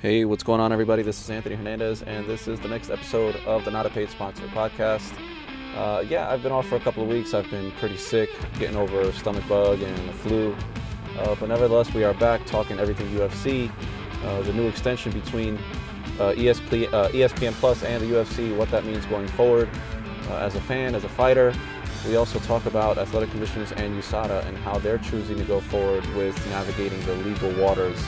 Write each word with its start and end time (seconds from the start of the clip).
Hey, 0.00 0.24
what's 0.24 0.44
going 0.44 0.60
on, 0.60 0.72
everybody? 0.72 1.02
This 1.02 1.20
is 1.20 1.28
Anthony 1.28 1.56
Hernandez, 1.56 2.02
and 2.02 2.24
this 2.24 2.46
is 2.46 2.60
the 2.60 2.68
next 2.68 2.88
episode 2.88 3.34
of 3.44 3.64
the 3.64 3.72
Not 3.72 3.84
a 3.84 3.90
Paid 3.90 4.08
Sponsor 4.10 4.46
podcast. 4.46 5.12
Uh, 5.74 6.04
yeah, 6.08 6.30
I've 6.30 6.40
been 6.40 6.52
off 6.52 6.68
for 6.68 6.76
a 6.76 6.80
couple 6.80 7.02
of 7.02 7.08
weeks. 7.08 7.34
I've 7.34 7.50
been 7.50 7.72
pretty 7.72 7.96
sick, 7.96 8.30
getting 8.60 8.76
over 8.76 9.00
a 9.00 9.12
stomach 9.12 9.42
bug 9.48 9.82
and 9.82 10.08
the 10.08 10.12
flu. 10.12 10.56
Uh, 11.18 11.34
but 11.34 11.48
nevertheless, 11.48 11.92
we 11.92 12.04
are 12.04 12.14
back 12.14 12.46
talking 12.46 12.78
everything 12.78 13.08
UFC, 13.08 13.72
uh, 14.22 14.40
the 14.42 14.52
new 14.52 14.68
extension 14.68 15.10
between 15.10 15.56
uh, 16.20 16.32
ESP, 16.36 16.92
uh, 16.92 17.08
ESPN 17.08 17.52
Plus 17.54 17.82
and 17.82 18.00
the 18.00 18.06
UFC, 18.06 18.56
what 18.56 18.70
that 18.70 18.84
means 18.84 19.04
going 19.06 19.26
forward. 19.26 19.68
Uh, 20.30 20.34
as 20.36 20.54
a 20.54 20.60
fan, 20.60 20.94
as 20.94 21.02
a 21.02 21.08
fighter, 21.08 21.52
we 22.06 22.14
also 22.14 22.38
talk 22.38 22.66
about 22.66 22.98
athletic 22.98 23.32
commissioners 23.32 23.72
and 23.72 24.00
USADA 24.00 24.46
and 24.46 24.56
how 24.58 24.78
they're 24.78 24.98
choosing 24.98 25.38
to 25.38 25.44
go 25.44 25.58
forward 25.58 26.06
with 26.14 26.38
navigating 26.50 27.00
the 27.04 27.16
legal 27.16 27.52
waters 27.60 27.98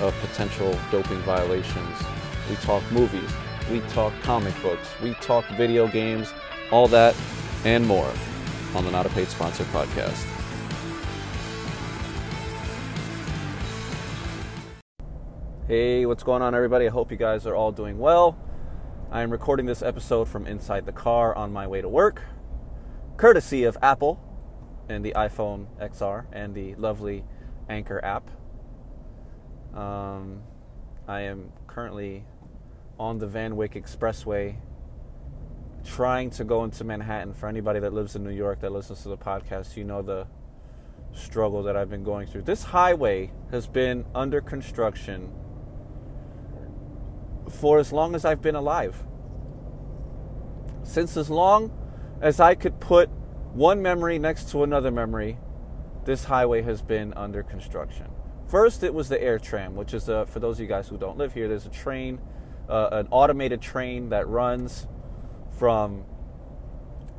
of 0.00 0.14
potential 0.20 0.78
doping 0.90 1.18
violations. 1.20 1.98
We 2.48 2.56
talk 2.56 2.82
movies, 2.92 3.30
we 3.70 3.80
talk 3.92 4.12
comic 4.22 4.54
books, 4.62 4.88
we 5.02 5.14
talk 5.14 5.44
video 5.56 5.86
games, 5.88 6.32
all 6.70 6.88
that 6.88 7.14
and 7.64 7.86
more 7.86 8.10
on 8.74 8.84
the 8.84 8.90
Not 8.90 9.06
a 9.06 9.08
Paid 9.10 9.28
Sponsor 9.28 9.64
podcast. 9.64 10.30
Hey, 15.66 16.04
what's 16.04 16.22
going 16.22 16.42
on, 16.42 16.54
everybody? 16.54 16.86
I 16.86 16.90
hope 16.90 17.10
you 17.10 17.16
guys 17.16 17.46
are 17.46 17.54
all 17.54 17.72
doing 17.72 17.98
well. 17.98 18.36
I 19.10 19.22
am 19.22 19.30
recording 19.30 19.64
this 19.64 19.80
episode 19.80 20.28
from 20.28 20.46
inside 20.46 20.84
the 20.84 20.92
car 20.92 21.34
on 21.34 21.52
my 21.52 21.66
way 21.66 21.80
to 21.80 21.88
work, 21.88 22.22
courtesy 23.16 23.64
of 23.64 23.78
Apple 23.80 24.20
and 24.88 25.04
the 25.04 25.12
iPhone 25.16 25.68
XR 25.80 26.26
and 26.32 26.54
the 26.54 26.74
lovely 26.74 27.24
Anchor 27.68 28.04
app. 28.04 28.28
Um, 29.74 30.42
I 31.08 31.22
am 31.22 31.52
currently 31.66 32.24
on 32.98 33.18
the 33.18 33.26
Van 33.26 33.56
Wyck 33.56 33.74
Expressway 33.74 34.56
trying 35.84 36.30
to 36.30 36.44
go 36.44 36.64
into 36.64 36.84
Manhattan. 36.84 37.34
For 37.34 37.48
anybody 37.48 37.80
that 37.80 37.92
lives 37.92 38.14
in 38.14 38.22
New 38.22 38.30
York 38.30 38.60
that 38.60 38.70
listens 38.70 39.02
to 39.02 39.08
the 39.08 39.16
podcast, 39.16 39.76
you 39.76 39.84
know 39.84 40.00
the 40.00 40.26
struggle 41.12 41.62
that 41.64 41.76
I've 41.76 41.90
been 41.90 42.04
going 42.04 42.26
through. 42.26 42.42
This 42.42 42.64
highway 42.64 43.32
has 43.50 43.66
been 43.66 44.04
under 44.14 44.40
construction 44.40 45.32
for 47.50 47.78
as 47.78 47.92
long 47.92 48.14
as 48.14 48.24
I've 48.24 48.42
been 48.42 48.54
alive. 48.54 49.02
Since 50.84 51.16
as 51.16 51.30
long 51.30 51.72
as 52.20 52.40
I 52.40 52.54
could 52.54 52.80
put 52.80 53.10
one 53.52 53.82
memory 53.82 54.18
next 54.18 54.50
to 54.50 54.62
another 54.62 54.90
memory, 54.90 55.38
this 56.04 56.24
highway 56.24 56.62
has 56.62 56.80
been 56.80 57.12
under 57.14 57.42
construction. 57.42 58.13
First, 58.48 58.82
it 58.82 58.92
was 58.92 59.08
the 59.08 59.20
air 59.20 59.38
tram, 59.38 59.74
which 59.74 59.94
is 59.94 60.08
a, 60.08 60.26
for 60.26 60.40
those 60.40 60.56
of 60.56 60.60
you 60.60 60.66
guys 60.66 60.88
who 60.88 60.98
don't 60.98 61.16
live 61.16 61.32
here, 61.32 61.48
there's 61.48 61.66
a 61.66 61.70
train, 61.70 62.20
uh, 62.68 62.88
an 62.92 63.08
automated 63.10 63.60
train 63.60 64.10
that 64.10 64.28
runs 64.28 64.86
from 65.58 66.04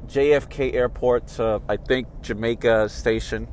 JFK 0.08 0.74
Airport 0.74 1.28
to 1.28 1.62
I 1.68 1.78
think 1.78 2.08
Jamaica 2.22 2.90
Station. 2.90 3.48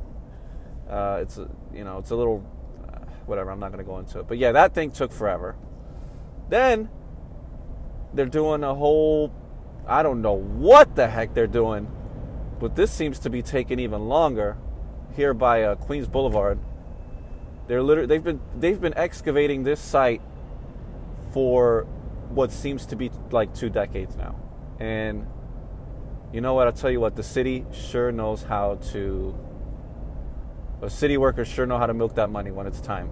Uh, 0.89 1.19
it's 1.21 1.37
a, 1.37 1.49
you 1.73 1.83
know 1.83 1.97
it's 1.97 2.11
a 2.11 2.15
little 2.15 2.45
uh, 2.87 2.99
whatever. 3.25 3.49
I'm 3.49 3.59
not 3.59 3.71
going 3.71 3.83
to 3.83 3.89
go 3.89 3.97
into 3.99 4.19
it, 4.19 4.27
but 4.27 4.37
yeah, 4.37 4.51
that 4.51 4.73
thing 4.73 4.91
took 4.91 5.11
forever. 5.11 5.55
Then 6.49 6.89
they're 8.13 8.25
doing 8.27 8.63
a 8.63 8.75
whole 8.75 9.33
I 9.87 10.03
don't 10.03 10.21
know 10.21 10.33
what 10.33 10.95
the 10.95 11.07
heck 11.07 11.33
they're 11.33 11.47
doing, 11.47 11.91
but 12.59 12.75
this 12.75 12.91
seems 12.91 13.19
to 13.19 13.29
be 13.29 13.41
taking 13.41 13.79
even 13.79 14.07
longer 14.07 14.57
here 15.15 15.33
by 15.33 15.63
uh, 15.63 15.75
Queens 15.75 16.07
Boulevard. 16.07 16.59
They're 17.67 17.81
literally 17.81 18.07
they've 18.07 18.23
been 18.23 18.41
they've 18.57 18.79
been 18.79 18.97
excavating 18.97 19.63
this 19.63 19.79
site 19.79 20.21
for 21.31 21.83
what 22.29 22.51
seems 22.51 22.85
to 22.87 22.95
be 22.95 23.11
like 23.31 23.53
two 23.53 23.69
decades 23.69 24.15
now. 24.15 24.35
And 24.79 25.27
you 26.33 26.41
know 26.41 26.53
what? 26.53 26.67
I'll 26.67 26.73
tell 26.73 26.91
you 26.91 26.99
what, 26.99 27.15
the 27.15 27.23
city 27.23 27.65
sure 27.71 28.11
knows 28.11 28.43
how 28.43 28.75
to 28.91 29.35
the 30.81 30.89
city 30.89 31.15
workers 31.15 31.47
sure 31.47 31.65
know 31.65 31.77
how 31.77 31.85
to 31.85 31.93
milk 31.93 32.15
that 32.15 32.29
money 32.29 32.51
when 32.51 32.67
it's 32.67 32.81
time. 32.81 33.09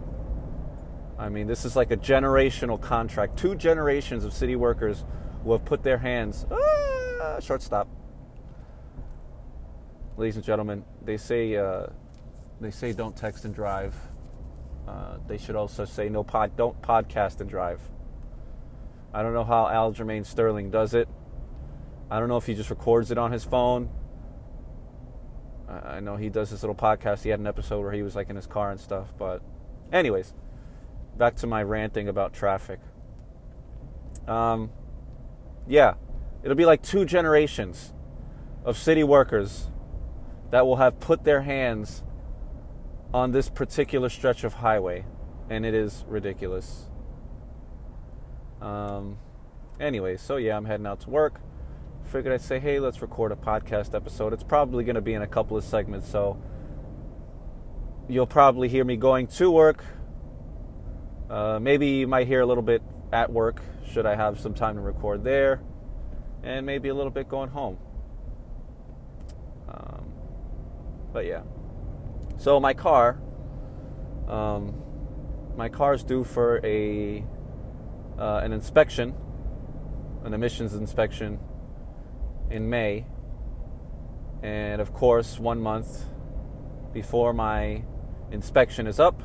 I 1.17 1.29
mean, 1.29 1.47
this 1.47 1.65
is 1.65 1.75
like 1.75 1.91
a 1.91 1.97
generational 1.97 2.81
contract. 2.81 3.37
Two 3.37 3.55
generations 3.55 4.25
of 4.25 4.33
city 4.33 4.55
workers 4.55 5.05
who 5.43 5.51
have 5.51 5.63
put 5.63 5.83
their 5.83 5.99
hands 5.99 6.45
ah, 6.51 7.39
shortstop. 7.39 7.87
Ladies 10.17 10.35
and 10.35 10.43
gentlemen, 10.43 10.83
they 11.03 11.17
say 11.17 11.55
uh, 11.55 11.87
they 12.59 12.71
say 12.71 12.91
don't 12.91 13.15
text 13.15 13.45
and 13.45 13.55
drive. 13.55 13.95
Uh, 14.87 15.17
they 15.27 15.37
should 15.37 15.55
also 15.55 15.85
say 15.85 16.09
no 16.09 16.23
pod, 16.23 16.55
don't 16.57 16.81
podcast 16.81 17.39
and 17.39 17.49
drive. 17.49 17.79
I 19.13 19.21
don't 19.21 19.33
know 19.33 19.43
how 19.43 19.65
Aljamain 19.65 20.25
Sterling 20.25 20.71
does 20.71 20.93
it. 20.93 21.07
I 22.09 22.19
don't 22.19 22.29
know 22.29 22.37
if 22.37 22.45
he 22.45 22.55
just 22.55 22.69
records 22.69 23.11
it 23.11 23.17
on 23.17 23.31
his 23.31 23.43
phone. 23.43 23.89
I 25.69 26.01
know 26.01 26.17
he 26.17 26.29
does 26.29 26.49
this 26.49 26.63
little 26.63 26.75
podcast. 26.75 27.23
He 27.23 27.29
had 27.29 27.39
an 27.39 27.47
episode 27.47 27.81
where 27.81 27.93
he 27.93 28.03
was 28.03 28.15
like 28.15 28.29
in 28.29 28.35
his 28.35 28.47
car 28.47 28.71
and 28.71 28.79
stuff. 28.79 29.13
But, 29.17 29.41
anyways, 29.91 30.33
back 31.17 31.35
to 31.37 31.47
my 31.47 31.63
ranting 31.63 32.09
about 32.09 32.33
traffic. 32.33 32.79
Um, 34.27 34.71
yeah, 35.67 35.93
it'll 36.43 36.55
be 36.57 36.65
like 36.65 36.81
two 36.81 37.05
generations 37.05 37.93
of 38.65 38.77
city 38.77 39.03
workers 39.03 39.69
that 40.51 40.65
will 40.65 40.75
have 40.75 40.99
put 40.99 41.23
their 41.23 41.43
hands 41.43 42.03
on 43.13 43.31
this 43.31 43.49
particular 43.49 44.09
stretch 44.09 44.43
of 44.43 44.55
highway, 44.55 45.05
and 45.49 45.65
it 45.65 45.73
is 45.73 46.05
ridiculous. 46.07 46.87
Um, 48.61 49.17
anyway, 49.79 50.17
so 50.17 50.37
yeah, 50.37 50.55
I'm 50.55 50.65
heading 50.65 50.85
out 50.85 51.01
to 51.01 51.09
work. 51.09 51.41
Figured 52.05 52.33
I'd 52.33 52.41
say, 52.41 52.59
hey, 52.59 52.79
let's 52.79 53.01
record 53.01 53.31
a 53.31 53.35
podcast 53.35 53.93
episode. 53.93 54.33
It's 54.33 54.43
probably 54.43 54.83
going 54.83 54.95
to 54.95 55.01
be 55.01 55.13
in 55.13 55.21
a 55.21 55.27
couple 55.27 55.57
of 55.57 55.63
segments, 55.63 56.09
so 56.09 56.41
you'll 58.07 58.27
probably 58.27 58.69
hear 58.69 58.83
me 58.83 58.95
going 58.95 59.27
to 59.27 59.51
work. 59.51 59.83
Uh, 61.29 61.59
maybe 61.61 61.87
you 61.87 62.07
might 62.07 62.27
hear 62.27 62.41
a 62.41 62.45
little 62.45 62.63
bit 62.63 62.81
at 63.13 63.31
work, 63.31 63.61
should 63.89 64.05
I 64.05 64.15
have 64.15 64.39
some 64.39 64.53
time 64.53 64.75
to 64.75 64.81
record 64.81 65.23
there, 65.23 65.61
and 66.43 66.65
maybe 66.65 66.89
a 66.89 66.93
little 66.93 67.11
bit 67.11 67.29
going 67.29 67.49
home. 67.49 67.77
Um, 69.67 70.05
but 71.13 71.25
yeah. 71.25 71.43
So 72.41 72.59
my 72.59 72.73
car, 72.73 73.21
um, 74.27 74.73
my 75.55 75.69
car's 75.69 76.03
due 76.03 76.23
for 76.23 76.59
a 76.63 77.23
uh, 78.17 78.41
an 78.43 78.51
inspection, 78.51 79.13
an 80.23 80.33
emissions 80.33 80.73
inspection 80.73 81.37
in 82.49 82.67
May, 82.67 83.05
and 84.41 84.81
of 84.81 84.91
course, 84.91 85.37
one 85.37 85.61
month 85.61 86.05
before 86.91 87.31
my 87.31 87.83
inspection 88.31 88.87
is 88.87 88.99
up, 88.99 89.21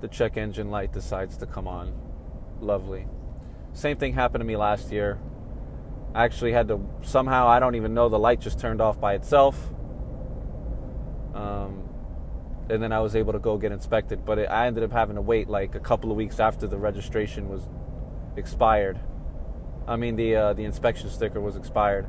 the 0.00 0.08
check 0.08 0.38
engine 0.38 0.70
light 0.70 0.94
decides 0.94 1.36
to 1.36 1.44
come 1.44 1.68
on. 1.68 1.92
Lovely. 2.58 3.06
Same 3.74 3.98
thing 3.98 4.14
happened 4.14 4.40
to 4.40 4.46
me 4.46 4.56
last 4.56 4.90
year. 4.90 5.18
I 6.14 6.24
actually 6.24 6.52
had 6.52 6.68
to 6.68 6.80
somehow 7.02 7.48
I 7.48 7.60
don't 7.60 7.74
even 7.74 7.92
know 7.92 8.08
the 8.08 8.18
light 8.18 8.40
just 8.40 8.58
turned 8.58 8.80
off 8.80 8.98
by 8.98 9.12
itself 9.12 9.75
um, 11.36 11.88
and 12.68 12.82
then 12.82 12.92
I 12.92 13.00
was 13.00 13.14
able 13.14 13.32
to 13.34 13.38
go 13.38 13.58
get 13.58 13.72
inspected. 13.72 14.24
But 14.24 14.38
it, 14.38 14.46
I 14.46 14.66
ended 14.66 14.82
up 14.82 14.92
having 14.92 15.16
to 15.16 15.22
wait 15.22 15.48
like 15.48 15.74
a 15.74 15.80
couple 15.80 16.10
of 16.10 16.16
weeks 16.16 16.40
after 16.40 16.66
the 16.66 16.78
registration 16.78 17.48
was 17.48 17.68
expired. 18.36 18.98
I 19.86 19.96
mean, 19.96 20.16
the 20.16 20.34
uh, 20.34 20.52
the 20.54 20.64
inspection 20.64 21.10
sticker 21.10 21.40
was 21.40 21.56
expired 21.56 22.08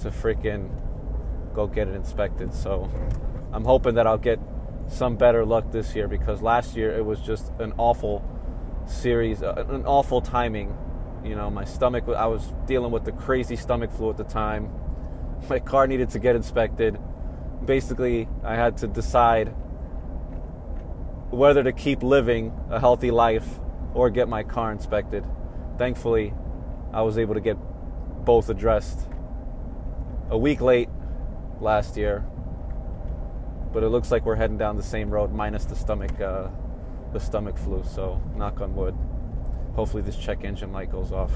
to 0.00 0.10
freaking 0.10 0.70
go 1.54 1.66
get 1.66 1.88
it 1.88 1.94
inspected. 1.94 2.54
So 2.54 2.88
I'm 3.52 3.64
hoping 3.64 3.94
that 3.94 4.06
I'll 4.06 4.18
get 4.18 4.38
some 4.88 5.16
better 5.16 5.44
luck 5.44 5.72
this 5.72 5.94
year 5.94 6.06
because 6.06 6.40
last 6.40 6.76
year 6.76 6.94
it 6.94 7.04
was 7.04 7.20
just 7.20 7.50
an 7.58 7.72
awful 7.78 8.24
series, 8.86 9.42
uh, 9.42 9.64
an 9.68 9.84
awful 9.86 10.20
timing. 10.20 10.76
You 11.24 11.34
know, 11.34 11.50
my 11.50 11.64
stomach, 11.64 12.04
I 12.08 12.26
was 12.26 12.54
dealing 12.66 12.92
with 12.92 13.04
the 13.04 13.12
crazy 13.12 13.56
stomach 13.56 13.90
flu 13.90 14.10
at 14.10 14.16
the 14.16 14.24
time. 14.24 14.70
My 15.48 15.60
car 15.60 15.86
needed 15.86 16.10
to 16.10 16.18
get 16.18 16.34
inspected 16.36 16.98
basically 17.64 18.28
I 18.44 18.54
had 18.54 18.76
to 18.78 18.86
decide 18.86 19.54
whether 21.30 21.62
to 21.62 21.72
keep 21.72 22.02
living 22.02 22.52
a 22.70 22.80
healthy 22.80 23.10
life 23.10 23.60
or 23.94 24.10
get 24.10 24.28
my 24.28 24.42
car 24.42 24.72
inspected. 24.72 25.24
Thankfully, 25.76 26.32
I 26.92 27.02
was 27.02 27.18
able 27.18 27.34
to 27.34 27.40
get 27.40 27.56
both 28.24 28.48
addressed 28.48 29.00
a 30.30 30.38
week 30.38 30.60
late 30.60 30.88
last 31.60 31.96
year, 31.96 32.24
but 33.72 33.82
it 33.82 33.88
looks 33.88 34.10
like 34.10 34.24
we're 34.24 34.36
heading 34.36 34.58
down 34.58 34.76
the 34.76 34.82
same 34.82 35.10
road 35.10 35.32
minus 35.32 35.64
the 35.64 35.76
stomach 35.76 36.20
uh, 36.20 36.48
the 37.12 37.20
stomach 37.20 37.58
flu. 37.58 37.82
So 37.84 38.20
knock 38.36 38.60
on 38.60 38.74
wood. 38.74 38.96
Hopefully 39.74 40.02
this 40.02 40.16
check 40.16 40.44
engine 40.44 40.72
light 40.72 40.90
goes 40.90 41.12
off. 41.12 41.32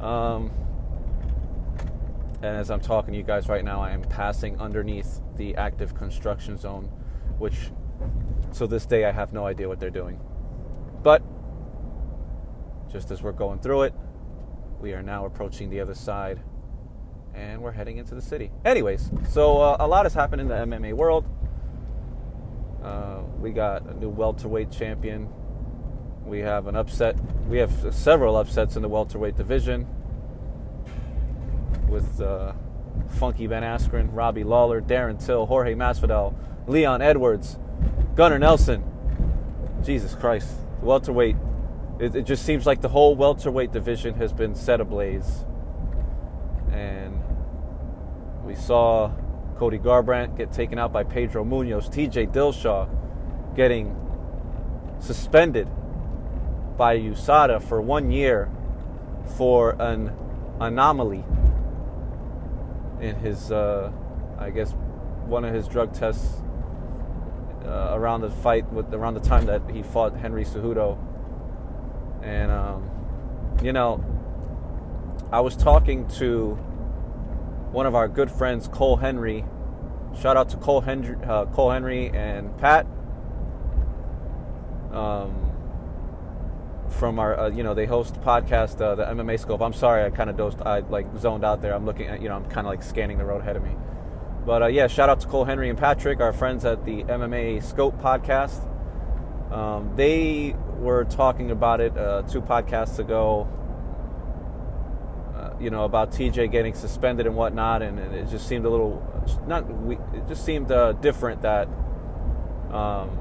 Um, 0.00 0.52
and 2.44 2.58
as 2.58 2.70
I'm 2.70 2.80
talking 2.80 3.12
to 3.12 3.18
you 3.18 3.24
guys 3.24 3.48
right 3.48 3.64
now, 3.64 3.80
I 3.80 3.92
am 3.92 4.02
passing 4.02 4.60
underneath 4.60 5.20
the 5.36 5.56
active 5.56 5.94
construction 5.94 6.58
zone, 6.58 6.84
which 7.38 7.70
so 8.52 8.66
this 8.66 8.84
day 8.84 9.06
I 9.06 9.12
have 9.12 9.32
no 9.32 9.46
idea 9.46 9.66
what 9.66 9.80
they're 9.80 9.88
doing. 9.88 10.20
But 11.02 11.22
just 12.92 13.10
as 13.10 13.22
we're 13.22 13.32
going 13.32 13.60
through 13.60 13.82
it, 13.84 13.94
we 14.78 14.92
are 14.92 15.02
now 15.02 15.24
approaching 15.24 15.70
the 15.70 15.80
other 15.80 15.94
side 15.94 16.42
and 17.34 17.62
we're 17.62 17.72
heading 17.72 17.96
into 17.96 18.14
the 18.14 18.20
city. 18.20 18.50
Anyways, 18.64 19.10
so 19.30 19.60
uh, 19.62 19.76
a 19.80 19.88
lot 19.88 20.04
has 20.04 20.12
happened 20.12 20.42
in 20.42 20.48
the 20.48 20.54
MMA 20.54 20.92
world. 20.92 21.24
Uh, 22.82 23.22
we 23.38 23.52
got 23.52 23.86
a 23.86 23.94
new 23.94 24.10
welterweight 24.10 24.70
champion. 24.70 25.30
We 26.26 26.40
have 26.40 26.66
an 26.66 26.76
upset. 26.76 27.16
We 27.48 27.56
have 27.58 27.72
several 27.94 28.36
upsets 28.36 28.76
in 28.76 28.82
the 28.82 28.88
welterweight 28.88 29.36
division 29.36 29.86
with 31.88 32.20
uh, 32.20 32.52
Funky 33.08 33.46
Ben 33.46 33.62
Askren, 33.62 34.08
Robbie 34.12 34.44
Lawler, 34.44 34.80
Darren 34.80 35.24
Till, 35.24 35.46
Jorge 35.46 35.74
Masvidal, 35.74 36.34
Leon 36.66 37.02
Edwards, 37.02 37.58
Gunnar 38.14 38.38
Nelson. 38.38 38.84
Jesus 39.82 40.14
Christ, 40.14 40.48
welterweight. 40.80 41.36
It, 42.00 42.16
it 42.16 42.22
just 42.22 42.44
seems 42.44 42.66
like 42.66 42.80
the 42.80 42.88
whole 42.88 43.14
welterweight 43.14 43.70
division 43.70 44.14
has 44.14 44.32
been 44.32 44.54
set 44.54 44.80
ablaze, 44.80 45.44
and 46.72 47.22
we 48.44 48.54
saw 48.54 49.12
Cody 49.58 49.78
Garbrandt 49.78 50.36
get 50.36 50.52
taken 50.52 50.78
out 50.78 50.92
by 50.92 51.04
Pedro 51.04 51.44
Munhoz, 51.44 51.88
TJ 51.90 52.32
Dillashaw 52.32 52.88
getting 53.54 53.94
suspended 54.98 55.68
by 56.76 56.98
USADA 56.98 57.62
for 57.62 57.80
one 57.80 58.10
year 58.10 58.50
for 59.36 59.70
an 59.80 60.12
anomaly 60.60 61.24
in 63.04 63.16
his, 63.16 63.52
uh, 63.52 63.92
I 64.38 64.50
guess, 64.50 64.72
one 65.26 65.44
of 65.44 65.54
his 65.54 65.68
drug 65.68 65.92
tests 65.92 66.42
uh, 67.64 67.90
around 67.92 68.22
the 68.22 68.30
fight 68.30 68.70
with 68.72 68.92
around 68.92 69.14
the 69.14 69.20
time 69.20 69.46
that 69.46 69.62
he 69.70 69.82
fought 69.82 70.16
Henry 70.16 70.44
Cejudo, 70.44 70.98
and 72.22 72.50
um, 72.50 73.58
you 73.62 73.72
know, 73.72 74.04
I 75.30 75.40
was 75.40 75.56
talking 75.56 76.08
to 76.18 76.54
one 77.72 77.86
of 77.86 77.94
our 77.94 78.08
good 78.08 78.30
friends, 78.30 78.68
Cole 78.68 78.96
Henry. 78.96 79.44
Shout 80.20 80.36
out 80.36 80.48
to 80.50 80.56
Cole 80.56 80.80
Henry, 80.80 81.16
uh, 81.24 81.46
Cole 81.46 81.70
Henry 81.70 82.10
and 82.10 82.56
Pat. 82.58 82.86
Um, 84.92 85.43
from 86.94 87.18
our, 87.18 87.38
uh, 87.38 87.50
you 87.50 87.62
know, 87.62 87.74
they 87.74 87.86
host 87.86 88.14
podcast, 88.22 88.80
uh, 88.80 88.94
the 88.94 89.04
MMA 89.04 89.38
Scope. 89.38 89.60
I'm 89.60 89.72
sorry, 89.72 90.04
I 90.04 90.10
kind 90.10 90.30
of 90.30 90.36
dozed, 90.36 90.62
I 90.62 90.80
like 90.80 91.06
zoned 91.18 91.44
out 91.44 91.60
there. 91.60 91.74
I'm 91.74 91.84
looking 91.84 92.06
at, 92.06 92.22
you 92.22 92.28
know, 92.28 92.36
I'm 92.36 92.46
kind 92.46 92.66
of 92.66 92.70
like 92.70 92.82
scanning 92.82 93.18
the 93.18 93.24
road 93.24 93.42
ahead 93.42 93.56
of 93.56 93.62
me. 93.62 93.76
But 94.46 94.62
uh, 94.62 94.66
yeah, 94.66 94.86
shout 94.86 95.08
out 95.08 95.20
to 95.20 95.26
Cole 95.26 95.44
Henry 95.44 95.68
and 95.68 95.78
Patrick, 95.78 96.20
our 96.20 96.32
friends 96.32 96.64
at 96.64 96.84
the 96.84 97.04
MMA 97.04 97.62
Scope 97.62 98.00
podcast. 98.00 98.70
Um, 99.52 99.92
they 99.96 100.54
were 100.78 101.04
talking 101.04 101.50
about 101.50 101.80
it 101.80 101.96
uh, 101.96 102.22
two 102.22 102.40
podcasts 102.40 102.98
ago 102.98 103.48
you 105.60 105.70
know, 105.70 105.84
about 105.84 106.10
TJ 106.10 106.50
getting 106.50 106.74
suspended 106.74 107.26
and 107.26 107.36
whatnot, 107.36 107.82
and, 107.82 107.98
and 107.98 108.14
it 108.14 108.28
just 108.28 108.46
seemed 108.46 108.64
a 108.64 108.70
little 108.70 109.02
not. 109.46 109.64
It 110.14 110.26
just 110.28 110.44
seemed 110.44 110.70
uh, 110.70 110.92
different 110.92 111.42
that 111.42 111.68
um, 112.70 113.18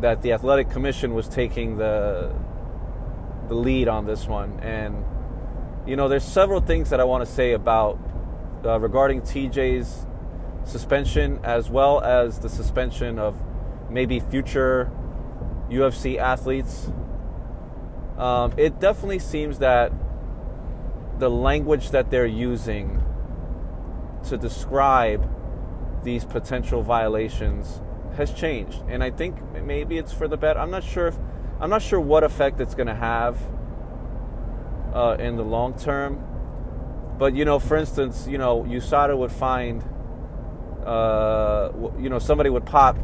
that 0.00 0.22
the 0.22 0.32
athletic 0.32 0.70
commission 0.70 1.14
was 1.14 1.28
taking 1.28 1.76
the 1.76 2.32
the 3.48 3.54
lead 3.54 3.88
on 3.88 4.04
this 4.06 4.26
one, 4.26 4.60
and 4.60 5.04
you 5.88 5.96
know, 5.96 6.06
there's 6.06 6.24
several 6.24 6.60
things 6.60 6.90
that 6.90 7.00
I 7.00 7.04
want 7.04 7.26
to 7.26 7.32
say 7.32 7.52
about 7.52 7.98
uh, 8.62 8.78
regarding 8.78 9.22
TJ's 9.22 10.06
suspension, 10.64 11.40
as 11.42 11.70
well 11.70 12.02
as 12.02 12.40
the 12.40 12.50
suspension 12.50 13.18
of 13.18 13.34
maybe 13.90 14.20
future 14.20 14.92
UFC 15.70 16.18
athletes. 16.18 16.92
Um, 18.18 18.52
it 18.58 18.78
definitely 18.78 19.18
seems 19.18 19.60
that 19.60 19.92
the 21.18 21.30
language 21.30 21.90
that 21.90 22.10
they're 22.10 22.26
using 22.26 23.02
to 24.28 24.36
describe 24.36 25.26
these 26.04 26.24
potential 26.24 26.82
violations 26.82 27.80
has 28.18 28.32
changed 28.32 28.82
and 28.88 29.02
i 29.02 29.10
think 29.10 29.36
maybe 29.64 29.96
it's 29.96 30.12
for 30.12 30.28
the 30.28 30.36
better 30.36 30.58
i'm 30.58 30.70
not 30.70 30.84
sure 30.84 31.08
if 31.08 31.16
i'm 31.60 31.70
not 31.70 31.80
sure 31.80 32.00
what 32.00 32.22
effect 32.22 32.60
it's 32.60 32.74
going 32.74 32.86
to 32.86 32.94
have 32.94 33.40
uh, 34.92 35.16
in 35.18 35.36
the 35.36 35.42
long 35.42 35.78
term 35.78 36.22
but 37.18 37.34
you 37.34 37.44
know 37.44 37.58
for 37.58 37.76
instance 37.76 38.26
you 38.28 38.36
know 38.36 38.62
usada 38.64 39.16
would 39.16 39.32
find 39.32 39.82
uh, 40.84 41.70
you 41.98 42.08
know 42.08 42.18
somebody 42.18 42.50
would 42.50 42.66
pop 42.66 42.98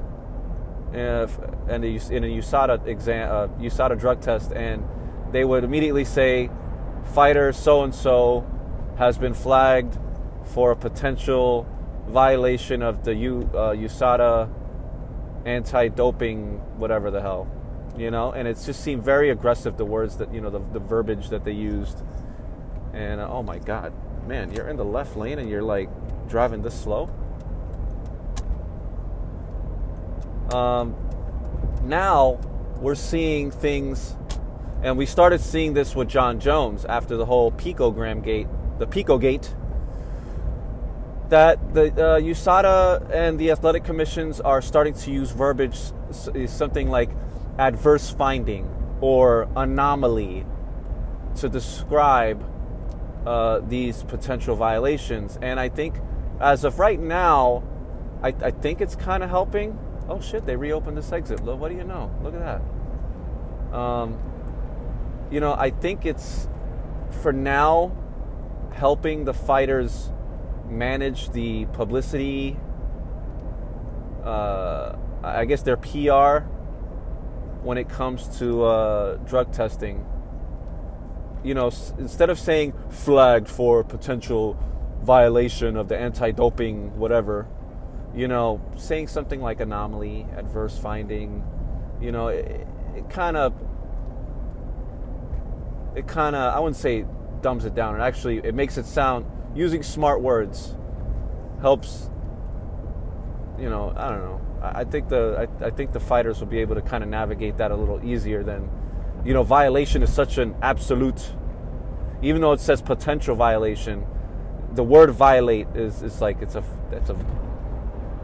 if, 0.93 1.39
in 1.69 1.85
a, 1.85 2.15
in 2.17 2.25
a 2.25 2.29
usada 2.29 2.85
exam 2.87 3.31
uh, 3.31 3.49
usada 3.59 3.99
drug 3.99 4.21
test 4.21 4.53
and 4.53 4.85
they 5.33 5.45
would 5.45 5.65
immediately 5.65 6.05
say 6.05 6.51
fighter 7.15 7.53
so 7.53 7.83
and 7.83 7.95
so 7.95 8.47
has 8.99 9.19
been 9.19 9.35
flagged 9.35 9.99
for 10.45 10.71
a 10.71 10.77
potential 10.77 11.67
violation 12.07 12.83
of 12.83 13.05
the 13.05 13.15
U, 13.15 13.51
uh, 13.55 13.73
USADA 13.73 14.49
anti-doping 15.45 16.79
whatever 16.79 17.11
the 17.11 17.21
hell, 17.21 17.49
you 17.97 18.11
know. 18.11 18.33
And 18.33 18.49
it 18.49 18.59
just 18.65 18.83
seemed 18.83 19.05
very 19.05 19.31
aggressive 19.31 19.77
the 19.77 19.85
words 19.85 20.17
that 20.19 20.33
you 20.33 20.41
know 20.41 20.51
the, 20.51 20.59
the 20.59 20.81
verbiage 20.81 21.29
that 21.31 21.45
they 21.45 21.53
used. 21.53 22.03
And 22.93 23.21
uh, 23.21 23.29
oh 23.31 23.43
my 23.43 23.59
god, 23.59 23.93
man, 24.27 24.53
you're 24.53 24.69
in 24.69 24.77
the 24.77 24.85
left 24.85 25.17
lane 25.17 25.39
and 25.39 25.49
you're 25.49 25.63
like 25.63 25.89
driving 26.29 26.63
this 26.63 26.79
slow. 26.79 27.11
Um, 30.53 30.95
now 31.85 32.39
we're 32.81 32.95
seeing 32.95 33.51
things 33.51 34.15
and 34.85 34.99
we 34.99 35.07
started 35.07 35.41
seeing 35.41 35.73
this 35.73 35.97
with 35.97 36.09
Jon 36.09 36.39
Jones 36.39 36.85
after 36.85 37.17
the 37.17 37.25
whole 37.25 37.51
picogram 37.51 38.23
gate, 38.23 38.47
the 38.79 38.87
Pico 38.87 39.17
gate. 39.17 39.55
That 41.31 41.75
the 41.75 41.87
uh, 41.87 42.21
USADA 42.21 43.11
and 43.11 43.39
the 43.39 43.51
athletic 43.51 43.85
commissions 43.85 44.41
are 44.41 44.61
starting 44.61 44.95
to 44.95 45.11
use 45.11 45.31
verbiage, 45.31 45.79
something 46.47 46.91
like 46.91 47.11
adverse 47.59 48.11
finding 48.11 48.69
or 49.01 49.49
anomaly, 49.57 50.45
to 51.37 51.49
describe 51.49 52.45
uh, 53.27 53.61
these 53.61 54.03
potential 54.05 54.55
violations. 54.55 55.39
And 55.41 55.59
I 55.59 55.69
think, 55.69 55.97
as 56.41 56.65
of 56.65 56.79
right 56.79 57.01
now, 57.01 57.63
I, 58.23 58.29
I 58.29 58.51
think 58.51 58.81
it's 58.81 58.95
kind 58.95 59.23
of 59.23 59.31
helping. 59.31 59.79
Oh 60.09 60.21
shit! 60.21 60.45
They 60.45 60.57
reopened 60.57 60.97
this 60.97 61.11
exit. 61.11 61.41
What 61.41 61.71
do 61.71 61.77
you 61.77 61.85
know? 61.85 62.15
Look 62.23 62.35
at 62.35 62.41
that. 62.41 63.75
Um, 63.75 64.19
you 65.31 65.41
know, 65.41 65.55
I 65.55 65.71
think 65.71 66.05
it's 66.05 66.49
for 67.23 67.33
now 67.33 67.97
helping 68.75 69.25
the 69.25 69.35
fighters 69.35 70.11
manage 70.69 71.31
the 71.31 71.67
publicity, 71.67 72.57
uh, 74.25 74.97
I 75.23 75.45
guess 75.45 75.63
their 75.63 75.77
PR 75.77 76.47
when 77.63 77.79
it 77.79 77.89
comes 77.89 78.39
to 78.39 78.65
uh, 78.65 79.17
drug 79.19 79.53
testing. 79.53 80.07
You 81.43 81.55
know, 81.55 81.69
s- 81.69 81.93
instead 81.99 82.31
of 82.31 82.39
saying 82.39 82.73
flagged 82.91 83.49
for 83.49 83.85
potential 83.85 84.59
violation 85.03 85.77
of 85.77 85.89
the 85.89 85.99
anti 85.99 86.31
doping, 86.31 86.97
whatever, 86.99 87.47
you 88.15 88.29
know, 88.29 88.61
saying 88.77 89.09
something 89.09 89.41
like 89.41 89.61
anomaly, 89.61 90.27
adverse 90.37 90.79
finding, 90.79 91.45
you 92.01 92.13
know, 92.13 92.29
it, 92.29 92.67
kind 93.11 93.37
of 93.37 93.53
it 95.95 96.07
kind 96.07 96.35
of 96.35 96.55
I 96.55 96.59
wouldn't 96.59 96.77
say 96.77 97.05
dumbs 97.43 97.65
it 97.65 97.75
down. 97.75 98.01
It 98.01 98.03
actually 98.03 98.39
it 98.39 98.55
makes 98.55 98.79
it 98.79 98.87
sound 98.87 99.27
using 99.55 99.83
smart 99.83 100.21
words 100.21 100.75
helps. 101.61 102.11
You 103.59 103.71
know, 103.71 103.93
I 103.97 104.11
don't 104.11 104.21
know. 104.21 104.41
I, 104.61 104.85
think 104.85 105.09
the 105.09 105.49
I, 105.63 105.67
I 105.67 105.71
think 105.71 105.93
the 105.93 106.01
fighters 106.01 106.41
will 106.41 106.47
be 106.47 106.59
able 106.59 106.75
to 106.75 106.83
kind 106.83 107.05
of 107.05 107.11
navigate 107.11 107.59
that 107.59 107.71
a 107.71 107.77
little 107.77 108.05
easier 108.05 108.43
than, 108.43 108.69
you 109.25 109.33
know, 109.33 109.43
violation 109.43 110.03
is 110.03 110.13
such 110.13 110.39
an 110.39 110.55
absolute. 110.63 111.33
Even 112.23 112.41
though 112.41 112.53
it 112.53 112.61
says 112.61 112.83
potential 112.83 113.37
violation, 113.37 114.07
the 114.73 114.83
word 114.83 115.11
violate 115.11 115.69
is 115.75 116.03
is 116.03 116.21
like 116.21 116.41
it's 116.41 116.55
a 116.55 116.65
it's 116.91 117.11
a 117.11 117.17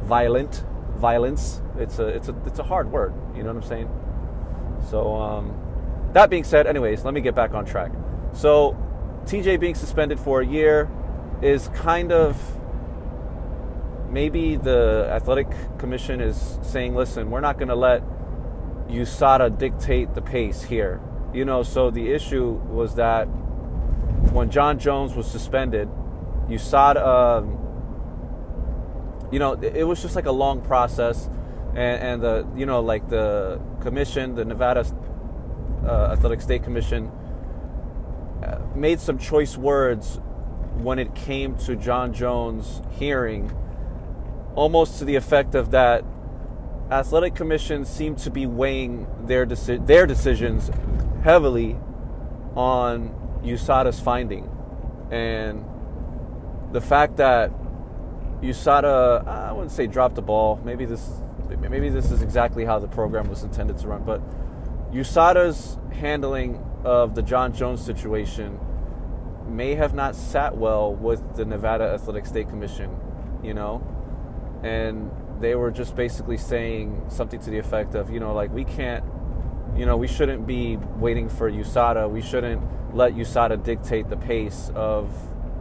violent 0.02 0.64
violence. 0.96 1.62
It's 1.78 1.98
a 1.98 2.06
it's 2.08 2.28
a 2.28 2.36
it's 2.46 2.58
a 2.58 2.64
hard 2.64 2.90
word. 2.90 3.14
You 3.36 3.42
know 3.42 3.52
what 3.52 3.62
I'm 3.62 3.68
saying? 3.68 3.90
So 4.90 5.14
um, 5.14 5.54
that 6.12 6.30
being 6.30 6.44
said, 6.44 6.66
anyways, 6.66 7.04
let 7.04 7.14
me 7.14 7.20
get 7.20 7.34
back 7.34 7.54
on 7.54 7.64
track. 7.64 7.92
So, 8.32 8.76
TJ 9.24 9.60
being 9.60 9.74
suspended 9.74 10.18
for 10.18 10.40
a 10.40 10.46
year 10.46 10.88
is 11.42 11.68
kind 11.68 12.12
of 12.12 12.36
maybe 14.10 14.56
the 14.56 15.08
athletic 15.10 15.48
commission 15.78 16.20
is 16.20 16.58
saying, 16.62 16.94
listen, 16.94 17.30
we're 17.30 17.40
not 17.40 17.58
going 17.58 17.68
to 17.68 17.76
let 17.76 18.02
USADA 18.88 19.56
dictate 19.58 20.14
the 20.14 20.22
pace 20.22 20.62
here. 20.62 21.00
You 21.32 21.44
know, 21.44 21.62
so 21.62 21.90
the 21.90 22.12
issue 22.12 22.50
was 22.50 22.96
that 22.96 23.24
when 24.32 24.50
Jon 24.50 24.78
Jones 24.78 25.14
was 25.14 25.30
suspended, 25.30 25.88
USADA, 26.48 27.06
um, 27.06 27.56
you 29.30 29.38
know, 29.38 29.52
it 29.52 29.84
was 29.84 30.02
just 30.02 30.16
like 30.16 30.26
a 30.26 30.32
long 30.32 30.60
process. 30.60 31.28
And, 31.70 32.02
and 32.02 32.22
the, 32.22 32.46
you 32.56 32.66
know, 32.66 32.80
like 32.80 33.08
the 33.08 33.60
commission, 33.80 34.34
the 34.34 34.44
Nevada 34.44 34.84
uh, 35.86 36.08
Athletic 36.12 36.40
State 36.40 36.64
Commission 36.64 37.12
uh, 38.42 38.58
made 38.74 38.98
some 38.98 39.18
choice 39.18 39.56
words 39.56 40.20
when 40.82 40.98
it 40.98 41.14
came 41.14 41.56
to 41.58 41.76
Jon 41.76 42.12
Jones' 42.12 42.82
hearing, 42.92 43.52
almost 44.54 44.98
to 44.98 45.04
the 45.04 45.16
effect 45.16 45.54
of 45.54 45.70
that 45.70 46.04
athletic 46.90 47.34
commissions 47.34 47.88
seem 47.88 48.16
to 48.16 48.30
be 48.30 48.46
weighing 48.46 49.06
their 49.26 49.46
deci- 49.46 49.86
their 49.86 50.06
decisions 50.06 50.70
heavily 51.22 51.76
on 52.56 53.10
USADA's 53.44 54.00
finding, 54.00 54.48
and 55.10 55.64
the 56.72 56.80
fact 56.80 57.16
that 57.16 57.52
USADA 58.42 59.26
I 59.26 59.52
wouldn't 59.52 59.72
say 59.72 59.86
dropped 59.86 60.14
the 60.14 60.22
ball. 60.22 60.60
Maybe 60.64 60.84
this 60.84 61.08
maybe 61.48 61.88
this 61.88 62.10
is 62.10 62.22
exactly 62.22 62.64
how 62.64 62.78
the 62.78 62.88
program 62.88 63.28
was 63.28 63.42
intended 63.42 63.78
to 63.78 63.88
run, 63.88 64.04
but 64.04 64.20
USADA's 64.92 65.78
handling 65.92 66.64
of 66.84 67.14
the 67.14 67.22
Jon 67.22 67.52
Jones 67.52 67.84
situation 67.84 68.58
may 69.50 69.74
have 69.74 69.94
not 69.94 70.14
sat 70.14 70.56
well 70.56 70.94
with 70.94 71.36
the 71.36 71.44
Nevada 71.44 71.84
Athletic 71.84 72.26
State 72.26 72.48
Commission, 72.48 72.96
you 73.42 73.54
know, 73.54 73.82
and 74.62 75.10
they 75.40 75.54
were 75.54 75.70
just 75.70 75.96
basically 75.96 76.36
saying 76.36 77.06
something 77.08 77.40
to 77.40 77.50
the 77.50 77.58
effect 77.58 77.94
of, 77.94 78.10
you 78.10 78.20
know, 78.20 78.34
like 78.34 78.52
we 78.52 78.64
can't, 78.64 79.04
you 79.76 79.86
know, 79.86 79.96
we 79.96 80.06
shouldn't 80.06 80.46
be 80.46 80.76
waiting 80.96 81.28
for 81.28 81.50
USADA. 81.50 82.10
We 82.10 82.20
shouldn't 82.20 82.62
let 82.94 83.14
USADA 83.14 83.62
dictate 83.62 84.08
the 84.10 84.16
pace 84.16 84.70
of 84.74 85.10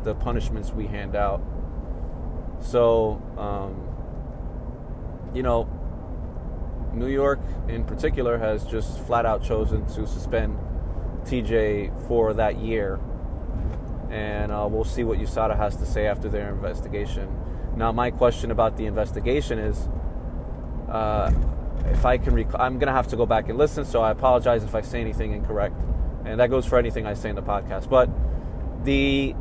the 0.03 0.15
punishments 0.15 0.71
we 0.71 0.87
hand 0.87 1.15
out. 1.15 1.41
So, 2.59 3.21
um, 3.37 3.85
you 5.33 5.43
know, 5.43 5.69
New 6.93 7.07
York 7.07 7.39
in 7.67 7.85
particular 7.85 8.37
has 8.37 8.65
just 8.65 8.99
flat 9.05 9.25
out 9.25 9.43
chosen 9.43 9.85
to 9.87 10.07
suspend 10.07 10.57
TJ 11.23 12.07
for 12.07 12.33
that 12.33 12.57
year. 12.57 12.99
And 14.09 14.51
uh, 14.51 14.67
we'll 14.69 14.83
see 14.83 15.03
what 15.03 15.19
USADA 15.19 15.55
has 15.57 15.75
to 15.77 15.85
say 15.85 16.07
after 16.07 16.29
their 16.29 16.49
investigation. 16.49 17.29
Now, 17.75 17.91
my 17.91 18.11
question 18.11 18.51
about 18.51 18.77
the 18.77 18.85
investigation 18.85 19.59
is 19.59 19.87
uh, 20.89 21.31
if 21.85 22.05
I 22.05 22.17
can, 22.17 22.33
rec- 22.33 22.55
I'm 22.55 22.79
going 22.79 22.87
to 22.87 22.93
have 22.93 23.07
to 23.09 23.15
go 23.15 23.25
back 23.25 23.49
and 23.49 23.57
listen, 23.57 23.85
so 23.85 24.01
I 24.01 24.11
apologize 24.11 24.63
if 24.63 24.73
I 24.73 24.81
say 24.81 24.99
anything 24.99 25.33
incorrect. 25.33 25.75
And 26.25 26.39
that 26.39 26.49
goes 26.49 26.65
for 26.65 26.77
anything 26.77 27.05
I 27.05 27.13
say 27.13 27.29
in 27.29 27.35
the 27.35 27.41
podcast. 27.41 27.89
But 27.89 28.09
the 28.83 29.35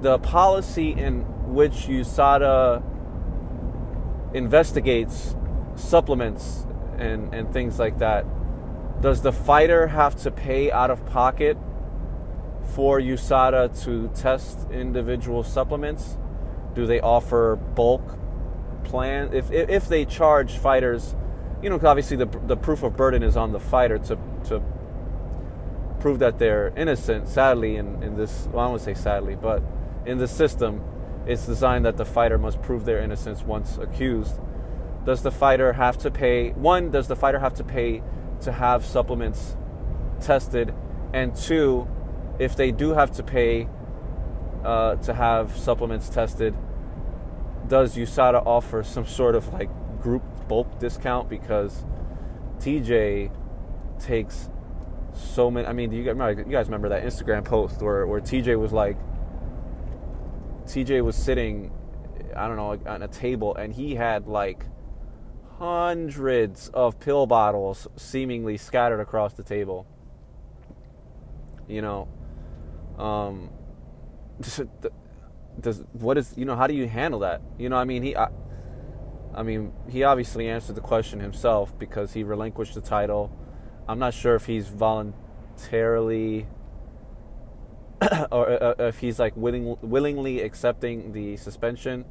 the 0.00 0.18
policy 0.18 0.90
in 0.92 1.20
which 1.52 1.72
USADA 1.72 2.82
investigates 4.34 5.34
supplements 5.74 6.66
and, 6.98 7.34
and 7.34 7.52
things 7.52 7.78
like 7.78 7.98
that, 7.98 8.24
does 9.00 9.22
the 9.22 9.32
fighter 9.32 9.88
have 9.88 10.14
to 10.22 10.30
pay 10.30 10.70
out 10.70 10.90
of 10.90 11.04
pocket 11.06 11.56
for 12.74 13.00
USADA 13.00 13.82
to 13.84 14.08
test 14.14 14.70
individual 14.70 15.42
supplements? 15.42 16.16
Do 16.74 16.86
they 16.86 17.00
offer 17.00 17.56
bulk 17.56 18.02
plan? 18.84 19.32
If, 19.32 19.50
if, 19.50 19.88
they 19.88 20.04
charge 20.04 20.58
fighters, 20.58 21.14
you 21.62 21.70
know, 21.70 21.80
obviously 21.82 22.16
the, 22.16 22.26
the 22.46 22.56
proof 22.56 22.82
of 22.82 22.96
burden 22.96 23.22
is 23.22 23.36
on 23.36 23.52
the 23.52 23.60
fighter 23.60 23.98
to, 23.98 24.18
to 24.44 24.62
prove 25.98 26.18
that 26.20 26.38
they're 26.38 26.72
innocent. 26.76 27.28
Sadly, 27.28 27.76
in, 27.76 28.02
in 28.02 28.16
this, 28.16 28.48
well, 28.52 28.60
I 28.60 28.64
don't 28.64 28.70
want 28.72 28.82
to 28.82 28.84
say 28.84 28.94
sadly, 28.94 29.36
but 29.36 29.62
in 30.06 30.18
the 30.18 30.28
system, 30.28 30.82
it's 31.26 31.46
designed 31.46 31.84
that 31.84 31.96
the 31.96 32.04
fighter 32.04 32.38
must 32.38 32.62
prove 32.62 32.84
their 32.84 33.00
innocence 33.00 33.42
once 33.42 33.76
accused 33.78 34.38
does 35.04 35.22
the 35.22 35.30
fighter 35.30 35.72
have 35.72 35.98
to 35.98 36.10
pay? 36.10 36.50
One, 36.50 36.90
does 36.90 37.08
the 37.08 37.16
fighter 37.16 37.38
have 37.38 37.54
to 37.54 37.64
pay 37.64 38.02
to 38.42 38.52
have 38.52 38.84
supplements 38.84 39.56
tested? 40.20 40.74
And 41.12 41.34
two, 41.34 41.88
if 42.40 42.56
they 42.56 42.72
do 42.72 42.94
have 42.94 43.12
to 43.12 43.22
pay 43.22 43.68
uh, 44.64 44.96
to 44.96 45.12
have 45.12 45.56
supplements 45.56 46.08
tested, 46.08 46.54
does 47.68 47.96
USADA 47.96 48.44
offer 48.46 48.82
some 48.82 49.06
sort 49.06 49.34
of 49.34 49.52
like 49.52 49.68
group 50.00 50.22
bulk 50.48 50.78
discount? 50.80 51.28
Because 51.28 51.84
TJ 52.58 53.30
takes 54.00 54.48
so 55.12 55.50
many. 55.50 55.66
I 55.66 55.74
mean, 55.74 55.90
do 55.90 55.96
you 55.96 56.02
guys 56.02 56.14
remember, 56.14 56.42
you 56.42 56.50
guys 56.50 56.66
remember 56.66 56.88
that 56.88 57.04
Instagram 57.04 57.44
post 57.44 57.82
where, 57.82 58.06
where 58.06 58.20
TJ 58.20 58.58
was 58.58 58.72
like, 58.72 58.96
TJ 60.64 61.04
was 61.04 61.16
sitting, 61.16 61.70
I 62.34 62.48
don't 62.48 62.56
know, 62.56 62.90
on 62.90 63.02
a 63.02 63.08
table 63.08 63.54
and 63.54 63.74
he 63.74 63.96
had 63.96 64.26
like 64.26 64.64
hundreds 65.58 66.70
of 66.70 66.98
pill 66.98 67.26
bottles 67.26 67.86
seemingly 67.96 68.56
scattered 68.56 69.00
across 69.00 69.34
the 69.34 69.42
table. 69.42 69.86
You 71.68 71.82
know, 71.82 72.08
um, 73.00 73.50
does 75.60 75.82
what 75.92 76.18
is 76.18 76.34
you 76.36 76.44
know 76.44 76.56
how 76.56 76.66
do 76.66 76.74
you 76.74 76.86
handle 76.86 77.20
that? 77.20 77.40
You 77.58 77.68
know, 77.68 77.76
I 77.76 77.84
mean 77.84 78.02
he, 78.02 78.16
I, 78.16 78.28
I 79.34 79.42
mean 79.42 79.72
he 79.88 80.04
obviously 80.04 80.48
answered 80.48 80.76
the 80.76 80.80
question 80.80 81.20
himself 81.20 81.76
because 81.78 82.12
he 82.12 82.22
relinquished 82.22 82.74
the 82.74 82.80
title. 82.80 83.36
I'm 83.88 83.98
not 83.98 84.14
sure 84.14 84.34
if 84.34 84.46
he's 84.46 84.68
voluntarily 84.68 86.46
or 88.30 88.62
uh, 88.62 88.74
if 88.78 88.98
he's 88.98 89.18
like 89.18 89.36
willing, 89.36 89.76
willingly 89.82 90.40
accepting 90.42 91.12
the 91.12 91.36
suspension 91.36 92.04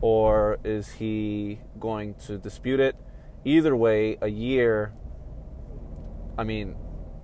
or 0.00 0.58
is 0.64 0.92
he 0.92 1.58
going 1.78 2.14
to 2.26 2.38
dispute 2.38 2.80
it? 2.80 2.96
Either 3.44 3.76
way, 3.76 4.16
a 4.20 4.28
year. 4.28 4.92
I 6.38 6.44
mean, 6.44 6.76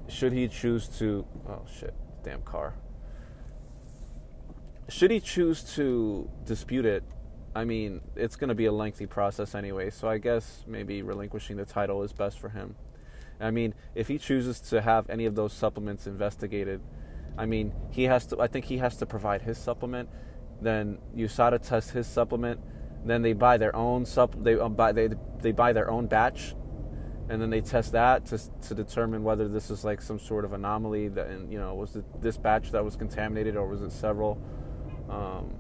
should 0.09 0.33
he 0.33 0.47
choose 0.49 0.89
to. 0.99 1.27
Oh, 1.49 1.63
shit. 1.73 1.95
Damn 2.23 2.43
car. 2.43 2.75
Should 4.89 5.11
he 5.11 5.21
choose 5.21 5.63
to 5.75 6.29
dispute 6.45 6.85
it? 6.85 7.05
I 7.55 7.65
mean, 7.65 8.01
it's 8.17 8.37
going 8.37 8.49
to 8.49 8.55
be 8.55 8.67
a 8.67 8.73
lengthy 8.73 9.07
process 9.07 9.55
anyway, 9.55 9.91
so 9.91 10.09
I 10.09 10.19
guess 10.19 10.65
maybe 10.67 11.03
relinquishing 11.03 11.57
the 11.57 11.65
title 11.65 12.03
is 12.03 12.13
best 12.13 12.39
for 12.39 12.49
him. 12.49 12.77
I 13.41 13.51
mean, 13.51 13.75
if 13.95 14.09
he 14.09 14.19
chooses 14.19 14.61
to 14.71 14.83
have 14.83 15.09
any 15.09 15.27
of 15.27 15.35
those 15.35 15.53
supplements 15.53 16.07
investigated, 16.07 16.81
I 17.39 17.47
mean, 17.47 17.73
he 17.91 18.05
has 18.05 18.27
to. 18.27 18.41
I 18.41 18.49
think 18.49 18.67
he 18.67 18.79
has 18.79 18.97
to 18.99 19.07
provide 19.07 19.43
his 19.43 19.57
supplement 19.57 20.09
then 20.61 20.99
USADA 21.17 21.67
tests 21.67 21.91
his 21.91 22.07
supplement. 22.07 22.61
Then 23.05 23.23
they 23.23 23.33
buy 23.33 23.57
their 23.57 23.75
own 23.75 24.05
sup. 24.05 24.35
They 24.43 24.59
um, 24.59 24.75
buy 24.75 24.93
they 24.93 25.09
they 25.41 25.53
buy 25.53 25.73
their 25.73 25.91
own 25.91 26.07
batch, 26.07 26.55
and 27.31 27.41
then 27.41 27.49
they 27.49 27.61
test 27.61 27.93
that 27.93 28.27
to 28.27 28.39
to 28.63 28.75
determine 28.75 29.23
whether 29.23 29.47
this 29.47 29.71
is 29.71 29.85
like 29.85 30.03
some 30.03 30.19
sort 30.19 30.45
of 30.45 30.53
anomaly. 30.53 31.09
That 31.09 31.29
and 31.29 31.51
you 31.51 31.59
know 31.59 31.75
was 31.75 31.95
it 31.95 32.05
this 32.21 32.37
batch 32.37 32.73
that 32.73 32.85
was 32.85 32.97
contaminated 32.97 33.57
or 33.57 33.69
was 33.69 33.83
it 33.83 33.93
several? 33.93 34.37
Um, 35.09 35.55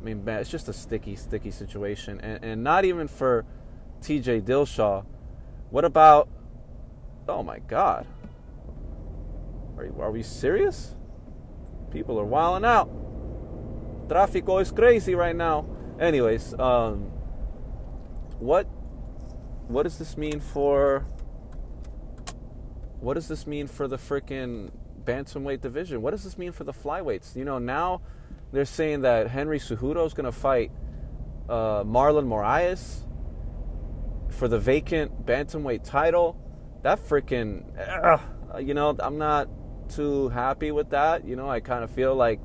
I 0.00 0.04
mean, 0.04 0.24
man, 0.24 0.40
it's 0.40 0.50
just 0.50 0.68
a 0.68 0.72
sticky, 0.72 1.14
sticky 1.14 1.52
situation, 1.52 2.20
and 2.20 2.44
and 2.44 2.64
not 2.64 2.84
even 2.84 3.06
for 3.06 3.44
T.J. 4.02 4.40
Dillashaw. 4.40 5.06
What 5.70 5.84
about? 5.84 6.28
Oh 7.28 7.44
my 7.44 7.60
God! 7.60 8.06
Are 9.76 9.84
you, 9.84 9.94
are 10.00 10.10
we 10.10 10.24
serious? 10.24 10.96
People 11.92 12.18
are 12.18 12.24
wilding 12.24 12.68
out. 12.68 12.90
Tráfico 14.08 14.60
is 14.60 14.72
crazy 14.72 15.14
right 15.14 15.36
now. 15.36 15.66
Anyways, 16.00 16.52
um, 16.58 17.12
what 18.40 18.66
what 19.68 19.84
does 19.84 19.98
this 19.98 20.16
mean 20.16 20.40
for 20.40 21.06
what 23.00 23.14
does 23.14 23.28
this 23.28 23.46
mean 23.46 23.66
for 23.68 23.86
the 23.86 23.96
freaking 23.96 24.72
bantamweight 25.04 25.60
division? 25.60 26.02
What 26.02 26.10
does 26.10 26.24
this 26.24 26.36
mean 26.36 26.52
for 26.52 26.64
the 26.64 26.72
flyweights? 26.72 27.36
You 27.36 27.44
know, 27.44 27.58
now 27.58 28.00
they're 28.52 28.64
saying 28.64 29.02
that 29.02 29.28
Henry 29.28 29.60
Cejudo 29.60 30.04
is 30.04 30.14
going 30.14 30.24
to 30.24 30.32
fight 30.32 30.72
uh, 31.48 31.84
Marlon 31.84 32.26
Moraes 32.26 33.04
for 34.30 34.48
the 34.48 34.58
vacant 34.58 35.24
bantamweight 35.24 35.84
title. 35.84 36.36
That 36.82 36.98
freaking, 36.98 37.64
uh, 37.78 38.58
you 38.58 38.74
know, 38.74 38.96
I'm 38.98 39.18
not 39.18 39.48
too 39.88 40.28
happy 40.30 40.72
with 40.72 40.90
that. 40.90 41.26
You 41.26 41.36
know, 41.36 41.48
I 41.48 41.60
kind 41.60 41.84
of 41.84 41.90
feel 41.90 42.14
like 42.14 42.40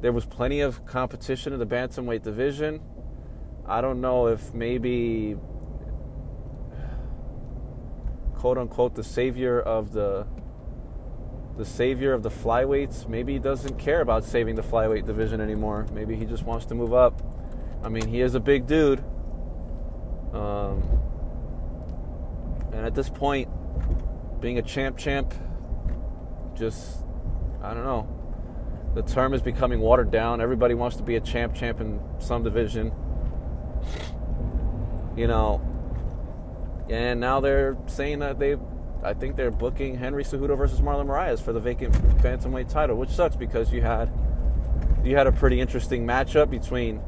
there 0.00 0.12
was 0.12 0.24
plenty 0.26 0.60
of 0.60 0.84
competition 0.86 1.52
in 1.52 1.58
the 1.58 1.66
bantamweight 1.66 2.22
division. 2.22 2.80
I 3.66 3.80
don't 3.80 4.00
know 4.00 4.28
if 4.28 4.52
maybe 4.52 5.36
quote 8.44 8.58
unquote 8.58 8.94
the 8.94 9.02
savior 9.02 9.58
of 9.58 9.94
the 9.94 10.26
the 11.56 11.64
savior 11.64 12.12
of 12.12 12.22
the 12.22 12.28
flyweights 12.28 13.08
maybe 13.08 13.32
he 13.32 13.38
doesn't 13.38 13.78
care 13.78 14.02
about 14.02 14.22
saving 14.22 14.54
the 14.54 14.62
flyweight 14.62 15.06
division 15.06 15.40
anymore. 15.40 15.86
Maybe 15.94 16.14
he 16.14 16.26
just 16.26 16.42
wants 16.42 16.66
to 16.66 16.74
move 16.74 16.92
up. 16.92 17.22
I 17.82 17.88
mean, 17.88 18.06
he 18.06 18.20
is 18.20 18.34
a 18.34 18.40
big 18.40 18.66
dude. 18.66 18.98
Um, 20.34 20.82
and 22.74 22.84
at 22.84 22.94
this 22.94 23.08
point, 23.08 23.48
being 24.42 24.58
a 24.58 24.62
champ 24.62 24.98
champ 24.98 25.32
just 26.54 26.98
I 27.62 27.72
don't 27.72 27.84
know 27.84 28.92
the 28.94 29.10
term 29.10 29.32
is 29.32 29.40
becoming 29.40 29.80
watered 29.80 30.10
down. 30.10 30.42
Everybody 30.42 30.74
wants 30.74 30.98
to 30.98 31.02
be 31.02 31.16
a 31.16 31.20
champ 31.20 31.54
champ 31.54 31.80
in 31.80 31.98
some 32.18 32.42
division. 32.42 32.92
You 35.16 35.28
know, 35.28 35.62
and 36.88 37.20
now 37.20 37.40
they're 37.40 37.76
saying 37.86 38.20
that 38.20 38.38
they 38.38 38.56
I 39.02 39.12
think 39.12 39.36
they're 39.36 39.50
booking 39.50 39.96
Henry 39.96 40.24
Cejudo 40.24 40.56
versus 40.56 40.80
Marlon 40.80 41.06
Moraes 41.06 41.40
for 41.40 41.52
the 41.52 41.60
vacant 41.60 41.92
bantamweight 42.22 42.70
title, 42.70 42.96
which 42.96 43.10
sucks 43.10 43.36
because 43.36 43.70
you 43.72 43.82
had 43.82 44.10
you 45.04 45.16
had 45.16 45.26
a 45.26 45.32
pretty 45.32 45.60
interesting 45.60 46.06
matchup 46.06 46.48
between 46.48 47.02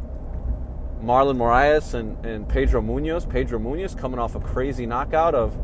Marlon 1.02 1.36
Moraes 1.36 1.94
and, 1.94 2.24
and 2.24 2.46
Pedro 2.48 2.82
Munhoz. 2.82 3.28
Pedro 3.28 3.58
Munhoz 3.58 3.96
coming 3.96 4.18
off 4.18 4.34
a 4.34 4.40
crazy 4.40 4.84
knockout 4.84 5.34
of 5.34 5.56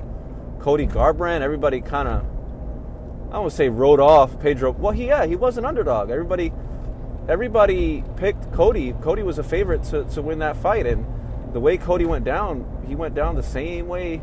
Cody 0.61 0.87
Garbrandt. 0.87 1.43
Everybody 1.43 1.83
kind 1.83 2.09
of, 2.09 2.25
I 3.29 3.35
don't 3.35 3.53
say 3.53 3.69
rode 3.69 4.01
off 4.01 4.41
Pedro. 4.41 4.71
Well, 4.73 4.93
he, 4.93 5.09
yeah, 5.09 5.27
he 5.27 5.37
was 5.37 5.59
an 5.59 5.67
underdog. 5.67 6.11
Everybody, 6.11 6.53
everybody 7.29 8.05
picked 8.17 8.53
Cody. 8.53 8.95
Cody 9.03 9.23
was 9.23 9.39
a 9.39 9.45
favorite 9.45 9.83
to, 9.85 10.05
to 10.05 10.23
win 10.23 10.39
that 10.39 10.57
fight, 10.57 10.87
and 10.87 11.05
the 11.53 11.61
way 11.61 11.77
Cody 11.77 12.05
went 12.05 12.25
down, 12.25 12.85
he 12.87 12.95
went 12.95 13.15
down 13.15 13.35
the 13.35 13.43
same 13.43 13.87
way 13.87 14.23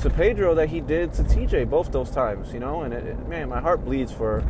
to 0.00 0.10
Pedro 0.10 0.54
that 0.54 0.68
he 0.68 0.80
did 0.80 1.12
to 1.14 1.22
TJ 1.22 1.68
both 1.70 1.92
those 1.92 2.10
times. 2.10 2.52
You 2.52 2.60
know, 2.60 2.82
and 2.82 2.92
it, 2.92 3.04
it, 3.06 3.28
man, 3.28 3.48
my 3.48 3.60
heart 3.60 3.84
bleeds 3.84 4.12
for 4.12 4.44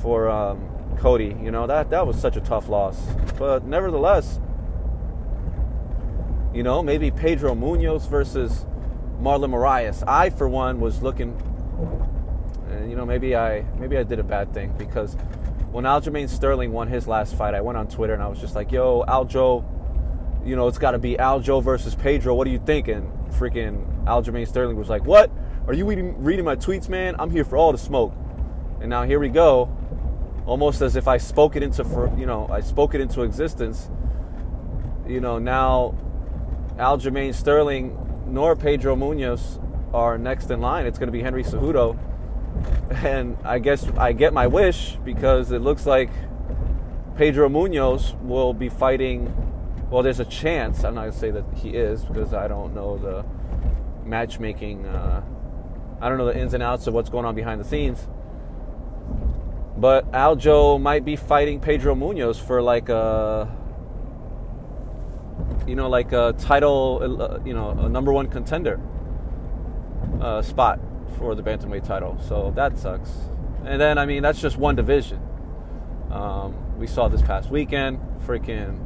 for 0.00 0.28
um, 0.28 0.68
Cody. 0.98 1.36
You 1.42 1.50
know 1.50 1.66
that 1.66 1.90
that 1.90 2.06
was 2.06 2.20
such 2.20 2.36
a 2.36 2.40
tough 2.40 2.68
loss, 2.68 2.98
but 3.38 3.64
nevertheless, 3.64 4.40
you 6.54 6.62
know 6.62 6.82
maybe 6.82 7.10
Pedro 7.10 7.54
Munhoz 7.54 8.08
versus 8.08 8.66
Marlon 9.20 9.50
Moraes. 9.50 10.04
I, 10.06 10.30
for 10.30 10.48
one, 10.48 10.80
was 10.80 11.02
looking, 11.02 11.36
and 12.70 12.88
you 12.88 12.96
know 12.96 13.06
maybe 13.06 13.34
I 13.34 13.62
maybe 13.78 13.96
I 13.96 14.04
did 14.04 14.20
a 14.20 14.24
bad 14.24 14.54
thing 14.54 14.74
because 14.78 15.16
when 15.72 15.84
Aljamain 15.84 16.28
Sterling 16.28 16.72
won 16.72 16.88
his 16.88 17.08
last 17.08 17.34
fight, 17.34 17.54
I 17.54 17.60
went 17.60 17.78
on 17.78 17.88
Twitter 17.88 18.14
and 18.14 18.22
I 18.22 18.28
was 18.28 18.40
just 18.40 18.54
like, 18.54 18.70
"Yo, 18.70 19.04
Aljo, 19.08 19.64
you 20.44 20.54
know 20.54 20.68
it's 20.68 20.78
got 20.78 20.92
to 20.92 20.98
be 20.98 21.16
Aljo 21.16 21.62
versus 21.62 21.94
Pedro. 21.94 22.34
What 22.34 22.44
do 22.44 22.50
you 22.50 22.60
think?" 22.60 22.88
And 22.88 23.10
freaking 23.32 24.04
Aljamain 24.04 24.46
Sterling 24.46 24.76
was 24.76 24.88
like, 24.88 25.04
"What? 25.06 25.30
Are 25.66 25.74
you 25.74 25.86
reading, 25.86 26.22
reading 26.22 26.44
my 26.44 26.56
tweets, 26.56 26.88
man? 26.88 27.16
I'm 27.18 27.30
here 27.30 27.44
for 27.44 27.56
all 27.56 27.72
the 27.72 27.78
smoke." 27.78 28.14
And 28.80 28.90
now 28.90 29.04
here 29.04 29.18
we 29.18 29.28
go 29.28 29.68
almost 30.46 30.82
as 30.82 30.96
if 30.96 31.06
I 31.06 31.18
spoke 31.18 31.56
it 31.56 31.62
into 31.62 31.84
you 32.16 32.26
know 32.26 32.48
I 32.50 32.60
spoke 32.60 32.94
it 32.94 33.00
into 33.00 33.22
existence. 33.22 33.88
You 35.06 35.20
know 35.20 35.38
now, 35.38 35.94
Aljamain 36.76 37.34
Sterling 37.34 37.98
nor 38.26 38.56
Pedro 38.56 38.96
Munhoz 38.96 39.60
are 39.92 40.16
next 40.16 40.50
in 40.50 40.60
line. 40.60 40.86
It's 40.86 40.98
going 40.98 41.08
to 41.08 41.12
be 41.12 41.22
Henry 41.22 41.44
Cejudo, 41.44 41.98
and 42.90 43.36
I 43.44 43.58
guess 43.58 43.86
I 43.96 44.12
get 44.12 44.32
my 44.32 44.46
wish 44.46 44.96
because 45.04 45.50
it 45.50 45.60
looks 45.60 45.86
like 45.86 46.10
Pedro 47.16 47.48
Munhoz 47.48 48.20
will 48.22 48.54
be 48.54 48.68
fighting. 48.68 49.34
Well, 49.90 50.02
there's 50.02 50.20
a 50.20 50.24
chance. 50.24 50.84
I'm 50.84 50.94
not 50.94 51.06
to 51.06 51.12
say 51.12 51.30
that 51.30 51.44
he 51.54 51.70
is 51.70 52.04
because 52.04 52.32
I 52.32 52.48
don't 52.48 52.74
know 52.74 52.96
the 52.96 53.24
matchmaking. 54.04 54.86
Uh, 54.86 55.22
I 56.00 56.08
don't 56.08 56.18
know 56.18 56.26
the 56.26 56.38
ins 56.38 56.54
and 56.54 56.62
outs 56.62 56.86
of 56.86 56.94
what's 56.94 57.10
going 57.10 57.24
on 57.24 57.34
behind 57.34 57.60
the 57.60 57.64
scenes 57.64 58.06
but 59.82 60.10
Aljo 60.12 60.80
might 60.80 61.04
be 61.04 61.16
fighting 61.16 61.58
Pedro 61.58 61.96
Munhoz 61.96 62.40
for 62.40 62.62
like 62.62 62.88
a, 62.88 63.48
you 65.66 65.74
know, 65.74 65.88
like 65.88 66.12
a 66.12 66.34
title, 66.38 67.20
uh, 67.20 67.38
you 67.44 67.52
know, 67.52 67.70
a 67.70 67.88
number 67.88 68.12
one 68.12 68.28
contender 68.28 68.78
uh, 70.20 70.40
spot 70.40 70.78
for 71.18 71.34
the 71.34 71.42
bantamweight 71.42 71.86
title. 71.86 72.18
So 72.26 72.52
that 72.56 72.78
sucks. 72.78 73.10
And 73.64 73.80
then, 73.80 73.98
I 73.98 74.06
mean, 74.06 74.22
that's 74.22 74.40
just 74.40 74.56
one 74.56 74.74
division. 74.74 75.20
Um, 76.10 76.78
we 76.78 76.86
saw 76.86 77.08
this 77.08 77.22
past 77.22 77.50
weekend, 77.50 77.98
freaking 78.26 78.80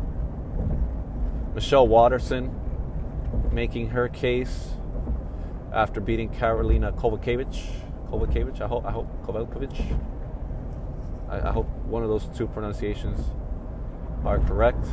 Michelle 1.55 1.89
Waterson 1.89 2.55
making 3.53 3.91
her 3.91 4.09
case 4.09 4.71
after 5.73 6.01
beating 6.01 6.31
Karolina 6.31 6.95
Kovacevic. 6.95 7.57
Kovacevic, 8.11 8.61
I 8.61 8.69
hope, 8.69 8.85
I 8.85 8.93
hope 8.93 9.27
Kovacevic 9.27 9.99
I, 11.29 11.49
I 11.49 11.53
hope 11.53 11.69
one 11.87 12.03
of 12.03 12.09
those 12.09 12.27
two 12.37 12.47
pronunciations 12.47 13.21
are 14.25 14.39
correct. 14.41 14.85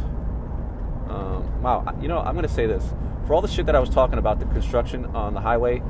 Um, 1.10 1.62
wow, 1.62 1.96
you 2.02 2.08
know, 2.08 2.20
I'm 2.20 2.36
to 2.42 2.48
say 2.48 2.66
this. 2.66 2.84
For 3.28 3.34
all 3.34 3.42
the 3.42 3.48
shit 3.48 3.66
that 3.68 3.76
I 3.76 3.80
was 3.80 3.90
talking 3.90 4.18
about, 4.18 4.40
the 4.40 4.46
construction 4.46 5.06
on 5.08 5.34
the 5.34 5.42
highway, 5.42 5.82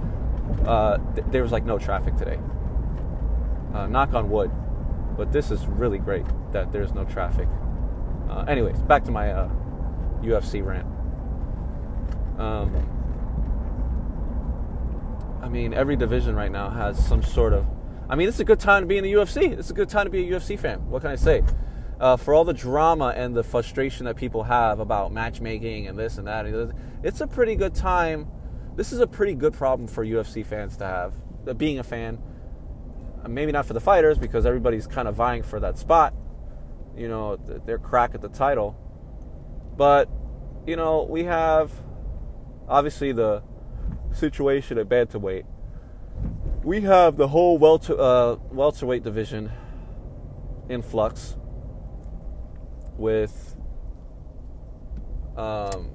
uh, 0.65 0.97
th- 1.15 1.27
there 1.29 1.41
was 1.41 1.51
like 1.51 1.65
no 1.65 1.77
traffic 1.77 2.15
today. 2.15 2.39
Uh, 3.73 3.87
knock 3.87 4.13
on 4.13 4.29
wood. 4.29 4.51
But 5.17 5.31
this 5.31 5.51
is 5.51 5.67
really 5.67 5.99
great 5.99 6.25
that 6.53 6.71
there's 6.71 6.93
no 6.93 7.03
traffic. 7.05 7.47
Uh, 8.29 8.45
anyways, 8.47 8.81
back 8.81 9.03
to 9.03 9.11
my 9.11 9.25
UFC 10.21 10.61
uh, 10.61 10.63
rant. 10.63 10.87
Um, 12.39 12.89
I 15.43 15.49
mean, 15.49 15.73
every 15.73 15.95
division 15.95 16.35
right 16.35 16.51
now 16.51 16.69
has 16.69 16.97
some 17.05 17.21
sort 17.21 17.53
of 17.53 17.65
I 18.09 18.15
mean, 18.15 18.27
it's 18.27 18.39
a 18.39 18.45
good 18.45 18.59
time 18.59 18.83
to 18.83 18.87
be 18.87 18.97
in 18.97 19.03
the 19.03 19.13
UFC. 19.13 19.57
It's 19.57 19.69
a 19.69 19.73
good 19.73 19.89
time 19.89 20.05
to 20.05 20.11
be 20.11 20.27
a 20.29 20.31
UFC 20.31 20.59
fan. 20.59 20.87
What 20.89 21.01
can 21.01 21.11
I 21.11 21.15
say? 21.15 21.43
Uh, 21.99 22.17
for 22.17 22.33
all 22.33 22.43
the 22.43 22.53
drama 22.53 23.13
and 23.15 23.33
the 23.33 23.43
frustration 23.43 24.05
that 24.05 24.17
people 24.17 24.43
have 24.43 24.79
about 24.79 25.11
matchmaking 25.11 25.87
and 25.87 25.97
this 25.97 26.17
and 26.17 26.27
that, 26.27 26.45
it's 27.01 27.21
a 27.21 27.27
pretty 27.27 27.55
good 27.55 27.73
time. 27.73 28.27
This 28.75 28.91
is 28.91 28.99
a 28.99 29.07
pretty 29.07 29.35
good 29.35 29.53
problem 29.53 29.87
for 29.87 30.05
UFC 30.05 30.45
fans 30.45 30.77
to 30.77 30.85
have. 30.85 31.13
Uh, 31.47 31.53
being 31.53 31.79
a 31.79 31.83
fan, 31.83 32.19
uh, 33.23 33.27
maybe 33.27 33.51
not 33.51 33.65
for 33.65 33.73
the 33.73 33.81
fighters 33.81 34.17
because 34.17 34.45
everybody's 34.45 34.87
kind 34.87 35.07
of 35.07 35.15
vying 35.15 35.43
for 35.43 35.59
that 35.59 35.77
spot. 35.77 36.13
You 36.95 37.07
know, 37.07 37.37
their 37.65 37.79
crack 37.79 38.15
at 38.15 38.21
the 38.21 38.29
title. 38.29 38.77
But 39.75 40.09
you 40.65 40.75
know, 40.75 41.03
we 41.03 41.23
have 41.25 41.71
obviously 42.67 43.11
the 43.11 43.43
situation 44.11 44.77
at 44.77 44.87
bantamweight 44.87 45.45
we 46.63 46.81
have 46.81 47.17
the 47.17 47.27
whole 47.27 47.57
welter, 47.57 47.99
uh, 47.99 48.35
welterweight 48.51 49.03
division 49.03 49.51
in 50.69 50.81
flux 50.81 51.35
with 52.97 53.57
um, 55.35 55.91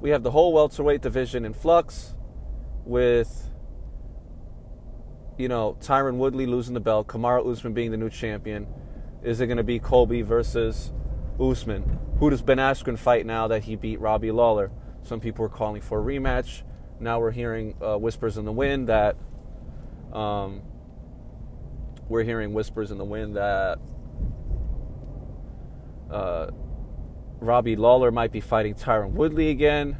we 0.00 0.10
have 0.10 0.22
the 0.22 0.30
whole 0.30 0.52
welterweight 0.52 1.00
division 1.00 1.44
in 1.44 1.54
flux 1.54 2.14
with 2.84 3.50
you 5.38 5.48
know 5.48 5.76
Tyron 5.80 6.16
Woodley 6.16 6.46
losing 6.46 6.74
the 6.74 6.80
belt, 6.80 7.06
Kamaru 7.06 7.50
Usman 7.50 7.72
being 7.72 7.90
the 7.90 7.96
new 7.96 8.10
champion. 8.10 8.66
Is 9.22 9.40
it 9.40 9.46
going 9.46 9.56
to 9.56 9.64
be 9.64 9.78
Colby 9.78 10.22
versus 10.22 10.92
Usman? 11.40 11.98
Who 12.18 12.30
does 12.30 12.42
Ben 12.42 12.58
Askren 12.58 12.98
fight 12.98 13.26
now 13.26 13.48
that 13.48 13.64
he 13.64 13.76
beat 13.76 14.00
Robbie 14.00 14.30
Lawler? 14.30 14.70
Some 15.02 15.20
people 15.20 15.44
are 15.44 15.50
calling 15.50 15.82
for 15.82 16.00
a 16.00 16.02
rematch. 16.02 16.62
Now 17.00 17.20
we're 17.20 17.32
hearing 17.32 17.76
uh, 17.82 17.96
whispers 17.96 18.38
in 18.38 18.44
the 18.44 18.52
wind 18.52 18.88
that 18.88 19.16
um, 20.12 20.62
we're 22.08 22.22
hearing 22.22 22.54
whispers 22.54 22.90
in 22.90 22.98
the 22.98 23.04
wind 23.04 23.36
that 23.36 23.78
uh, 26.10 26.50
Robbie 27.40 27.76
Lawler 27.76 28.10
might 28.10 28.32
be 28.32 28.40
fighting 28.40 28.74
Tyron 28.74 29.12
Woodley 29.12 29.50
again. 29.50 29.98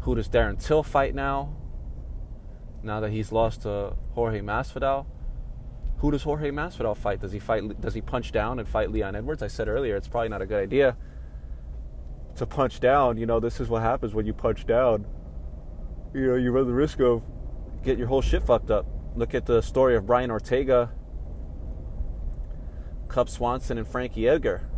Who 0.00 0.14
does 0.14 0.28
Darren 0.28 0.62
Till 0.62 0.82
fight 0.82 1.14
now? 1.14 1.56
Now 2.82 3.00
that 3.00 3.10
he's 3.10 3.32
lost 3.32 3.62
to 3.62 3.96
Jorge 4.12 4.40
Masvidal, 4.40 5.06
who 5.98 6.10
does 6.10 6.22
Jorge 6.22 6.50
Masvidal 6.50 6.96
fight? 6.96 7.20
Does 7.20 7.32
he 7.32 7.38
fight? 7.38 7.80
Does 7.80 7.94
he 7.94 8.00
punch 8.00 8.30
down 8.30 8.58
and 8.58 8.68
fight 8.68 8.90
Leon 8.90 9.16
Edwards? 9.16 9.42
I 9.42 9.48
said 9.48 9.68
earlier 9.68 9.96
it's 9.96 10.08
probably 10.08 10.28
not 10.28 10.42
a 10.42 10.46
good 10.46 10.62
idea 10.62 10.96
to 12.36 12.46
punch 12.46 12.80
down. 12.80 13.16
You 13.16 13.26
know, 13.26 13.40
this 13.40 13.60
is 13.60 13.68
what 13.68 13.82
happens 13.82 14.14
when 14.14 14.26
you 14.26 14.32
punch 14.34 14.66
down 14.66 15.06
you 16.16 16.28
know, 16.28 16.36
you 16.36 16.50
run 16.50 16.66
the 16.66 16.72
risk 16.72 17.00
of 17.00 17.22
get 17.84 17.98
your 17.98 18.06
whole 18.06 18.22
shit 18.22 18.42
fucked 18.42 18.70
up. 18.70 18.86
Look 19.14 19.34
at 19.34 19.44
the 19.44 19.60
story 19.60 19.96
of 19.96 20.06
Brian 20.06 20.30
Ortega, 20.30 20.90
Cub 23.08 23.28
Swanson, 23.28 23.76
and 23.76 23.86
Frankie 23.86 24.26
Edgar. 24.26 24.68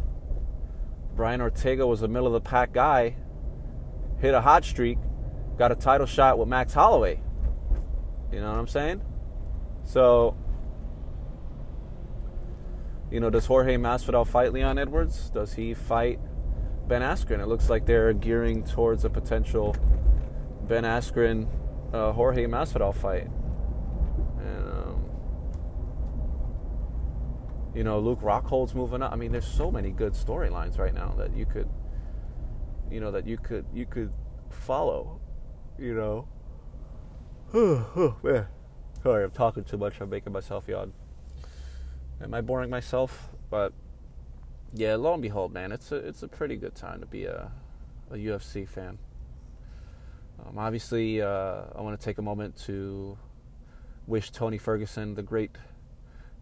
Brian 1.18 1.40
Ortega 1.40 1.84
was 1.84 2.02
a 2.02 2.06
middle 2.06 2.28
of 2.28 2.32
the 2.32 2.40
pack 2.40 2.72
guy, 2.72 3.16
hit 4.20 4.34
a 4.34 4.40
hot 4.40 4.64
streak, 4.64 4.98
got 5.58 5.72
a 5.72 5.74
title 5.74 6.06
shot 6.06 6.38
with 6.38 6.46
Max 6.46 6.72
Holloway. 6.72 7.20
You 8.30 8.38
know 8.38 8.48
what 8.48 8.58
I'm 8.60 8.68
saying? 8.68 9.02
So, 9.82 10.36
you 13.10 13.18
know, 13.18 13.30
does 13.30 13.46
Jorge 13.46 13.76
Masvidal 13.76 14.28
fight 14.28 14.52
Leon 14.52 14.78
Edwards? 14.78 15.30
Does 15.30 15.54
he 15.54 15.74
fight 15.74 16.20
Ben 16.86 17.02
Askren? 17.02 17.40
It 17.40 17.48
looks 17.48 17.68
like 17.68 17.84
they're 17.84 18.12
gearing 18.12 18.62
towards 18.62 19.04
a 19.04 19.10
potential 19.10 19.74
Ben 20.68 20.84
Askren, 20.84 21.48
uh, 21.92 22.12
Jorge 22.12 22.44
Masvidal 22.44 22.94
fight. 22.94 23.26
And, 24.38 24.68
um, 24.70 25.04
you 27.74 27.84
know, 27.84 27.98
Luke 27.98 28.20
Rockhold's 28.22 28.74
moving 28.74 29.02
up. 29.02 29.12
I 29.12 29.16
mean, 29.16 29.32
there's 29.32 29.46
so 29.46 29.70
many 29.70 29.90
good 29.90 30.14
storylines 30.14 30.78
right 30.78 30.94
now 30.94 31.14
that 31.18 31.36
you 31.36 31.46
could, 31.46 31.68
you 32.90 33.00
know, 33.00 33.10
that 33.10 33.26
you 33.26 33.36
could 33.36 33.66
you 33.72 33.86
could 33.86 34.12
follow. 34.50 35.20
You 35.78 35.94
know. 35.94 36.28
man. 38.22 38.46
Sorry, 39.02 39.24
I'm 39.24 39.30
talking 39.30 39.64
too 39.64 39.78
much. 39.78 40.00
I'm 40.00 40.10
making 40.10 40.32
myself 40.32 40.66
yawn. 40.66 40.92
Am 42.20 42.34
I 42.34 42.40
boring 42.40 42.68
myself? 42.68 43.28
But 43.48 43.72
yeah, 44.74 44.96
lo 44.96 45.14
and 45.14 45.22
behold, 45.22 45.52
man, 45.52 45.72
it's 45.72 45.92
a 45.92 45.96
it's 45.96 46.22
a 46.22 46.28
pretty 46.28 46.56
good 46.56 46.74
time 46.74 47.00
to 47.00 47.06
be 47.06 47.24
a 47.24 47.52
a 48.10 48.16
UFC 48.16 48.68
fan. 48.68 48.98
Um, 50.44 50.58
obviously, 50.58 51.20
uh, 51.22 51.64
I 51.74 51.80
want 51.80 51.98
to 51.98 52.04
take 52.04 52.18
a 52.18 52.22
moment 52.22 52.56
to 52.66 53.18
wish 54.06 54.30
Tony 54.30 54.58
Ferguson, 54.58 55.14
the 55.14 55.22
great 55.22 55.52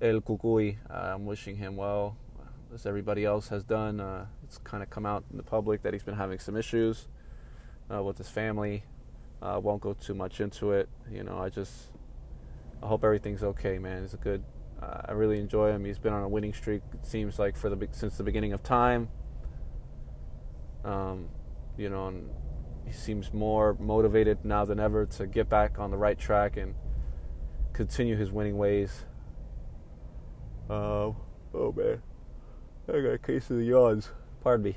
El 0.00 0.20
Cucuy, 0.20 0.76
uh, 0.90 1.14
I'm 1.14 1.24
wishing 1.24 1.56
him 1.56 1.76
well, 1.76 2.18
as 2.74 2.84
everybody 2.84 3.24
else 3.24 3.48
has 3.48 3.64
done. 3.64 3.98
Uh, 3.98 4.26
it's 4.44 4.58
kind 4.58 4.82
of 4.82 4.90
come 4.90 5.06
out 5.06 5.24
in 5.30 5.38
the 5.38 5.42
public 5.42 5.82
that 5.82 5.94
he's 5.94 6.02
been 6.02 6.16
having 6.16 6.38
some 6.38 6.56
issues 6.56 7.08
uh, 7.92 8.02
with 8.02 8.18
his 8.18 8.28
family. 8.28 8.84
I 9.40 9.54
uh, 9.54 9.58
won't 9.60 9.80
go 9.80 9.94
too 9.94 10.14
much 10.14 10.40
into 10.40 10.72
it. 10.72 10.88
You 11.10 11.22
know, 11.22 11.38
I 11.38 11.48
just 11.48 11.90
I 12.82 12.86
hope 12.86 13.04
everything's 13.04 13.42
okay, 13.42 13.78
man. 13.78 14.02
He's 14.02 14.14
a 14.14 14.18
good. 14.18 14.44
Uh, 14.82 15.02
I 15.06 15.12
really 15.12 15.40
enjoy 15.40 15.70
him. 15.70 15.84
He's 15.84 15.98
been 15.98 16.12
on 16.12 16.22
a 16.22 16.28
winning 16.28 16.52
streak. 16.52 16.82
It 16.92 17.06
seems 17.06 17.38
like 17.38 17.56
for 17.56 17.70
the 17.70 17.88
since 17.92 18.18
the 18.18 18.24
beginning 18.24 18.52
of 18.52 18.62
time. 18.62 19.08
Um, 20.84 21.30
you 21.78 21.88
know, 21.88 22.08
and 22.08 22.28
he 22.84 22.92
seems 22.92 23.32
more 23.32 23.74
motivated 23.80 24.44
now 24.44 24.66
than 24.66 24.78
ever 24.78 25.06
to 25.06 25.26
get 25.26 25.48
back 25.48 25.78
on 25.78 25.90
the 25.90 25.96
right 25.96 26.18
track 26.18 26.58
and 26.58 26.74
continue 27.72 28.16
his 28.16 28.30
winning 28.30 28.58
ways. 28.58 29.04
Uh, 30.68 31.12
oh 31.54 31.72
man, 31.76 32.02
I 32.88 32.92
got 32.92 33.10
a 33.10 33.18
case 33.18 33.50
of 33.50 33.58
the 33.58 33.64
yawns. 33.64 34.10
Pardon 34.42 34.64
me. 34.64 34.76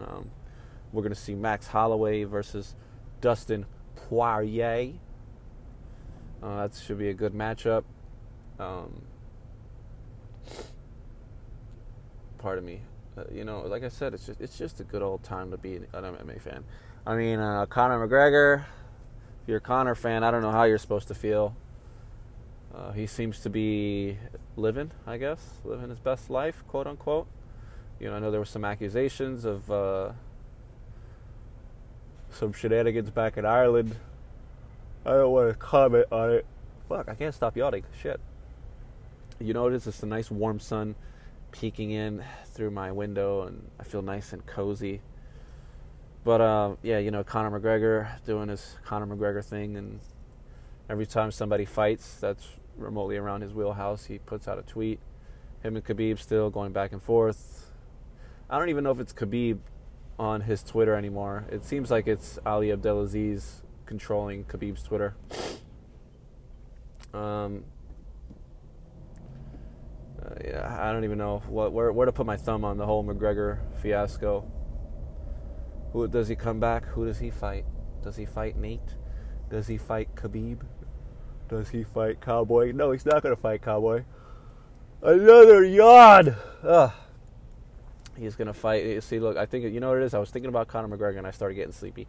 Um, 0.00 0.30
we're 0.92 1.02
gonna 1.02 1.14
see 1.14 1.34
Max 1.34 1.68
Holloway 1.68 2.24
versus 2.24 2.74
Dustin 3.20 3.66
Poirier. 3.96 4.92
Uh, 6.42 6.66
that 6.66 6.74
should 6.76 6.98
be 6.98 7.08
a 7.08 7.14
good 7.14 7.32
matchup. 7.32 7.84
Um, 8.58 9.02
pardon 12.38 12.64
me. 12.64 12.82
Uh, 13.16 13.24
you 13.32 13.44
know, 13.44 13.60
like 13.60 13.82
I 13.82 13.88
said, 13.88 14.12
it's 14.12 14.26
just 14.26 14.40
it's 14.40 14.58
just 14.58 14.80
a 14.80 14.84
good 14.84 15.02
old 15.02 15.22
time 15.22 15.50
to 15.52 15.56
be 15.56 15.76
an 15.76 15.86
MMA 15.94 16.40
fan. 16.40 16.64
I 17.06 17.16
mean, 17.16 17.38
uh, 17.38 17.64
Conor 17.66 18.06
McGregor. 18.06 18.64
If 19.42 19.48
you're 19.48 19.58
a 19.58 19.60
Conor 19.60 19.94
fan, 19.94 20.22
I 20.22 20.30
don't 20.30 20.42
know 20.42 20.52
how 20.52 20.64
you're 20.64 20.78
supposed 20.78 21.08
to 21.08 21.14
feel. 21.14 21.56
Uh, 22.74 22.92
he 22.92 23.06
seems 23.06 23.38
to 23.40 23.50
be 23.50 24.18
living, 24.56 24.90
I 25.06 25.16
guess, 25.16 25.60
living 25.64 25.90
his 25.90 26.00
best 26.00 26.28
life, 26.28 26.64
quote 26.66 26.86
unquote. 26.86 27.28
You 28.00 28.08
know, 28.10 28.16
I 28.16 28.18
know 28.18 28.30
there 28.30 28.40
were 28.40 28.46
some 28.46 28.64
accusations 28.64 29.44
of 29.44 29.70
uh, 29.70 30.12
some 32.30 32.52
shenanigans 32.52 33.10
back 33.10 33.36
in 33.36 33.46
Ireland. 33.46 33.96
I 35.06 35.12
don't 35.12 35.30
want 35.30 35.50
to 35.50 35.54
comment 35.54 36.06
on 36.10 36.30
it. 36.30 36.46
Fuck, 36.88 37.08
I 37.08 37.14
can't 37.14 37.34
stop 37.34 37.56
yawning. 37.56 37.84
Shit. 38.00 38.20
You 39.38 39.54
notice 39.54 39.86
it's 39.86 40.02
a 40.02 40.06
nice 40.06 40.30
warm 40.30 40.58
sun 40.58 40.96
peeking 41.52 41.92
in 41.92 42.24
through 42.46 42.70
my 42.72 42.90
window, 42.90 43.42
and 43.42 43.70
I 43.78 43.84
feel 43.84 44.02
nice 44.02 44.32
and 44.32 44.44
cozy. 44.46 45.00
But 46.24 46.40
uh, 46.40 46.74
yeah, 46.82 46.98
you 46.98 47.10
know, 47.10 47.22
Conor 47.22 47.60
McGregor 47.60 48.08
doing 48.24 48.48
his 48.48 48.76
Conor 48.84 49.06
McGregor 49.06 49.44
thing, 49.44 49.76
and 49.76 50.00
every 50.88 51.06
time 51.06 51.30
somebody 51.30 51.64
fights 51.64 52.16
that's 52.16 52.46
remotely 52.76 53.16
around 53.16 53.42
his 53.42 53.54
wheelhouse, 53.54 54.06
he 54.06 54.18
puts 54.18 54.48
out 54.48 54.58
a 54.58 54.62
tweet. 54.62 55.00
Him 55.62 55.76
and 55.76 55.84
Khabib 55.84 56.18
still 56.18 56.50
going 56.50 56.72
back 56.72 56.92
and 56.92 57.02
forth. 57.02 57.72
I 58.50 58.58
don't 58.58 58.68
even 58.68 58.84
know 58.84 58.90
if 58.90 59.00
it's 59.00 59.12
Khabib 59.12 59.58
on 60.18 60.42
his 60.42 60.62
Twitter 60.62 60.94
anymore. 60.94 61.46
It 61.50 61.64
seems 61.64 61.90
like 61.90 62.06
it's 62.06 62.38
Ali 62.44 62.70
Abdelaziz 62.70 63.62
controlling 63.86 64.44
Khabib's 64.44 64.82
Twitter. 64.82 65.14
Um, 67.12 67.64
uh, 70.22 70.34
yeah, 70.44 70.76
I 70.80 70.92
don't 70.92 71.04
even 71.04 71.18
know 71.18 71.42
what 71.46 71.72
where 71.72 71.92
where 71.92 72.06
to 72.06 72.12
put 72.12 72.26
my 72.26 72.36
thumb 72.36 72.64
on 72.64 72.76
the 72.76 72.86
whole 72.86 73.04
McGregor 73.04 73.58
fiasco. 73.80 74.44
Who 75.92 76.08
does 76.08 76.28
he 76.28 76.34
come 76.34 76.58
back? 76.58 76.86
Who 76.86 77.06
does 77.06 77.20
he 77.20 77.30
fight? 77.30 77.64
Does 78.02 78.16
he 78.16 78.26
fight 78.26 78.56
Nate? 78.56 78.96
Does 79.48 79.68
he 79.68 79.78
fight 79.78 80.14
Khabib? 80.16 80.62
Does 81.48 81.70
he 81.70 81.84
fight 81.84 82.20
Cowboy? 82.20 82.72
No, 82.72 82.90
he's 82.92 83.06
not 83.06 83.22
going 83.22 83.34
to 83.34 83.40
fight 83.40 83.62
Cowboy. 83.62 84.04
Another 85.02 85.64
yawn. 85.64 86.36
Ugh 86.62 86.92
he's 88.18 88.36
gonna 88.36 88.52
fight. 88.52 89.02
See, 89.02 89.18
look, 89.18 89.36
I 89.36 89.46
think 89.46 89.72
you 89.72 89.80
know 89.80 89.90
what 89.90 89.98
it 89.98 90.04
is. 90.04 90.14
I 90.14 90.18
was 90.18 90.30
thinking 90.30 90.48
about 90.48 90.68
Conor 90.68 90.96
McGregor, 90.96 91.18
and 91.18 91.26
I 91.26 91.30
started 91.30 91.54
getting 91.54 91.72
sleepy. 91.72 92.06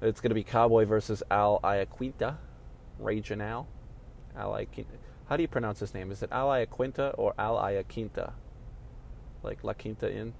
It's 0.00 0.20
gonna 0.20 0.34
be 0.34 0.44
Cowboy 0.44 0.84
versus 0.84 1.22
Al 1.30 1.60
Iaquinta, 1.62 2.36
Raging 2.98 3.40
Al. 3.40 3.68
Al. 4.36 4.58
How 5.28 5.36
do 5.36 5.42
you 5.42 5.48
pronounce 5.48 5.80
his 5.80 5.94
name? 5.94 6.10
Is 6.10 6.22
it 6.22 6.30
Al 6.32 6.48
Iaquinta 6.48 7.14
or 7.18 7.34
Al 7.38 7.56
Iaquinta? 7.56 8.32
Like 9.42 9.64
La 9.64 9.72
Quinta 9.74 10.12
Inn. 10.12 10.34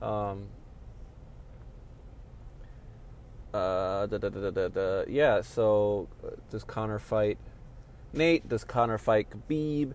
Um. 0.00 0.48
Uh, 3.52 4.06
da, 4.06 4.18
da, 4.18 4.68
da, 4.68 5.04
yeah. 5.08 5.42
So 5.42 6.08
uh, 6.24 6.30
does 6.50 6.64
Conor 6.64 6.98
fight 6.98 7.38
Nate? 8.12 8.48
Does 8.48 8.64
Conor 8.64 8.98
fight 8.98 9.28
Khabib? 9.30 9.92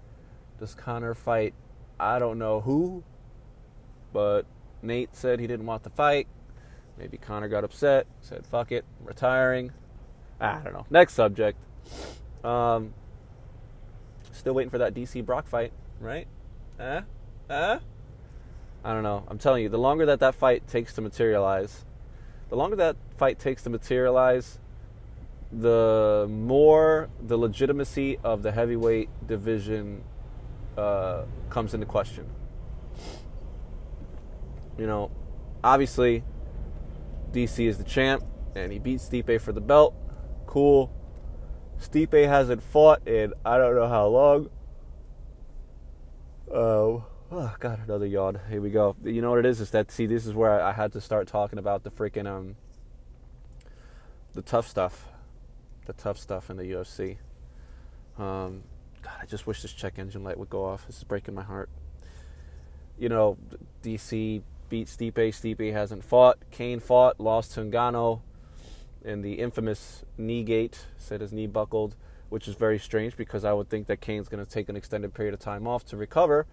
Does 0.60 0.76
Conor 0.76 1.14
fight 1.14 1.54
I 2.00 2.20
don't 2.20 2.38
know 2.38 2.62
who? 2.62 3.04
But 4.14 4.46
Nate 4.82 5.16
said 5.16 5.40
he 5.40 5.48
didn't 5.48 5.66
want 5.66 5.84
the 5.84 5.90
fight. 5.90 6.28
Maybe 6.98 7.18
Conor 7.18 7.48
got 7.48 7.64
upset, 7.64 8.08
said, 8.22 8.46
fuck 8.46 8.72
it, 8.72 8.84
I'm 9.00 9.08
retiring. 9.08 9.72
I 10.40 10.60
don't 10.64 10.74
know. 10.74 10.86
Next 10.90 11.14
subject. 11.14 11.58
Um, 12.44 12.94
still 14.32 14.54
waiting 14.54 14.70
for 14.70 14.80
that 14.80 14.94
DC 14.94 15.24
Brock 15.26 15.48
fight, 15.48 15.74
right? 16.00 16.28
Eh? 16.80 17.02
Eh? 17.50 17.80
I 18.84 18.94
don't 18.94 19.04
know. 19.04 19.24
I'm 19.28 19.38
telling 19.38 19.64
you, 19.64 19.70
the 19.70 19.80
longer 19.80 20.06
that 20.08 20.20
that 20.22 20.36
fight 20.36 20.68
takes 20.68 20.94
to 20.94 21.02
materialize, 21.02 21.86
the 22.50 22.56
longer 22.56 22.76
that 22.78 22.96
fight 23.18 23.40
takes 23.40 23.64
to 23.64 23.70
materialize, 23.70 24.60
the 25.52 26.28
more 26.30 27.10
the 27.22 27.38
legitimacy 27.38 28.20
of 28.24 28.44
the 28.44 28.52
heavyweight 28.52 29.10
division 29.28 30.04
uh, 30.78 31.24
comes 31.50 31.74
into 31.74 31.86
question 31.86 32.30
you 34.78 34.86
know, 34.86 35.12
obviously 35.64 36.24
DC 37.32 37.68
is 37.68 37.78
the 37.78 37.84
champ 37.84 38.24
and 38.56 38.72
he 38.72 38.80
beat 38.80 39.00
Stipe 39.00 39.42
for 39.42 39.52
the 39.52 39.62
belt. 39.62 39.96
Cool. 40.46 40.92
Stipe 41.80 42.28
hasn't 42.28 42.64
fought 42.64 43.08
in 43.08 43.34
I 43.46 43.58
don't 43.58 43.76
know 43.76 43.88
how 43.88 44.08
long. 44.08 44.50
Uh, 46.54 47.02
oh 47.32 47.56
god, 47.60 47.80
another 47.84 48.06
yawn. 48.06 48.40
Here 48.50 48.62
we 48.62 48.70
go. 48.70 48.96
You 49.04 49.22
know 49.22 49.32
what 49.32 49.40
it 49.40 49.46
is? 49.46 49.60
Is 49.60 49.72
that 49.72 49.92
see? 49.92 50.06
This 50.06 50.26
is 50.26 50.34
where 50.34 50.62
I, 50.62 50.74
had 50.74 50.94
to 50.94 51.02
start 51.02 51.28
talking 51.28 51.60
about 51.60 51.84
the 51.84 51.92
freaking 51.92 52.28
um, 52.28 52.56
the 54.34 54.42
tough 54.42 54.68
stuff, 54.68 55.06
the 55.86 55.94
tough 55.94 56.18
stuff 56.18 56.50
in 56.50 56.58
the 56.58 56.64
UFC. 56.64 57.18
Um, 58.18 58.64
God, 59.02 59.14
I 59.22 59.26
just 59.26 59.46
wish 59.46 59.62
this 59.62 59.74
check 59.74 60.00
engine 60.00 60.24
light 60.24 60.38
would 60.38 60.50
go 60.50 60.66
off. 60.66 60.88
This 60.88 60.98
is 60.98 61.04
breaking 61.04 61.36
my 61.36 61.44
heart. 61.44 61.70
You 62.98 63.10
know, 63.10 63.38
DC 63.84 64.42
beat 64.70 64.88
Stipe. 64.88 65.14
Stipe 65.14 65.72
hasn't 65.72 66.04
fought. 66.04 66.38
Cain 66.52 66.80
fought, 66.80 67.20
lost 67.20 67.54
to 67.54 67.62
Ngannou 67.62 68.22
in 69.04 69.22
the 69.22 69.34
infamous 69.34 70.04
knee 70.18 70.44
gate. 70.44 70.86
Said 70.98 71.22
his 71.22 71.32
knee 71.32 71.48
buckled, 71.48 71.96
which 72.30 72.48
is 72.48 72.56
very 72.56 72.80
strange 72.80 73.16
because 73.16 73.46
I 73.46 73.54
would 73.54 73.70
think 73.70 73.88
that 73.88 74.02
Cain's 74.02 74.30
going 74.30 74.44
to 74.44 74.50
take 74.52 74.68
an 74.68 74.76
extended 74.76 75.14
period 75.14 75.34
of 75.34 75.40
time 75.40 75.68
off 75.68 75.86
to 75.86 75.98
recover. 75.98 76.48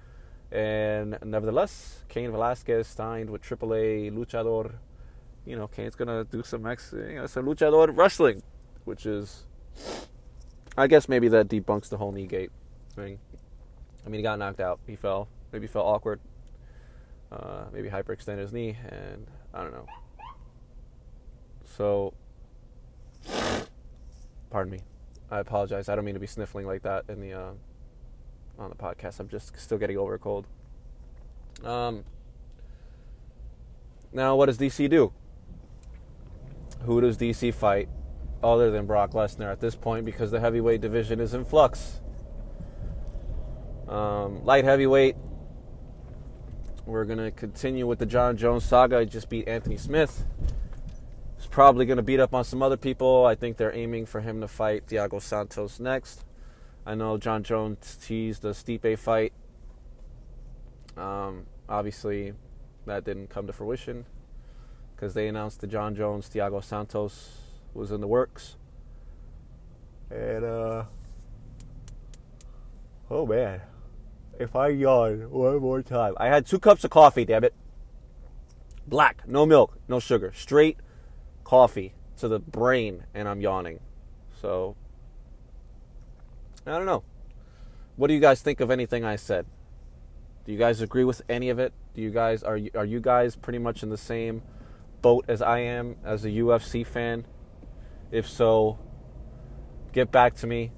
And 0.55 1.19
nevertheless, 1.25 2.05
Cain 2.09 2.31
Velasquez 2.31 2.87
signed 2.87 3.29
with 3.29 3.43
AAA 3.43 4.13
Luchador. 4.13 4.75
You 5.45 5.57
know, 5.57 5.67
going 5.67 6.09
to 6.09 6.25
do 6.25 6.43
some 6.43 6.65
ex, 6.67 6.95
you 6.97 7.17
know, 7.17 7.27
some 7.27 7.45
Luchador 7.45 7.95
wrestling, 7.95 8.43
which 8.85 9.05
is, 9.05 9.43
I 10.79 10.87
guess 10.87 11.09
maybe 11.09 11.29
that 11.29 11.49
debunks 11.49 11.89
the 11.91 11.99
whole 11.99 12.13
knee 12.13 12.27
gate 12.27 12.53
thing. 12.95 13.19
I 14.07 14.09
mean, 14.09 14.21
he 14.21 14.23
got 14.23 14.39
knocked 14.39 14.61
out. 14.61 14.81
He 14.87 14.97
fell. 14.97 15.29
Maybe 15.53 15.67
he 15.67 15.73
felt 15.73 15.87
awkward 15.87 16.21
uh, 17.35 17.65
maybe 17.73 17.89
hyperextend 17.89 18.39
his 18.39 18.53
knee, 18.53 18.77
and 18.89 19.27
I 19.53 19.63
don't 19.63 19.73
know. 19.73 19.87
So, 21.65 22.15
pardon 24.51 24.73
me. 24.73 24.81
I 25.31 25.41
apologize. 25.41 25.89
I 25.89 25.97
don't 25.97 26.05
mean 26.05 26.15
to 26.15 26.21
be 26.21 26.27
sniffling 26.27 26.67
like 26.67 26.83
that 26.83 27.05
in 27.09 27.21
the 27.21 27.33
uh, 27.33 27.51
on 28.59 28.71
the 28.71 28.77
podcast. 28.77 29.21
I'm 29.21 29.29
just 29.29 29.59
still 29.59 29.79
getting 29.79 29.99
over 29.99 30.15
a 30.15 30.19
cold. 30.19 30.47
Um. 31.63 32.05
Now, 34.13 34.37
what 34.37 34.47
does 34.47 34.59
DC 34.59 34.89
do? 34.89 35.13
Who 36.83 37.01
does 37.01 37.17
DC 37.19 37.53
fight 37.53 37.89
other 38.43 38.71
than 38.71 38.87
Brock 38.87 39.13
Lesnar 39.13 39.51
at 39.51 39.61
this 39.61 39.75
point? 39.75 40.05
Because 40.05 40.31
the 40.31 40.39
heavyweight 40.39 40.81
division 40.81 41.19
is 41.19 41.35
in 41.35 41.45
flux. 41.45 42.01
Um, 43.89 44.45
light 44.45 44.65
heavyweight, 44.65 45.17
we're 46.87 47.05
going 47.05 47.19
to 47.19 47.31
continue 47.31 47.87
with 47.87 47.99
the 47.99 48.07
Jon 48.07 48.37
Jones 48.37 48.65
saga. 48.65 48.99
I 48.99 49.05
just 49.05 49.29
beat 49.29 49.49
Anthony 49.49 49.77
Smith. 49.77 50.25
He's 51.37 51.47
probably 51.47 51.85
going 51.87 51.97
to 51.97 52.03
beat 52.03 52.21
up 52.21 52.35
on 52.35 52.45
some 52.45 52.63
other 52.63 52.77
people. 52.77 53.27
I 53.27 53.35
think 53.35 53.57
they're 53.57 53.75
aiming 53.75 54.07
for 54.07 54.21
him 54.21 54.41
to 54.41 54.49
fight 54.49 54.87
Thiago 54.87 55.21
Santos 55.21 55.81
next. 55.81 56.25
I 56.87 56.95
know 56.95 57.17
Jon 57.17 57.43
Jones 57.43 57.99
teased 58.03 58.43
the 58.43 58.51
Stipe 58.51 58.99
fight. 58.99 59.33
Um, 60.97 61.47
obviously, 61.69 62.35
that 62.87 63.05
didn't 63.05 63.29
come 63.31 63.47
to 63.47 63.53
fruition. 63.53 64.05
because 64.95 65.15
they 65.15 65.29
announced 65.29 65.61
that 65.61 65.67
Jon 65.69 65.95
Jones, 65.95 66.31
Thiago 66.33 66.63
Santos 66.63 67.39
was 67.73 67.91
in 67.91 68.01
the 68.01 68.07
works. 68.07 68.57
And, 70.11 70.45
uh, 70.45 70.85
oh 73.11 73.27
man, 73.27 73.63
if 74.39 74.55
I 74.55 74.69
yawn 74.69 75.31
one 75.31 75.59
more 75.59 75.83
time. 75.83 76.15
I 76.19 76.29
had 76.29 76.47
two 76.47 76.59
cups 76.59 76.85
of 76.85 76.91
coffee, 76.91 77.25
damn 77.25 77.45
it. 77.45 77.55
Black, 78.87 79.27
no 79.27 79.47
milk, 79.47 79.79
no 79.89 79.99
sugar, 79.99 80.33
straight 80.35 80.79
coffee 81.43 81.95
to 82.19 82.29
the 82.29 82.39
brain, 82.39 83.05
and 83.15 83.29
I'm 83.29 83.41
yawning. 83.41 83.81
So, 84.41 84.77
I 86.67 86.73
don't 86.73 86.87
know. 86.87 87.05
What 87.97 88.09
do 88.09 88.15
you 88.15 88.21
guys 88.21 88.41
think 88.41 88.61
of 88.61 88.71
anything 88.71 89.05
I 89.05 89.17
said? 89.17 89.47
Do 90.45 90.53
you 90.53 90.59
guys 90.59 90.81
agree 90.81 91.05
with 91.05 91.23
any 91.29 91.51
of 91.51 91.59
it? 91.59 91.73
Do 91.95 92.03
you 92.03 92.11
guys 92.11 92.43
are 92.43 92.57
you, 92.57 92.71
are 92.75 92.85
you 92.85 93.01
guys 93.01 93.37
pretty 93.37 93.59
much 93.59 93.83
in 93.83 93.91
the 93.91 93.97
same 93.97 94.43
boat 95.03 95.25
as 95.29 95.43
I 95.43 95.61
am 95.61 95.97
as 96.05 96.25
a 96.25 96.31
UFC 96.31 96.87
fan? 96.87 97.27
If 98.11 98.29
so, 98.29 98.79
get 99.93 100.11
back 100.11 100.35
to 100.37 100.47
me. 100.47 100.73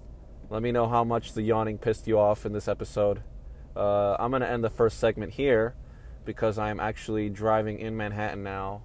Let 0.51 0.63
me 0.63 0.73
know 0.73 0.89
how 0.89 1.05
much 1.05 1.33
the 1.33 1.43
yawning 1.43 1.79
pissed 1.79 2.07
you 2.07 2.19
off 2.19 2.47
in 2.47 2.53
this 2.53 2.69
episode. 2.69 3.23
Uh, 3.75 4.17
I'm 4.19 4.31
to 4.33 4.49
end 4.49 4.65
the 4.65 4.71
first 4.71 4.99
segment 4.99 5.35
here 5.35 5.75
because 6.25 6.59
I'm 6.59 6.81
actually 6.81 7.31
driving 7.31 7.79
in 7.79 7.97
Manhattan 7.97 8.43
now. 8.43 8.83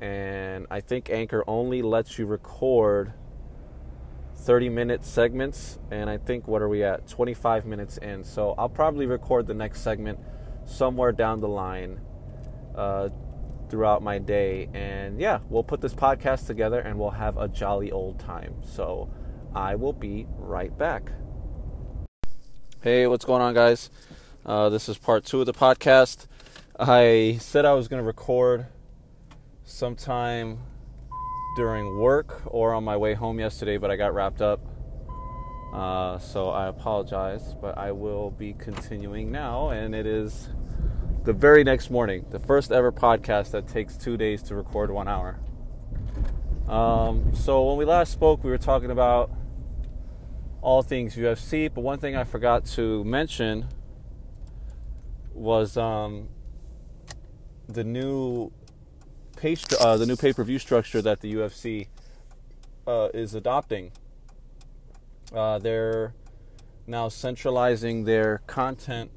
And 0.00 0.66
I 0.70 0.80
think 0.80 1.10
Anchor 1.10 1.44
only 1.46 1.82
lets 1.82 2.18
you 2.18 2.26
record 2.26 3.12
30 4.40 4.68
minute 4.70 5.04
segments. 5.04 5.78
And 5.90 6.08
I 6.08 6.18
think, 6.18 6.48
what 6.48 6.62
are 6.62 6.68
we 6.68 6.82
at? 6.82 7.08
25 7.08 7.66
minutes 7.66 7.98
in. 7.98 8.24
So 8.24 8.54
I'll 8.56 8.68
probably 8.68 9.06
record 9.06 9.46
the 9.46 9.54
next 9.54 9.82
segment 9.82 10.18
somewhere 10.64 11.12
down 11.12 11.40
the 11.40 11.48
line 11.48 12.00
uh, 12.74 13.10
throughout 13.68 14.02
my 14.02 14.18
day. 14.18 14.68
And 14.72 15.20
yeah, 15.20 15.40
we'll 15.48 15.64
put 15.64 15.80
this 15.80 15.94
podcast 15.94 16.46
together 16.46 16.80
and 16.80 16.98
we'll 16.98 17.10
have 17.10 17.36
a 17.36 17.48
jolly 17.48 17.92
old 17.92 18.18
time. 18.18 18.54
So 18.62 19.12
I 19.54 19.74
will 19.74 19.92
be 19.92 20.26
right 20.36 20.76
back. 20.76 21.12
Hey, 22.82 23.06
what's 23.06 23.24
going 23.24 23.42
on, 23.42 23.52
guys? 23.52 23.90
Uh, 24.46 24.70
this 24.70 24.88
is 24.88 24.96
part 24.96 25.24
two 25.24 25.40
of 25.40 25.46
the 25.46 25.52
podcast. 25.52 26.26
I 26.78 27.36
said 27.40 27.66
I 27.66 27.74
was 27.74 27.88
going 27.88 28.00
to 28.02 28.06
record 28.06 28.66
sometime 29.64 30.60
during 31.56 31.98
work 31.98 32.42
or 32.46 32.74
on 32.74 32.84
my 32.84 32.96
way 32.96 33.14
home 33.14 33.38
yesterday, 33.38 33.76
but 33.76 33.90
I 33.90 33.96
got 33.96 34.14
wrapped 34.14 34.40
up. 34.40 34.60
Uh, 35.72 36.18
so 36.18 36.50
I 36.50 36.66
apologize, 36.66 37.54
but 37.60 37.78
I 37.78 37.92
will 37.92 38.30
be 38.30 38.54
continuing 38.54 39.30
now, 39.30 39.70
and 39.70 39.94
it 39.94 40.06
is 40.06 40.48
the 41.24 41.32
very 41.32 41.62
next 41.62 41.90
morning, 41.90 42.26
the 42.30 42.38
first 42.38 42.72
ever 42.72 42.90
podcast 42.90 43.52
that 43.52 43.68
takes 43.68 43.96
two 43.96 44.16
days 44.16 44.42
to 44.44 44.54
record 44.54 44.90
one 44.90 45.06
hour. 45.06 45.38
Um, 46.68 47.34
so 47.34 47.64
when 47.68 47.76
we 47.76 47.84
last 47.84 48.12
spoke, 48.12 48.42
we 48.42 48.50
were 48.50 48.58
talking 48.58 48.90
about 48.90 49.30
all 50.62 50.82
things 50.82 51.16
UFC, 51.16 51.72
but 51.72 51.82
one 51.82 51.98
thing 51.98 52.16
I 52.16 52.24
forgot 52.24 52.64
to 52.76 53.04
mention 53.04 53.66
was 55.32 55.76
um, 55.76 56.28
the 57.68 57.84
new 57.84 58.52
pay 59.40 59.56
uh, 59.80 59.96
the 59.96 60.04
new 60.04 60.16
pay 60.16 60.32
per 60.32 60.44
view 60.44 60.58
structure 60.58 61.00
that 61.00 61.20
the 61.20 61.34
UFC 61.34 61.88
uh, 62.86 63.08
is 63.14 63.34
adopting. 63.34 63.90
Uh, 65.34 65.58
they're 65.58 66.12
now 66.86 67.08
centralizing 67.08 68.04
their 68.04 68.42
content 68.46 69.10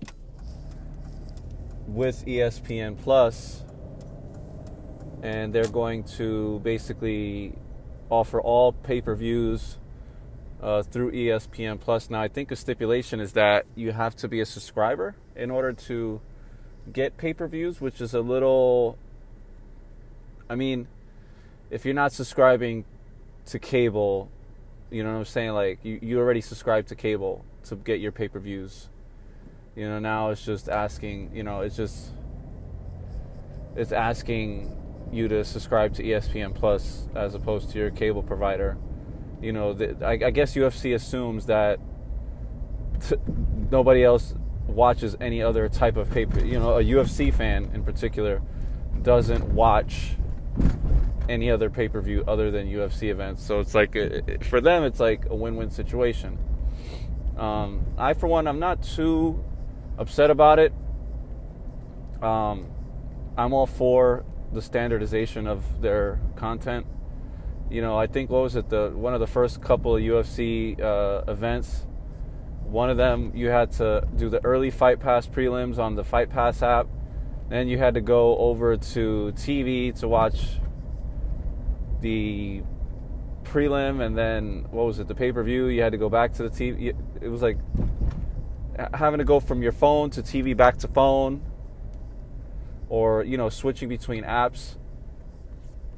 with 1.87 2.25
ESPN 2.25 2.97
Plus, 2.97 3.63
and 5.21 5.53
they're 5.53 5.67
going 5.67 6.03
to 6.03 6.61
basically 6.63 7.53
offer 8.09 8.39
all 8.39 8.71
pay 8.71 9.01
per 9.01 9.15
views 9.15 9.77
uh, 10.61 10.83
through 10.83 11.11
ESPN 11.11 11.81
Plus. 11.81 12.09
Now, 12.09 12.21
I 12.21 12.29
think 12.29 12.49
a 12.49 12.55
stipulation 12.55 13.19
is 13.19 13.33
that 13.33 13.65
you 13.75 13.91
have 13.91 14.15
to 14.17 14.29
be 14.29 14.39
a 14.39 14.45
subscriber 14.45 15.15
in 15.35 15.51
order 15.51 15.73
to 15.73 16.21
get 16.93 17.17
pay 17.17 17.33
per 17.33 17.47
views, 17.47 17.81
which 17.81 17.99
is 17.99 18.13
a 18.13 18.21
little. 18.21 18.97
I 20.49 20.55
mean, 20.55 20.87
if 21.69 21.85
you're 21.85 21.93
not 21.93 22.11
subscribing 22.11 22.85
to 23.47 23.59
cable, 23.59 24.29
you 24.91 25.03
know 25.03 25.11
what 25.11 25.19
I'm 25.19 25.25
saying? 25.25 25.51
Like, 25.51 25.79
you, 25.83 25.99
you 26.01 26.19
already 26.19 26.41
subscribe 26.41 26.87
to 26.87 26.95
cable 26.95 27.43
to 27.65 27.75
get 27.75 27.99
your 27.99 28.11
pay 28.11 28.27
per 28.27 28.39
views. 28.39 28.89
You 29.75 29.87
know, 29.89 29.99
now 29.99 30.29
it's 30.29 30.45
just 30.45 30.69
asking, 30.69 31.31
you 31.33 31.43
know, 31.43 31.61
it's 31.61 31.75
just. 31.75 32.11
It's 33.75 33.91
asking 33.91 34.77
you 35.11 35.27
to 35.29 35.43
subscribe 35.43 35.95
to 35.95 36.03
ESPN 36.03 36.53
Plus 36.53 37.07
as 37.15 37.33
opposed 37.33 37.71
to 37.71 37.79
your 37.79 37.89
cable 37.89 38.21
provider 38.21 38.77
you 39.43 39.51
know, 39.51 39.73
the, 39.73 39.97
I, 40.03 40.11
I, 40.11 40.31
guess 40.31 40.55
UFC 40.55 40.95
assumes 40.95 41.47
that 41.47 41.79
t- 43.07 43.17
nobody 43.71 44.03
else 44.03 44.33
watches 44.65 45.17
any 45.19 45.43
other 45.43 45.67
type 45.67 45.97
of 45.97 46.09
paper. 46.09 46.43
You 46.43 46.59
know, 46.59 46.77
a 46.77 46.83
UFC 46.83 47.31
fan 47.31 47.69
in 47.73 47.83
particular 47.83 48.41
doesn't 49.01 49.53
watch 49.53 50.15
any 51.29 51.49
other 51.49 51.69
pay 51.69 51.87
per 51.87 52.01
view 52.01 52.23
other 52.27 52.51
than 52.51 52.67
UFC 52.67 53.09
events. 53.09 53.43
So 53.43 53.59
it's 53.59 53.73
like 53.73 53.95
uh, 53.95 54.21
for 54.41 54.61
them, 54.61 54.83
it's 54.83 54.99
like 54.99 55.25
a 55.29 55.35
win 55.35 55.55
win 55.55 55.69
situation. 55.69 56.37
Um, 57.37 57.85
I, 57.97 58.13
for 58.13 58.27
one, 58.27 58.47
I'm 58.47 58.59
not 58.59 58.83
too 58.83 59.43
upset 59.97 60.29
about 60.29 60.59
it. 60.59 60.73
Um, 62.21 62.67
I'm 63.37 63.53
all 63.53 63.65
for 63.65 64.25
the 64.51 64.61
standardization 64.61 65.47
of 65.47 65.81
their 65.81 66.19
content 66.35 66.85
you 67.73 67.81
know, 67.81 67.97
I 67.97 68.05
think 68.05 68.29
what 68.29 68.43
was 68.43 68.55
it 68.55 68.69
the 68.69 68.91
one 68.93 69.15
of 69.15 69.19
the 69.19 69.27
first 69.27 69.59
couple 69.59 69.95
of 69.95 70.01
UFC 70.01 70.79
uh, 70.79 71.23
events. 71.27 71.87
One 72.63 72.91
of 72.91 72.97
them 72.97 73.31
you 73.35 73.49
had 73.49 73.71
to 73.73 74.07
do 74.15 74.29
the 74.29 74.43
early 74.45 74.69
Fight 74.69 74.99
Pass 74.99 75.27
prelims 75.27 75.79
on 75.79 75.95
the 75.95 76.03
Fight 76.03 76.29
Pass 76.29 76.61
app. 76.61 76.87
Then 77.49 77.67
you 77.67 77.77
had 77.77 77.93
to 77.93 78.01
go 78.01 78.37
over 78.37 78.77
to 78.77 79.33
TV 79.35 79.97
to 79.99 80.07
watch 80.07 80.59
the 82.01 82.63
prelim, 83.43 84.01
and 84.01 84.17
then 84.17 84.65
what 84.71 84.85
was 84.85 84.99
it? 84.99 85.07
The 85.07 85.15
pay 85.15 85.31
per 85.31 85.43
view. 85.43 85.67
You 85.67 85.81
had 85.81 85.91
to 85.91 85.97
go 85.97 86.09
back 86.09 86.33
to 86.33 86.43
the 86.43 86.49
TV. 86.49 86.95
It 87.21 87.27
was 87.27 87.41
like 87.41 87.57
having 88.93 89.19
to 89.19 89.25
go 89.25 89.39
from 89.39 89.61
your 89.61 89.71
phone 89.71 90.09
to 90.11 90.21
TV 90.23 90.55
back 90.55 90.77
to 90.77 90.87
phone, 90.87 91.41
or 92.89 93.23
you 93.23 93.37
know, 93.37 93.49
switching 93.49 93.89
between 93.89 94.23
apps 94.23 94.77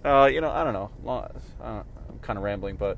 uh, 0.06 0.28
you 0.28 0.40
know, 0.40 0.52
I 0.52 0.64
don't 0.64 0.74
know. 0.74 0.92
I'm 1.60 2.20
kind 2.22 2.38
of 2.38 2.44
rambling, 2.44 2.76
but 2.76 2.98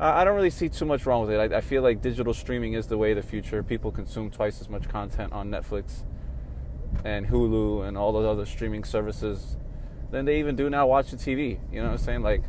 I 0.00 0.24
don't 0.24 0.34
really 0.34 0.50
see 0.50 0.70
too 0.70 0.86
much 0.86 1.04
wrong 1.04 1.26
with 1.26 1.30
it. 1.30 1.52
I, 1.52 1.58
I, 1.58 1.60
feel 1.60 1.82
like 1.82 2.00
digital 2.00 2.32
streaming 2.32 2.72
is 2.72 2.86
the 2.86 2.96
way 2.96 3.10
of 3.10 3.16
the 3.16 3.22
future. 3.22 3.62
People 3.62 3.92
consume 3.92 4.30
twice 4.30 4.60
as 4.60 4.68
much 4.68 4.88
content 4.88 5.32
on 5.32 5.50
Netflix 5.50 6.04
and 7.04 7.28
Hulu 7.28 7.86
and 7.86 7.96
all 7.96 8.12
those 8.12 8.26
other 8.26 8.46
streaming 8.46 8.84
services 8.84 9.56
than 10.10 10.24
they 10.24 10.38
even 10.38 10.56
do 10.56 10.70
now 10.70 10.86
watching 10.86 11.18
TV. 11.18 11.58
You 11.72 11.80
know 11.80 11.86
what 11.86 11.92
I'm 11.92 11.98
saying? 11.98 12.22
Like 12.22 12.42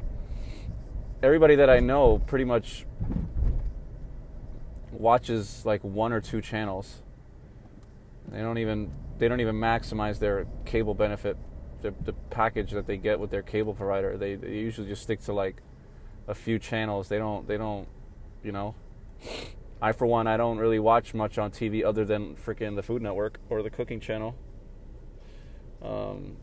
everybody 1.22 1.56
that 1.56 1.70
I 1.70 1.80
know 1.80 2.20
pretty 2.20 2.46
much 2.46 2.86
watches 4.92 5.66
like 5.66 5.84
one 5.84 6.14
or 6.14 6.22
two 6.22 6.42
channels. 6.42 7.02
They 8.28 8.40
don't 8.40 8.58
even 8.58 8.92
they 9.18 9.28
don't 9.28 9.42
even 9.42 9.56
maximize 9.56 10.20
their 10.20 10.46
cable 10.66 10.94
benefit 10.94 11.38
the, 11.82 11.94
the 12.04 12.14
package 12.30 12.72
that 12.72 12.88
they 12.88 12.98
get 12.98 13.20
with 13.20 13.32
their 13.32 13.42
cable 13.42 13.74
provider. 13.74 14.18
They, 14.18 14.36
they 14.36 14.56
usually 14.56 14.88
just 14.88 15.02
stick 15.02 15.22
to 15.24 15.34
like 15.34 15.62
a 16.28 16.36
few 16.36 16.60
channels. 16.60 17.08
They 17.10 17.18
don't 17.18 17.48
they 17.48 17.58
don't 17.58 17.88
you 18.44 18.52
know. 18.52 18.76
I 19.82 19.92
for 19.94 20.06
one 20.06 20.28
I 20.28 20.38
don't 20.38 20.58
really 20.58 20.80
watch 20.80 21.14
much 21.14 21.38
on 21.38 21.52
TV 21.52 21.84
other 21.84 22.04
than 22.04 22.36
freaking 22.36 22.76
the 22.76 22.84
Food 22.84 23.02
Network 23.02 23.40
or 23.50 23.64
the 23.64 23.70
Cooking 23.70 24.00
Channel. 24.00 24.36
Um, 25.82 26.38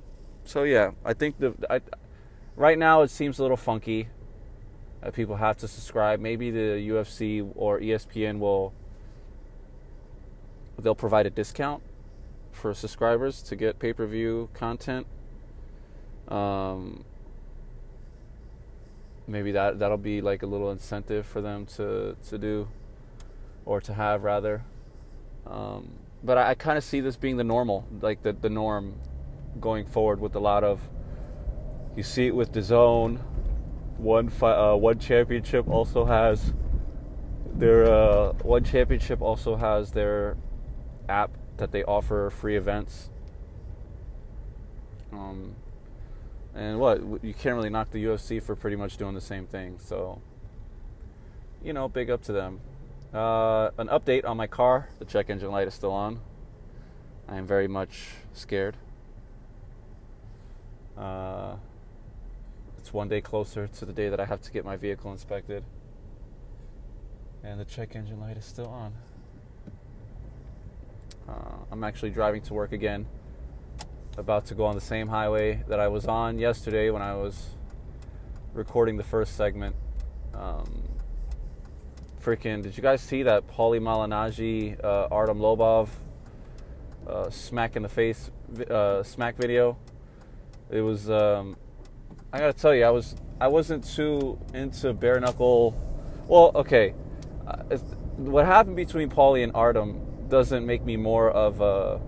so 0.44 0.62
yeah, 0.62 0.92
I 1.04 1.12
think 1.12 1.38
the 1.38 1.54
I, 1.68 1.80
right 2.56 2.78
now 2.78 3.02
it 3.02 3.10
seems 3.10 3.38
a 3.38 3.42
little 3.42 3.56
funky. 3.56 4.08
that 5.02 5.12
people 5.12 5.36
have 5.36 5.58
to 5.58 5.68
subscribe. 5.68 6.20
Maybe 6.20 6.50
the 6.50 6.88
UFC 6.88 7.48
or 7.54 7.78
ESPN 7.80 8.38
will 8.38 8.72
they'll 10.78 10.94
provide 10.94 11.26
a 11.26 11.30
discount 11.30 11.82
for 12.52 12.72
subscribers 12.74 13.42
to 13.42 13.56
get 13.56 13.78
pay 13.78 13.92
per 13.92 14.06
view 14.06 14.48
content. 14.54 15.06
Um, 16.28 17.04
maybe 19.26 19.52
that 19.52 19.78
that'll 19.78 19.98
be 19.98 20.20
like 20.20 20.42
a 20.42 20.46
little 20.46 20.70
incentive 20.70 21.26
for 21.26 21.40
them 21.42 21.66
to 21.76 22.16
to 22.28 22.38
do 22.38 22.68
or 23.66 23.80
to 23.82 23.92
have 23.94 24.22
rather. 24.24 24.64
Um, 25.46 25.90
but 26.24 26.38
I, 26.38 26.50
I 26.50 26.54
kind 26.54 26.78
of 26.78 26.84
see 26.84 27.00
this 27.00 27.16
being 27.16 27.36
the 27.36 27.44
normal, 27.44 27.84
like 28.00 28.22
the 28.22 28.32
the 28.32 28.48
norm 28.50 28.94
going 29.60 29.84
forward 29.86 30.20
with 30.20 30.34
a 30.34 30.40
lot 30.40 30.64
of. 30.64 30.80
You 31.96 32.02
see 32.02 32.26
it 32.26 32.34
with 32.34 32.52
DAZN. 32.52 33.18
One 33.98 34.28
fi- 34.28 34.52
uh, 34.54 34.76
one 34.76 34.98
championship 34.98 35.68
also 35.68 36.04
has 36.04 36.52
their 37.54 37.84
uh, 37.90 38.32
one 38.42 38.64
championship 38.64 39.22
also 39.22 39.56
has 39.56 39.92
their 39.92 40.36
app 41.08 41.30
that 41.56 41.72
they 41.72 41.82
offer 41.84 42.30
free 42.30 42.56
events. 42.56 43.08
Um, 45.12 45.54
And 46.54 46.78
what 46.78 47.00
you 47.24 47.32
can't 47.34 47.56
really 47.56 47.70
knock 47.70 47.90
the 47.90 48.04
UFC 48.04 48.42
for 48.42 48.54
pretty 48.56 48.76
much 48.76 48.96
doing 48.98 49.14
the 49.14 49.20
same 49.20 49.46
thing. 49.46 49.78
So, 49.78 50.20
you 51.64 51.72
know, 51.72 51.88
big 51.88 52.10
up 52.10 52.22
to 52.24 52.32
them. 52.32 52.60
Uh, 53.16 53.70
an 53.78 53.88
update 53.88 54.26
on 54.26 54.36
my 54.36 54.46
car: 54.46 54.90
the 54.98 55.06
check 55.06 55.30
engine 55.30 55.50
light 55.50 55.66
is 55.66 55.72
still 55.72 55.90
on. 55.90 56.20
I 57.26 57.36
am 57.36 57.46
very 57.46 57.66
much 57.66 58.08
scared. 58.34 58.76
Uh, 60.98 61.56
it's 62.76 62.92
one 62.92 63.08
day 63.08 63.22
closer 63.22 63.68
to 63.68 63.86
the 63.86 63.94
day 63.94 64.10
that 64.10 64.20
I 64.20 64.26
have 64.26 64.42
to 64.42 64.52
get 64.52 64.66
my 64.66 64.76
vehicle 64.76 65.10
inspected, 65.12 65.64
and 67.42 67.58
the 67.58 67.64
check 67.64 67.96
engine 67.96 68.20
light 68.20 68.36
is 68.36 68.44
still 68.44 68.68
on. 68.68 68.92
Uh, 71.26 71.64
I'm 71.72 71.84
actually 71.84 72.10
driving 72.10 72.42
to 72.42 72.52
work 72.52 72.72
again. 72.72 73.06
About 74.18 74.44
to 74.46 74.54
go 74.54 74.66
on 74.66 74.74
the 74.74 74.80
same 74.82 75.08
highway 75.08 75.64
that 75.68 75.80
I 75.80 75.88
was 75.88 76.04
on 76.04 76.38
yesterday 76.38 76.90
when 76.90 77.00
I 77.00 77.14
was 77.14 77.54
recording 78.52 78.98
the 78.98 79.04
first 79.04 79.36
segment. 79.36 79.74
Um, 80.34 80.85
freaking, 82.26 82.60
did 82.60 82.76
you 82.76 82.82
guys 82.82 83.00
see 83.00 83.22
that 83.22 83.46
Paulie 83.46 83.80
Malignaggi, 83.80 84.82
uh, 84.82 85.06
Artem 85.12 85.38
Lobov 85.38 85.88
uh, 87.06 87.30
smack 87.30 87.76
in 87.76 87.82
the 87.82 87.88
face 87.88 88.32
uh, 88.68 89.04
smack 89.04 89.36
video? 89.36 89.78
It 90.68 90.80
was. 90.80 91.08
Um, 91.08 91.56
I 92.32 92.40
gotta 92.40 92.52
tell 92.52 92.74
you, 92.74 92.84
I 92.84 92.90
was. 92.90 93.14
I 93.40 93.46
wasn't 93.46 93.84
too 93.84 94.40
into 94.52 94.92
bare 94.92 95.20
knuckle. 95.20 95.72
Well, 96.26 96.50
okay. 96.56 96.94
Uh, 97.46 97.76
what 98.16 98.44
happened 98.44 98.74
between 98.74 99.08
Paulie 99.08 99.44
and 99.44 99.52
Artem 99.54 100.28
doesn't 100.28 100.66
make 100.66 100.84
me 100.84 100.96
more 100.96 101.30
of 101.30 101.60
a 101.60 102.00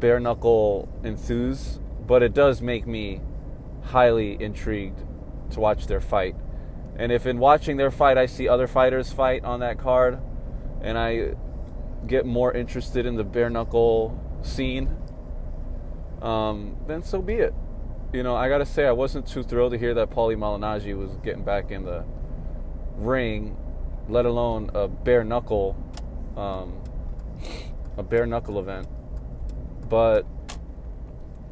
bare 0.00 0.18
knuckle 0.18 0.88
enthuse, 1.04 1.78
but 2.06 2.22
it 2.22 2.32
does 2.32 2.62
make 2.62 2.86
me 2.86 3.20
highly 3.82 4.42
intrigued 4.42 5.02
to 5.50 5.60
watch 5.60 5.88
their 5.88 6.00
fight. 6.00 6.36
And 6.98 7.12
if 7.12 7.26
in 7.26 7.38
watching 7.38 7.76
their 7.76 7.90
fight 7.90 8.18
I 8.18 8.26
see 8.26 8.48
other 8.48 8.66
fighters 8.66 9.12
fight 9.12 9.44
on 9.44 9.60
that 9.60 9.78
card 9.78 10.18
and 10.80 10.98
I 10.98 11.34
get 12.06 12.26
more 12.26 12.52
interested 12.52 13.06
in 13.06 13.14
the 13.14 13.24
bare 13.24 13.50
knuckle 13.50 14.18
scene, 14.42 14.96
um, 16.20 16.76
then 16.86 17.02
so 17.02 17.22
be 17.22 17.34
it. 17.34 17.54
You 18.12 18.22
know, 18.22 18.34
I 18.34 18.48
gotta 18.48 18.66
say 18.66 18.86
I 18.86 18.92
wasn't 18.92 19.26
too 19.26 19.42
thrilled 19.42 19.72
to 19.72 19.78
hear 19.78 19.94
that 19.94 20.10
Paulie 20.10 20.36
Malignaggi 20.36 20.96
was 20.96 21.16
getting 21.22 21.44
back 21.44 21.70
in 21.70 21.84
the 21.84 22.04
ring, 22.96 23.56
let 24.08 24.26
alone 24.26 24.70
a 24.74 24.88
bare 24.88 25.24
knuckle 25.24 25.76
um, 26.36 26.80
a 27.96 28.02
bare 28.02 28.26
knuckle 28.26 28.58
event. 28.58 28.88
But 29.88 30.26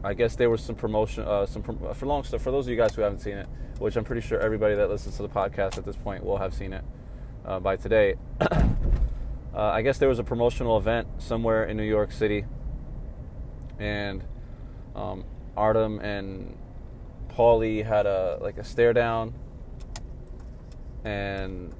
I 0.07 0.15
guess 0.15 0.37
there 0.37 0.49
was 0.49 0.63
some 0.63 0.77
promotion, 0.77 1.25
uh, 1.25 1.47
some 1.47 1.63
prom- 1.63 1.93
for 1.93 2.07
long 2.07 2.23
stuff. 2.23 2.41
For 2.41 2.53
those 2.53 2.67
of 2.67 2.71
you 2.71 2.77
guys 2.77 2.95
who 2.95 3.03
haven't 3.03 3.19
seen 3.19 3.37
it, 3.39 3.49
which 3.81 3.97
I'm 3.97 4.05
pretty 4.05 4.21
sure 4.21 4.39
everybody 4.39 4.77
that 4.77 4.89
listens 4.89 5.17
to 5.17 5.23
the 5.23 5.29
podcast 5.29 5.79
at 5.79 5.85
this 5.85 5.97
point 5.97 6.25
will 6.25 6.37
have 6.39 6.55
seen 6.55 6.73
it 6.73 6.85
uh, 7.45 7.59
by 7.59 7.75
today. 7.75 8.15
uh, 8.41 8.65
I 9.53 9.83
guess 9.83 9.99
there 9.99 10.09
was 10.09 10.21
a 10.21 10.25
promotional 10.25 10.79
event 10.79 11.09
somewhere 11.19 11.65
in 11.65 11.77
New 11.77 11.83
York 11.83 12.13
City, 12.13 12.45
and 13.81 14.23
um, 14.95 15.25
Artem 15.57 15.99
and 15.99 16.57
Paulie 17.29 17.85
had 17.85 18.07
a 18.07 18.39
like 18.41 18.59
a 18.59 18.65
stare 18.65 18.93
down, 18.93 19.35
and 21.05 21.75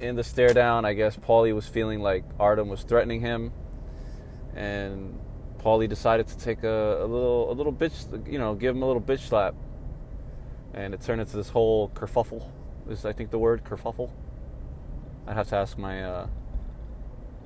in 0.00 0.16
the 0.16 0.24
stare 0.24 0.54
down, 0.54 0.84
I 0.84 0.94
guess 0.94 1.16
Paulie 1.16 1.54
was 1.54 1.68
feeling 1.68 2.00
like 2.00 2.24
Artem 2.40 2.68
was 2.68 2.82
threatening 2.82 3.20
him, 3.20 3.52
and 4.56 5.20
Paulie 5.60 5.88
decided 5.88 6.26
to 6.28 6.38
take 6.38 6.62
a, 6.62 7.02
a, 7.02 7.06
little 7.06 7.52
a 7.52 7.54
little 7.54 7.72
bitch, 7.72 8.26
you 8.30 8.38
know, 8.38 8.54
give 8.54 8.74
him 8.74 8.82
a 8.82 8.86
little 8.86 9.02
bitch 9.02 9.20
slap, 9.20 9.54
and 10.72 10.94
it 10.94 11.02
turned 11.02 11.20
into 11.20 11.36
this 11.36 11.50
whole 11.50 11.90
kerfuffle. 11.90 12.50
Is 12.88 13.04
I 13.04 13.12
think 13.12 13.30
the 13.30 13.38
word 13.38 13.62
kerfuffle. 13.62 14.10
I'd 15.26 15.36
have 15.36 15.48
to 15.50 15.56
ask 15.56 15.76
my 15.76 16.02
uh, 16.02 16.26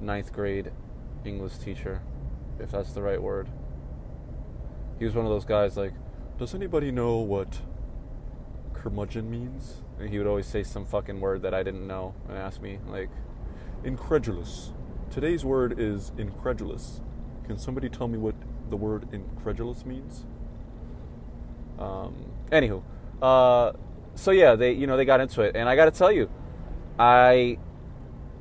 ninth 0.01 0.33
grade 0.33 0.71
English 1.25 1.59
teacher 1.59 2.03
if 2.59 2.71
that's 2.71 2.93
the 2.93 3.03
right 3.03 3.21
word. 3.21 3.49
He 4.99 5.05
was 5.05 5.15
one 5.15 5.27
of 5.27 5.31
those 5.31 5.45
guys 5.45 5.77
like, 5.77 5.93
does 6.39 6.55
anybody 6.55 6.93
know 6.93 7.19
what 7.19 7.61
curmudgeon 8.73 9.29
means? 9.29 9.83
And 9.99 10.09
he 10.09 10.19
would 10.19 10.27
always 10.27 10.47
say 10.47 10.63
some 10.63 10.87
fucking 10.87 11.21
word 11.21 11.43
that 11.43 11.53
I 11.53 11.63
didn't 11.63 11.87
know 11.87 12.15
and 12.29 12.39
ask 12.39 12.63
me, 12.63 12.79
like, 12.87 13.11
incredulous. 13.83 14.73
Today's 15.11 15.45
word 15.45 15.79
is 15.79 16.13
incredulous. 16.17 17.01
Can 17.47 17.59
somebody 17.59 17.89
tell 17.89 18.09
me 18.09 18.19
what 18.19 18.35
the 18.71 18.77
word 18.77 19.09
incredulous 19.13 19.85
means? 19.85 20.25
Um, 21.79 22.33
anywho, 22.51 22.83
uh, 23.21 23.73
so 24.15 24.31
yeah, 24.31 24.55
they 24.55 24.73
you 24.73 24.87
know 24.87 24.97
they 24.97 25.05
got 25.05 25.21
into 25.21 25.43
it, 25.43 25.57
and 25.57 25.69
I 25.69 25.77
got 25.77 25.87
to 25.87 25.91
tell 25.91 26.13
you, 26.13 26.31
I 26.99 27.59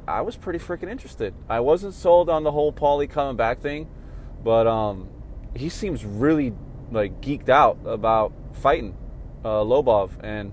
I 0.07 0.21
was 0.21 0.35
pretty 0.35 0.59
freaking 0.59 0.89
interested. 0.89 1.33
I 1.49 1.59
wasn't 1.59 1.93
sold 1.93 2.29
on 2.29 2.43
the 2.43 2.51
whole 2.51 2.71
Paulie 2.71 3.09
coming 3.09 3.35
back 3.35 3.61
thing, 3.61 3.89
but 4.43 4.67
um, 4.67 5.09
he 5.55 5.69
seems 5.69 6.05
really 6.05 6.53
like 6.91 7.21
geeked 7.21 7.49
out 7.49 7.79
about 7.85 8.33
fighting 8.53 8.95
uh, 9.43 9.63
Lobov, 9.63 10.11
and 10.23 10.51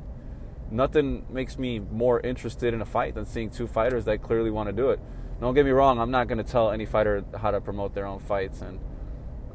nothing 0.71 1.27
makes 1.31 1.59
me 1.59 1.79
more 1.79 2.21
interested 2.21 2.73
in 2.73 2.81
a 2.81 2.87
fight 2.87 3.15
than 3.15 3.27
seeing 3.27 3.51
two 3.51 3.67
fighters 3.67 4.05
that 4.07 4.23
clearly 4.23 4.51
want 4.51 4.69
to 4.69 4.73
do 4.73 4.91
it. 4.91 5.01
Don't 5.41 5.55
get 5.55 5.65
me 5.65 5.71
wrong, 5.71 5.99
I'm 5.99 6.11
not 6.11 6.29
going 6.29 6.39
to 6.39 6.45
tell 6.45 6.71
any 6.71 6.85
fighter 6.85 7.25
how 7.39 7.51
to 7.51 7.61
promote 7.63 7.95
their 7.95 8.05
own 8.05 8.21
fights, 8.21 8.61
and 8.61 8.79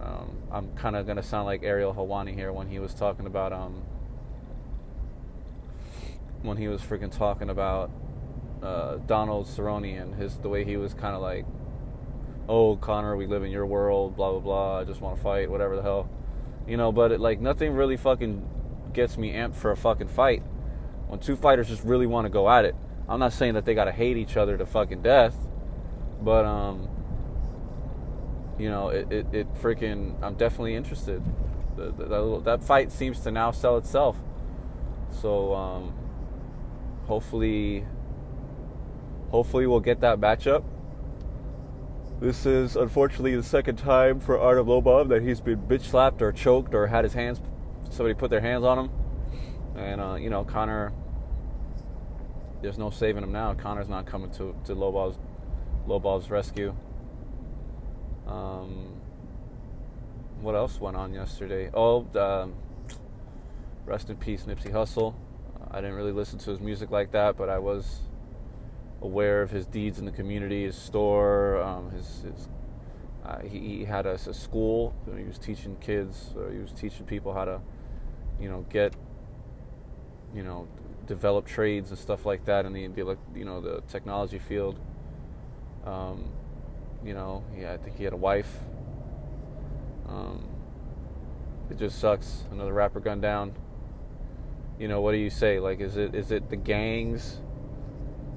um, 0.01 0.37
I'm 0.51 0.73
kind 0.75 0.95
of 0.95 1.05
going 1.05 1.17
to 1.17 1.23
sound 1.23 1.45
like 1.45 1.61
Ariel 1.61 1.93
Helwani 1.93 2.33
here 2.33 2.51
when 2.51 2.69
he 2.69 2.79
was 2.79 2.93
talking 2.95 3.27
about 3.27 3.53
um, 3.53 3.83
when 6.41 6.57
he 6.57 6.67
was 6.67 6.81
freaking 6.81 7.15
talking 7.15 7.51
about 7.51 7.91
uh, 8.63 8.97
Donald 9.05 9.45
Cerrone 9.45 10.01
and 10.01 10.15
his 10.15 10.37
the 10.37 10.49
way 10.49 10.63
he 10.63 10.75
was 10.75 10.95
kind 10.95 11.15
of 11.15 11.21
like, 11.21 11.45
"Oh, 12.49 12.77
Conor, 12.77 13.15
we 13.15 13.27
live 13.27 13.43
in 13.43 13.51
your 13.51 13.67
world, 13.67 14.15
blah 14.15 14.31
blah 14.31 14.39
blah. 14.39 14.79
I 14.79 14.83
just 14.85 15.01
want 15.01 15.17
to 15.17 15.21
fight, 15.21 15.51
whatever 15.51 15.75
the 15.75 15.83
hell." 15.83 16.09
You 16.67 16.77
know, 16.77 16.91
but 16.91 17.11
it, 17.11 17.19
like 17.19 17.39
nothing 17.39 17.73
really 17.73 17.97
fucking 17.97 18.47
gets 18.91 19.19
me 19.19 19.33
amped 19.33 19.55
for 19.55 19.69
a 19.69 19.77
fucking 19.77 20.07
fight 20.07 20.41
when 21.07 21.19
two 21.19 21.35
fighters 21.35 21.67
just 21.67 21.83
really 21.83 22.07
want 22.07 22.25
to 22.25 22.29
go 22.29 22.49
at 22.49 22.65
it. 22.65 22.75
I'm 23.07 23.19
not 23.19 23.33
saying 23.33 23.53
that 23.53 23.65
they 23.65 23.75
got 23.75 23.85
to 23.85 23.91
hate 23.91 24.17
each 24.17 24.35
other 24.35 24.57
to 24.57 24.65
fucking 24.65 25.03
death, 25.03 25.35
but 26.25 26.43
um, 26.43 26.89
you 28.57 28.69
know, 28.69 28.89
it 28.89 29.09
it, 29.11 29.27
it 29.31 29.53
freaking 29.53 30.15
I'm 30.21 30.33
definitely 30.33 30.75
interested. 30.75 31.23
The, 31.77 31.91
the, 31.91 32.05
that, 32.05 32.41
that 32.45 32.63
fight 32.63 32.91
seems 32.91 33.19
to 33.21 33.31
now 33.31 33.51
sell 33.51 33.77
itself. 33.77 34.17
So 35.21 35.53
um, 35.53 35.93
hopefully, 37.05 37.85
hopefully 39.29 39.67
we'll 39.67 39.79
get 39.81 40.01
that 40.01 40.19
matchup. 40.19 40.63
This 42.19 42.45
is 42.45 42.75
unfortunately 42.75 43.35
the 43.35 43.43
second 43.43 43.75
time 43.75 44.19
for 44.19 44.39
Artem 44.39 44.67
Lobov 44.67 45.09
that 45.09 45.21
he's 45.21 45.41
been 45.41 45.59
bitch 45.59 45.81
slapped 45.81 46.21
or 46.21 46.31
choked 46.31 46.73
or 46.73 46.87
had 46.87 47.03
his 47.03 47.13
hands 47.13 47.39
somebody 47.89 48.15
put 48.15 48.29
their 48.29 48.41
hands 48.41 48.63
on 48.63 48.79
him. 48.79 48.89
And 49.75 50.01
uh, 50.01 50.15
you 50.15 50.29
know, 50.29 50.43
Conor, 50.43 50.91
there's 52.61 52.77
no 52.77 52.89
saving 52.89 53.23
him 53.23 53.31
now. 53.31 53.53
Conor's 53.53 53.89
not 53.89 54.05
coming 54.05 54.31
to 54.31 54.55
to 54.65 54.75
Lobov's 54.75 55.19
Lobov's 55.87 56.29
rescue. 56.29 56.75
Um, 58.27 59.01
what 60.41 60.55
else 60.55 60.79
went 60.79 60.97
on 60.97 61.13
yesterday? 61.13 61.69
Oh, 61.73 62.07
um, 62.15 62.55
rest 63.85 64.09
in 64.09 64.17
peace, 64.17 64.43
Nipsey 64.43 64.71
Hussle. 64.71 65.15
I 65.71 65.81
didn't 65.81 65.95
really 65.95 66.11
listen 66.11 66.39
to 66.39 66.51
his 66.51 66.59
music 66.59 66.91
like 66.91 67.11
that, 67.11 67.37
but 67.37 67.49
I 67.49 67.59
was 67.59 68.01
aware 69.01 69.41
of 69.41 69.51
his 69.51 69.65
deeds 69.65 69.99
in 69.99 70.05
the 70.05 70.11
community, 70.11 70.63
his 70.63 70.75
store, 70.75 71.61
um, 71.61 71.91
his, 71.91 72.23
his 72.23 72.49
uh, 73.23 73.39
he, 73.41 73.59
he, 73.59 73.85
had 73.85 74.05
a, 74.05 74.13
a 74.13 74.33
school. 74.33 74.95
he 75.17 75.23
was 75.23 75.37
teaching 75.37 75.75
kids. 75.81 76.33
he 76.51 76.59
was 76.59 76.71
teaching 76.71 77.05
people 77.05 77.33
how 77.33 77.45
to, 77.45 77.59
you 78.39 78.49
know, 78.49 78.65
get 78.69 78.95
you 80.35 80.43
know, 80.43 80.67
develop 81.07 81.45
trades 81.45 81.89
and 81.89 81.97
stuff 81.97 82.25
like 82.25 82.45
that 82.45 82.65
in 82.65 82.73
the, 82.73 82.87
the 82.87 83.17
you 83.33 83.45
know 83.45 83.61
the 83.61 83.81
technology 83.87 84.37
field. 84.37 84.77
Um, 85.85 86.31
you 87.03 87.13
know, 87.13 87.43
yeah, 87.57 87.73
I 87.73 87.77
think 87.77 87.97
he 87.97 88.03
had 88.03 88.13
a 88.13 88.17
wife. 88.17 88.51
Um, 90.07 90.47
it 91.69 91.77
just 91.77 91.99
sucks. 91.99 92.43
Another 92.51 92.73
rapper 92.73 92.99
gunned 92.99 93.21
down. 93.21 93.53
You 94.79 94.87
know, 94.87 95.01
what 95.01 95.11
do 95.11 95.17
you 95.17 95.29
say? 95.29 95.59
Like, 95.59 95.79
is 95.79 95.97
it 95.97 96.15
is 96.15 96.31
it 96.31 96.49
the 96.49 96.55
gangs? 96.55 97.39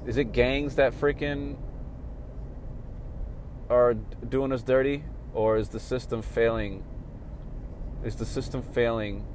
Is 0.07 0.17
it 0.17 0.33
gangs 0.33 0.77
that 0.77 0.93
freaking 0.93 1.57
are 3.69 3.95
doing 3.95 4.53
us 4.53 4.63
dirty, 4.63 5.05
or 5.35 5.57
is 5.57 5.71
the 5.71 5.81
system 5.81 6.23
failing? 6.23 6.85
Is 8.05 8.17
the 8.17 8.27
system 8.27 8.63
failing 8.63 9.27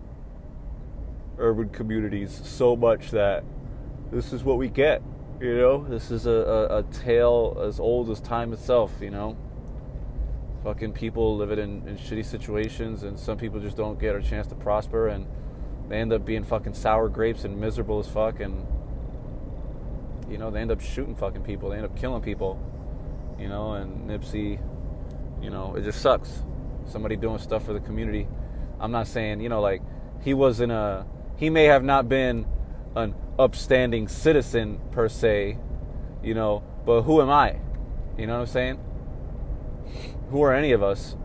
urban 1.37 1.69
communities 1.69 2.41
so 2.43 2.75
much 2.75 3.11
that 3.11 3.43
this 4.11 4.33
is 4.33 4.43
what 4.43 4.57
we 4.57 4.69
get. 4.69 5.01
You 5.43 5.57
know, 5.57 5.85
this 5.89 6.09
is 6.09 6.25
a, 6.25 6.31
a, 6.31 6.77
a 6.77 6.83
tale 6.83 7.61
as 7.67 7.77
old 7.77 8.09
as 8.09 8.21
time 8.21 8.53
itself. 8.53 8.93
You 9.01 9.09
know, 9.09 9.37
fucking 10.63 10.93
people 10.93 11.35
living 11.35 11.59
in, 11.59 11.85
in 11.85 11.97
shitty 11.97 12.23
situations, 12.23 13.03
and 13.03 13.19
some 13.19 13.37
people 13.37 13.59
just 13.59 13.75
don't 13.75 13.99
get 13.99 14.15
a 14.15 14.21
chance 14.21 14.47
to 14.47 14.55
prosper. 14.55 15.09
And 15.09 15.27
they 15.89 15.97
end 15.97 16.13
up 16.13 16.23
being 16.23 16.45
fucking 16.45 16.75
sour 16.75 17.09
grapes 17.09 17.43
and 17.43 17.59
miserable 17.59 17.99
as 17.99 18.07
fuck, 18.07 18.39
and 18.39 18.65
you 20.29 20.37
know 20.37 20.49
they 20.49 20.61
end 20.61 20.71
up 20.71 20.79
shooting 20.79 21.13
fucking 21.13 21.43
people. 21.43 21.71
They 21.71 21.75
end 21.75 21.85
up 21.87 21.97
killing 21.97 22.21
people. 22.21 22.57
You 23.37 23.49
know, 23.49 23.73
and 23.73 24.09
Nipsey, 24.09 24.61
you 25.41 25.49
know, 25.49 25.75
it 25.75 25.83
just 25.83 26.01
sucks. 26.01 26.41
Somebody 26.85 27.17
doing 27.17 27.39
stuff 27.39 27.65
for 27.65 27.73
the 27.73 27.81
community. 27.81 28.29
I'm 28.79 28.93
not 28.93 29.07
saying, 29.07 29.41
you 29.41 29.49
know, 29.49 29.59
like 29.59 29.81
he 30.21 30.33
wasn't 30.33 30.71
a 30.71 31.05
he 31.35 31.49
may 31.49 31.65
have 31.65 31.83
not 31.83 32.07
been 32.07 32.45
an 32.95 33.15
upstanding 33.39 34.07
citizen 34.07 34.79
per 34.91 35.09
se, 35.09 35.57
you 36.21 36.33
know, 36.33 36.63
but 36.85 37.03
who 37.03 37.21
am 37.21 37.29
I? 37.29 37.59
You 38.17 38.27
know 38.27 38.33
what 38.33 38.41
I'm 38.41 38.47
saying? 38.47 38.79
Who 40.29 40.41
are 40.41 40.53
any 40.53 40.71
of 40.71 40.83
us? 40.83 41.15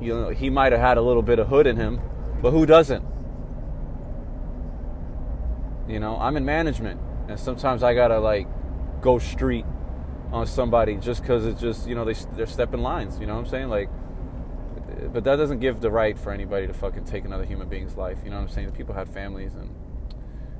You 0.00 0.14
know, 0.14 0.28
he 0.30 0.50
might 0.50 0.72
have 0.72 0.80
had 0.80 0.98
a 0.98 1.02
little 1.02 1.22
bit 1.22 1.38
of 1.38 1.48
hood 1.48 1.66
in 1.66 1.76
him, 1.76 2.00
but 2.40 2.50
who 2.50 2.66
doesn't? 2.66 3.04
You 5.88 6.00
know, 6.00 6.16
I'm 6.18 6.36
in 6.36 6.44
management, 6.44 7.00
and 7.28 7.38
sometimes 7.38 7.82
I 7.82 7.94
gotta 7.94 8.18
like 8.18 8.46
go 9.00 9.18
street 9.18 9.66
on 10.32 10.46
somebody 10.46 10.96
just 10.96 11.20
because 11.22 11.46
it's 11.46 11.60
just 11.60 11.86
you 11.86 11.94
know 11.94 12.04
they 12.04 12.14
they're 12.34 12.46
stepping 12.46 12.80
lines. 12.80 13.20
You 13.20 13.26
know 13.26 13.34
what 13.34 13.40
I'm 13.40 13.50
saying? 13.50 13.68
Like, 13.68 13.90
but 15.12 15.24
that 15.24 15.36
doesn't 15.36 15.60
give 15.60 15.80
the 15.80 15.90
right 15.90 16.18
for 16.18 16.32
anybody 16.32 16.66
to 16.66 16.72
fucking 16.72 17.04
take 17.04 17.24
another 17.24 17.44
human 17.44 17.68
being's 17.68 17.96
life. 17.96 18.18
You 18.24 18.30
know 18.30 18.36
what 18.36 18.42
I'm 18.42 18.48
saying? 18.48 18.72
People 18.72 18.94
have 18.94 19.08
families, 19.10 19.54
and 19.54 19.70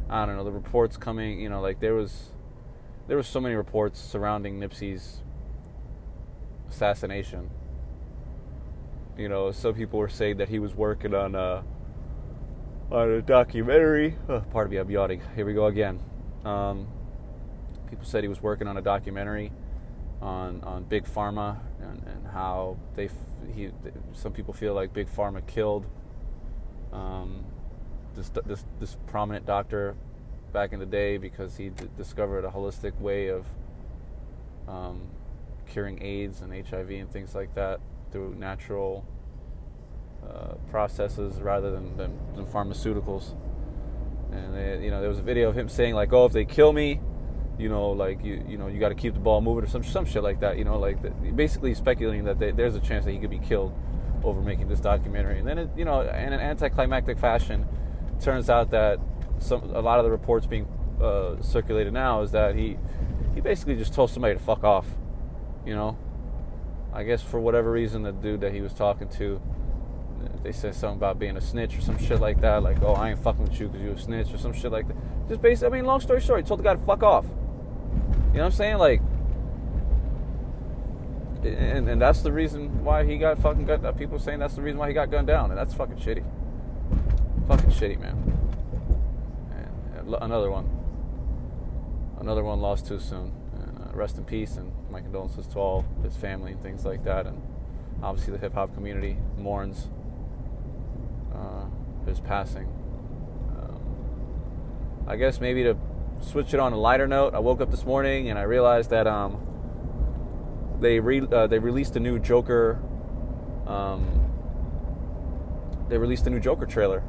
I 0.09 0.27
don't 0.27 0.37
know 0.37 0.45
the 0.45 0.53
reports 0.53 0.97
coming. 0.97 1.41
You 1.41 1.49
know, 1.49 1.61
like 1.61 1.81
there 1.81 1.95
was 1.95 2.31
there 3.07 3.17
was 3.17 3.27
so 3.27 3.41
many 3.41 3.55
reports 3.55 4.01
surrounding 4.01 4.61
Nipsey's 4.61 5.23
assassination. 6.69 7.51
You 9.17 9.29
know, 9.29 9.53
some 9.53 9.75
people 9.75 9.99
were 9.99 10.09
saying 10.09 10.39
that 10.39 10.49
he 10.49 10.59
was 10.59 10.75
working 10.75 11.15
on 11.15 11.35
a 11.35 11.65
on 12.91 13.11
a 13.11 13.23
documentary. 13.23 14.17
Oh, 14.29 14.41
pardon 14.51 14.73
me, 14.73 14.77
I'm 14.79 14.91
yawning. 14.91 15.23
Here 15.35 15.47
we 15.47 15.55
go 15.55 15.67
again. 15.67 16.01
Um, 16.45 16.89
people 17.89 18.05
said 18.05 18.25
he 18.25 18.29
was 18.29 18.43
working 18.43 18.67
on 18.67 18.77
a 18.77 18.83
documentary 18.83 19.53
on 20.21 20.63
on 20.65 20.85
big 20.85 21.05
pharma 21.05 21.59
and, 21.81 22.03
and 22.07 22.27
how 22.27 22.77
they 22.95 23.09
he 23.55 23.71
some 24.13 24.33
people 24.33 24.55
feel 24.55 24.75
like 24.75 24.93
big 24.93 25.09
pharma 25.09 25.47
killed 25.47 25.87
um, 26.93 27.45
this 28.15 28.31
this 28.47 28.65
this 28.81 28.97
prominent 29.07 29.47
doctor 29.47 29.97
back 30.53 30.73
in 30.73 30.81
the 30.81 30.87
day 30.87 31.17
because 31.17 31.57
he 31.57 31.69
d- 31.69 31.89
discovered 31.97 32.45
a 32.45 32.51
holistic 32.51 32.99
way 33.01 33.29
of 33.29 33.45
um, 34.69 35.03
curing 35.67 36.03
AIDS 36.03 36.41
and 36.41 36.53
HIV 36.53 36.91
and 36.91 37.11
things 37.11 37.35
like 37.35 37.55
that 37.55 37.81
through 38.13 38.37
natural 38.37 39.05
uh, 40.25 40.55
processes 40.71 41.41
rather 41.41 41.71
than, 41.71 41.97
than, 41.97 42.19
than 42.37 42.47
pharmaceuticals. 42.47 43.35
And 44.33 44.55
they, 44.55 44.85
you 44.85 44.91
know, 44.91 45.01
there 45.01 45.09
was 45.09 45.19
a 45.19 45.23
video 45.23 45.49
of 45.49 45.59
him 45.59 45.69
saying 45.69 45.95
like, 45.95 46.13
"Oh, 46.13 46.25
if 46.25 46.33
they 46.33 46.45
kill 46.45 46.73
me, 46.73 47.01
you 47.59 47.69
know, 47.69 47.91
like 47.91 48.25
you, 48.25 48.45
you 48.49 48.57
know, 48.57 48.69
you 48.69 48.81
got 48.81 48.89
to 48.89 48.95
keep 48.95 49.15
the 49.15 49.21
ball 49.21 49.41
moving 49.41 49.65
or 49.65 49.69
some 49.69 49.85
some 49.85 50.05
shit 50.05 50.23
like 50.23 50.41
that. 50.41 50.59
You 50.59 50.65
know, 50.65 50.79
like 50.79 51.03
the, 51.03 51.11
basically 51.11 51.75
speculating 51.75 52.25
that 52.25 52.39
they, 52.39 52.51
there's 52.51 52.75
a 52.75 52.81
chance 52.81 53.05
that 53.05 53.13
he 53.13 53.19
could 53.19 53.31
be 53.31 53.39
killed 53.39 53.73
over 54.25 54.41
making 54.41 54.69
this 54.69 54.81
documentary. 54.81 55.39
And 55.39 55.47
then, 55.47 55.59
it, 55.59 55.71
you 55.77 55.85
know, 55.85 56.01
in 56.01 56.33
an 56.33 56.41
anticlimactic 56.41 57.19
fashion, 57.19 57.67
turns 58.21 58.51
out 58.51 58.71
that 58.71 59.01
some 59.39 59.63
a 59.75 59.81
lot 59.81 59.99
of 59.99 60.05
the 60.05 60.11
reports 60.11 60.47
being 60.47 60.67
uh, 61.01 61.41
circulated 61.43 61.93
now 61.93 62.23
is 62.23 62.33
that 62.33 62.55
he 62.55 62.79
he 63.35 63.41
basically 63.41 63.77
just 63.77 63.95
told 63.95 64.11
somebody 64.11 64.35
to 64.35 64.41
fuck 64.41 64.65
off. 64.65 64.87
You 65.67 65.75
know, 65.75 65.97
I 66.93 67.05
guess 67.05 67.23
for 67.23 67.41
whatever 67.41 67.71
reason, 67.71 68.03
the 68.03 68.13
dude 68.13 68.41
that 68.43 68.53
he 68.53 68.61
was 68.61 68.73
talking 68.73 69.09
to, 69.11 69.41
they 70.43 70.53
said 70.53 70.75
something 70.75 70.99
about 70.99 71.19
being 71.19 71.37
a 71.37 71.41
snitch 71.41 71.77
or 71.77 71.81
some 71.81 71.99
shit 71.99 72.21
like 72.21 72.41
that. 72.43 72.63
Like, 72.63 72.83
oh, 72.83 72.93
I 72.93 73.11
ain't 73.11 73.23
fucking 73.23 73.43
with 73.43 73.59
you 73.59 73.69
because 73.69 73.83
you 73.83 73.93
a 73.93 73.99
snitch 73.99 74.33
or 74.33 74.39
some 74.39 74.53
shit 74.53 74.71
like 74.71 74.87
that. 74.89 74.97
Just 75.29 75.43
basically, 75.43 75.69
I 75.69 75.81
mean, 75.81 75.87
long 75.87 76.01
story 76.01 76.21
short, 76.21 76.41
he 76.41 76.47
told 76.47 76.61
the 76.61 76.65
guy 76.65 76.75
to 76.75 76.85
fuck 76.85 77.03
off. 77.03 77.25
You 77.25 78.39
know 78.39 78.45
what 78.45 78.45
I'm 78.47 78.53
saying? 78.53 78.79
Like, 78.79 79.01
and, 81.43 81.89
and 81.89 82.01
that's 82.01 82.23
the 82.23 82.33
reason 82.33 82.85
why 82.85 83.05
he 83.05 83.17
got 83.19 83.39
fucking 83.39 83.65
gunned. 83.65 83.83
down. 83.83 83.95
People 83.95 84.19
saying 84.19 84.39
that's 84.39 84.55
the 84.55 84.63
reason 84.63 84.79
why 84.79 84.89
he 84.89 84.95
got 84.95 85.11
gunned 85.11 85.27
down, 85.27 85.51
and 85.51 85.59
that's 85.59 85.75
fucking 85.75 85.97
shitty. 85.97 86.25
Fucking 87.49 87.71
shitty, 87.71 88.01
man. 88.01 88.17
And 89.53 90.15
another 90.23 90.51
one. 90.51 90.67
Another 92.19 92.43
one 92.43 92.61
lost 92.61 92.87
too 92.87 92.99
soon. 92.99 93.33
And, 93.53 93.79
uh, 93.81 93.93
rest 93.93 94.17
in 94.17 94.25
peace, 94.25 94.57
and 94.57 94.73
my 94.91 95.03
condolences 95.03 95.47
to 95.49 95.59
all 95.59 95.85
his 96.03 96.17
family 96.17 96.53
and 96.53 96.63
things 96.63 96.87
like 96.87 97.05
that. 97.05 97.27
And 97.27 97.43
obviously, 98.03 98.33
the 98.33 98.39
hip 98.39 98.55
hop 98.55 98.75
community 98.75 99.19
mourns 99.37 99.89
uh, 101.35 101.67
his 102.07 102.19
passing. 102.19 102.67
Um, 103.59 105.07
I 105.07 105.17
guess 105.17 105.39
maybe 105.39 105.65
to 105.65 105.77
switch 106.23 106.55
it 106.55 106.61
on 106.61 106.73
a 106.73 106.79
lighter 106.79 107.07
note, 107.07 107.35
I 107.35 107.41
woke 107.41 107.61
up 107.61 107.71
this 107.71 107.85
morning 107.85 108.31
and 108.31 108.39
I 108.39 108.43
realized 108.43 108.89
that 108.89 109.07
um, 109.07 109.39
they 110.81 110.99
re- 110.99 111.29
uh, 111.31 111.47
they 111.47 111.59
released 111.59 111.95
a 111.97 112.01
new 112.01 112.19
Joker. 112.19 112.81
Um, 113.67 114.31
they 115.91 115.99
released 115.99 116.27
a 116.27 116.31
new 116.31 116.41
Joker 116.41 116.65
trailer 116.65 117.03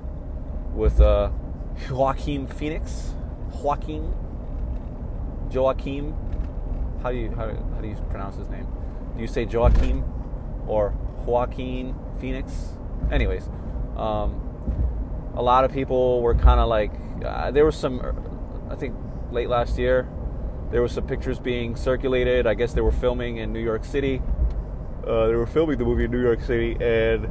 with 0.76 1.00
uh, 1.00 1.30
Joaquin 1.90 2.48
Phoenix. 2.48 3.14
Joaquin. 3.62 4.14
Joaquin. 5.52 6.16
How 7.02 7.12
do 7.12 7.18
you 7.18 7.30
how, 7.30 7.48
how 7.48 7.82
do 7.82 7.88
you 7.88 7.96
pronounce 8.10 8.36
his 8.36 8.50
name? 8.50 8.68
Do 9.16 9.22
you 9.22 9.28
say 9.28 9.46
Joaquin 9.46 10.04
or 10.68 10.90
Joaquin 11.26 11.96
Phoenix? 12.20 12.74
Anyways, 13.12 13.48
um, 13.96 14.42
a 15.36 15.42
lot 15.42 15.64
of 15.64 15.72
people 15.72 16.22
were 16.22 16.36
kind 16.36 16.60
of 16.60 16.68
like 16.68 16.92
uh, 17.24 17.52
there 17.52 17.66
was 17.66 17.76
some. 17.76 18.02
I 18.70 18.76
think 18.76 18.96
late 19.32 19.48
last 19.48 19.78
year, 19.78 20.10
there 20.72 20.82
was 20.82 20.92
some 20.92 21.08
pictures 21.08 21.40
being 21.40 21.76
circulated. 21.76 22.48
I 22.48 22.56
guess 22.56 22.74
they 22.74 22.82
were 22.82 22.92
filming 22.92 23.38
in 23.38 23.54
New 23.54 23.64
York 23.64 23.86
City. 23.86 24.22
Uh, 25.08 25.28
they 25.28 25.36
were 25.36 25.46
filming 25.46 25.78
the 25.78 25.86
movie 25.86 26.06
in 26.06 26.12
New 26.12 26.22
York 26.22 26.42
City, 26.42 26.76
and 26.82 27.30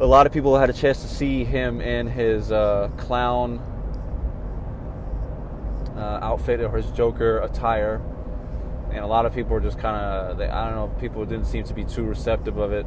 a 0.00 0.06
lot 0.06 0.26
of 0.26 0.32
people 0.32 0.56
had 0.56 0.70
a 0.70 0.72
chance 0.72 1.02
to 1.02 1.08
see 1.08 1.44
him 1.44 1.80
in 1.80 2.06
his 2.06 2.52
uh, 2.52 2.88
clown 2.96 3.58
uh, 5.96 6.20
outfit 6.22 6.60
or 6.60 6.76
his 6.76 6.86
Joker 6.92 7.38
attire, 7.38 8.00
and 8.90 8.98
a 8.98 9.06
lot 9.06 9.26
of 9.26 9.34
people 9.34 9.52
were 9.52 9.60
just 9.60 9.78
kind 9.78 9.96
of 9.96 10.40
I 10.40 10.64
don't 10.66 10.74
know 10.76 11.00
people 11.00 11.24
didn't 11.24 11.46
seem 11.46 11.64
to 11.64 11.74
be 11.74 11.84
too 11.84 12.04
receptive 12.04 12.58
of 12.58 12.72
it. 12.72 12.86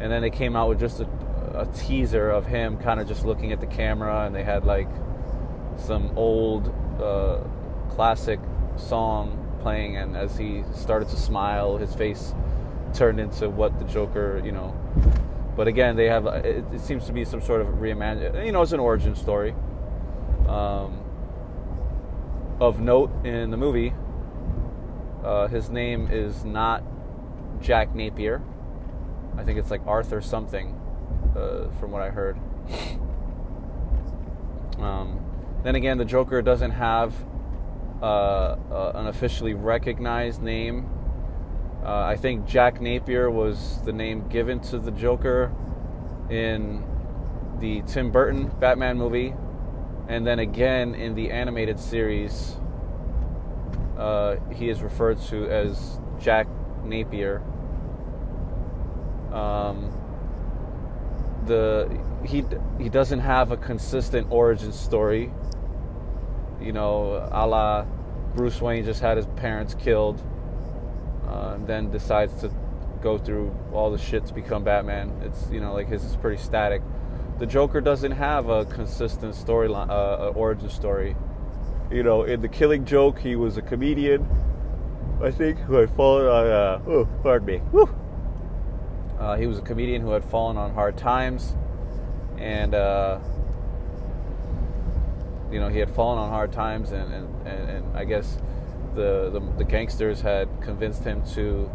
And 0.00 0.12
then 0.12 0.22
they 0.22 0.30
came 0.30 0.54
out 0.56 0.68
with 0.68 0.80
just 0.80 1.00
a, 1.00 1.08
a 1.54 1.66
teaser 1.66 2.30
of 2.30 2.46
him 2.46 2.78
kind 2.78 3.00
of 3.00 3.08
just 3.08 3.24
looking 3.24 3.52
at 3.52 3.60
the 3.60 3.66
camera, 3.66 4.26
and 4.26 4.34
they 4.34 4.44
had 4.44 4.64
like 4.64 4.88
some 5.76 6.12
old 6.16 6.74
uh, 7.00 7.38
classic 7.90 8.40
song 8.76 9.44
playing, 9.60 9.96
and 9.96 10.16
as 10.16 10.36
he 10.36 10.64
started 10.74 11.08
to 11.10 11.16
smile, 11.16 11.76
his 11.76 11.94
face 11.94 12.34
turned 12.94 13.20
into 13.20 13.48
what 13.48 13.78
the 13.78 13.84
Joker, 13.84 14.40
you 14.44 14.50
know. 14.50 14.74
But 15.58 15.66
again, 15.66 15.96
they 15.96 16.06
have 16.06 16.24
it, 16.26 16.64
it 16.72 16.80
seems 16.80 17.04
to 17.06 17.12
be 17.12 17.24
some 17.24 17.42
sort 17.42 17.60
of 17.60 17.66
reimagine. 17.66 18.46
You 18.46 18.52
know, 18.52 18.62
it's 18.62 18.70
an 18.70 18.78
origin 18.78 19.16
story. 19.16 19.56
Um, 20.46 21.02
of 22.60 22.78
note 22.78 23.10
in 23.26 23.50
the 23.50 23.56
movie, 23.56 23.92
uh, 25.24 25.48
his 25.48 25.68
name 25.68 26.08
is 26.12 26.44
not 26.44 26.84
Jack 27.60 27.92
Napier. 27.92 28.40
I 29.36 29.42
think 29.42 29.58
it's 29.58 29.68
like 29.68 29.84
Arthur 29.84 30.20
something, 30.20 30.80
uh, 31.36 31.70
from 31.80 31.90
what 31.90 32.02
I 32.02 32.10
heard. 32.10 32.38
Um, 34.78 35.18
then 35.64 35.74
again, 35.74 35.98
the 35.98 36.04
Joker 36.04 36.40
doesn't 36.40 36.70
have 36.70 37.12
uh, 38.00 38.04
uh, 38.70 38.92
an 38.94 39.08
officially 39.08 39.52
recognized 39.52 40.40
name. 40.40 40.88
Uh, 41.84 42.00
I 42.00 42.16
think 42.16 42.46
Jack 42.46 42.80
Napier 42.80 43.30
was 43.30 43.82
the 43.82 43.92
name 43.92 44.28
given 44.28 44.60
to 44.60 44.78
the 44.78 44.90
Joker 44.90 45.52
in 46.28 46.84
the 47.60 47.82
Tim 47.82 48.10
Burton 48.10 48.48
Batman 48.60 48.98
movie, 48.98 49.34
and 50.08 50.26
then 50.26 50.38
again 50.38 50.94
in 50.94 51.14
the 51.14 51.30
animated 51.30 51.78
series, 51.78 52.56
uh, 53.96 54.36
he 54.52 54.68
is 54.68 54.82
referred 54.82 55.20
to 55.22 55.48
as 55.48 56.00
Jack 56.20 56.46
Napier. 56.84 57.42
Um, 59.32 59.92
the 61.46 61.88
he 62.24 62.44
he 62.78 62.88
doesn't 62.88 63.20
have 63.20 63.52
a 63.52 63.56
consistent 63.56 64.26
origin 64.30 64.72
story 64.72 65.32
you 66.60 66.72
know, 66.72 67.28
a 67.30 67.46
la 67.46 67.84
Bruce 68.34 68.60
Wayne 68.60 68.84
just 68.84 69.00
had 69.00 69.16
his 69.16 69.26
parents 69.36 69.74
killed, 69.74 70.22
uh, 71.28 71.52
and 71.54 71.66
then 71.66 71.90
decides 71.90 72.40
to 72.40 72.50
go 73.02 73.18
through 73.18 73.54
all 73.72 73.90
the 73.90 73.98
shit 73.98 74.26
to 74.26 74.34
become 74.34 74.64
Batman. 74.64 75.12
It's 75.22 75.48
you 75.50 75.60
know 75.60 75.72
like 75.72 75.88
his 75.88 76.04
is 76.04 76.16
pretty 76.16 76.42
static. 76.42 76.82
The 77.38 77.46
Joker 77.46 77.80
doesn't 77.80 78.12
have 78.12 78.48
a 78.48 78.64
consistent 78.64 79.34
storyline, 79.34 79.90
uh, 79.90 80.30
origin 80.30 80.70
story. 80.70 81.14
You 81.90 82.02
know, 82.02 82.24
in 82.24 82.40
the 82.40 82.48
Killing 82.48 82.84
Joke, 82.84 83.20
he 83.20 83.36
was 83.36 83.56
a 83.56 83.62
comedian. 83.62 84.26
I 85.22 85.30
think 85.30 85.58
who 85.58 85.74
had 85.74 85.90
fallen 85.90 86.26
on. 86.26 86.46
Uh, 86.46 86.80
oh, 86.86 87.08
pardon 87.22 87.46
me. 87.46 87.62
Uh, 89.18 89.36
he 89.36 89.46
was 89.46 89.58
a 89.58 89.62
comedian 89.62 90.00
who 90.02 90.12
had 90.12 90.24
fallen 90.24 90.56
on 90.56 90.72
hard 90.74 90.96
times, 90.96 91.56
and 92.38 92.72
uh, 92.72 93.18
you 95.50 95.58
know 95.58 95.68
he 95.68 95.78
had 95.78 95.90
fallen 95.90 96.18
on 96.18 96.30
hard 96.30 96.52
times, 96.52 96.92
and 96.92 97.12
and, 97.12 97.46
and, 97.46 97.70
and 97.70 97.96
I 97.96 98.04
guess 98.04 98.38
the, 98.98 99.30
the 99.30 99.40
the 99.58 99.64
gangsters 99.64 100.20
had 100.20 100.48
convinced 100.60 101.04
him 101.04 101.22
to 101.34 101.70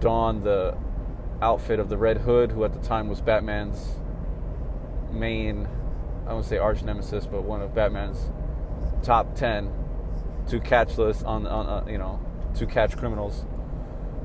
don 0.00 0.42
the 0.42 0.76
outfit 1.40 1.80
of 1.80 1.88
the 1.88 1.96
Red 1.96 2.18
Hood, 2.18 2.52
who 2.52 2.62
at 2.64 2.72
the 2.74 2.86
time 2.86 3.08
was 3.08 3.20
Batman's 3.20 3.96
main, 5.10 5.66
I 6.26 6.34
won't 6.34 6.44
say 6.44 6.58
arch 6.58 6.82
nemesis, 6.82 7.26
but 7.26 7.42
one 7.42 7.62
of 7.62 7.74
Batman's 7.74 8.30
top 9.02 9.34
ten 9.34 9.72
to 10.48 10.60
catch 10.60 10.98
list 10.98 11.24
on, 11.24 11.46
on 11.46 11.66
uh, 11.66 11.90
you 11.90 11.98
know 11.98 12.20
to 12.56 12.66
catch 12.66 12.96
criminals. 12.96 13.46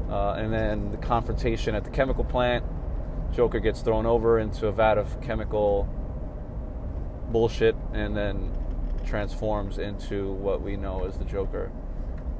Uh, 0.09 0.33
and 0.33 0.51
then 0.51 0.91
the 0.91 0.97
confrontation 0.97 1.75
at 1.75 1.83
the 1.83 1.91
chemical 1.91 2.23
plant. 2.23 2.65
Joker 3.31 3.59
gets 3.59 3.81
thrown 3.81 4.07
over 4.07 4.39
into 4.39 4.65
a 4.65 4.71
vat 4.71 4.97
of 4.97 5.21
chemical 5.21 5.87
bullshit, 7.31 7.75
and 7.93 8.17
then 8.17 8.51
transforms 9.09 9.77
into 9.79 10.31
what 10.33 10.61
we 10.61 10.77
know 10.77 11.05
as 11.05 11.17
the 11.17 11.25
Joker. 11.25 11.71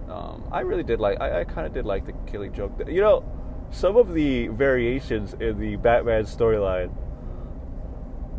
Um, 0.07 0.47
I 0.51 0.61
really 0.61 0.83
did 0.83 0.99
like. 0.99 1.19
I, 1.19 1.41
I 1.41 1.43
kind 1.43 1.67
of 1.67 1.73
did 1.73 1.85
like 1.85 2.05
the 2.05 2.13
Killing 2.29 2.53
Joke. 2.53 2.81
You 2.87 3.01
know, 3.01 3.23
some 3.71 3.97
of 3.97 4.13
the 4.13 4.47
variations 4.47 5.33
in 5.33 5.59
the 5.59 5.75
Batman 5.75 6.23
storyline. 6.23 6.95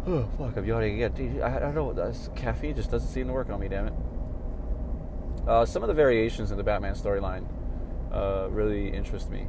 Oh 0.07 0.29
fuck! 0.39 0.57
I'm 0.57 0.65
yawning 0.65 1.03
again. 1.03 1.43
I, 1.43 1.57
I 1.57 1.59
don't 1.59 1.75
know. 1.75 1.93
This 1.93 2.31
caffeine 2.35 2.75
just 2.75 2.91
doesn't 2.91 3.09
seem 3.09 3.27
to 3.27 3.33
work 3.33 3.51
on 3.51 3.61
me. 3.61 3.69
Damn 3.69 3.89
it. 3.89 3.95
Uh, 5.47 5.65
some 5.65 5.83
of 5.83 5.89
the 5.89 5.95
variations 5.95 6.51
in 6.51 6.57
the 6.57 6.65
Batman 6.65 6.95
storyline 6.95 7.47
uh, 8.13 8.49
really 8.51 8.89
interest 8.89 9.31
me. 9.31 9.47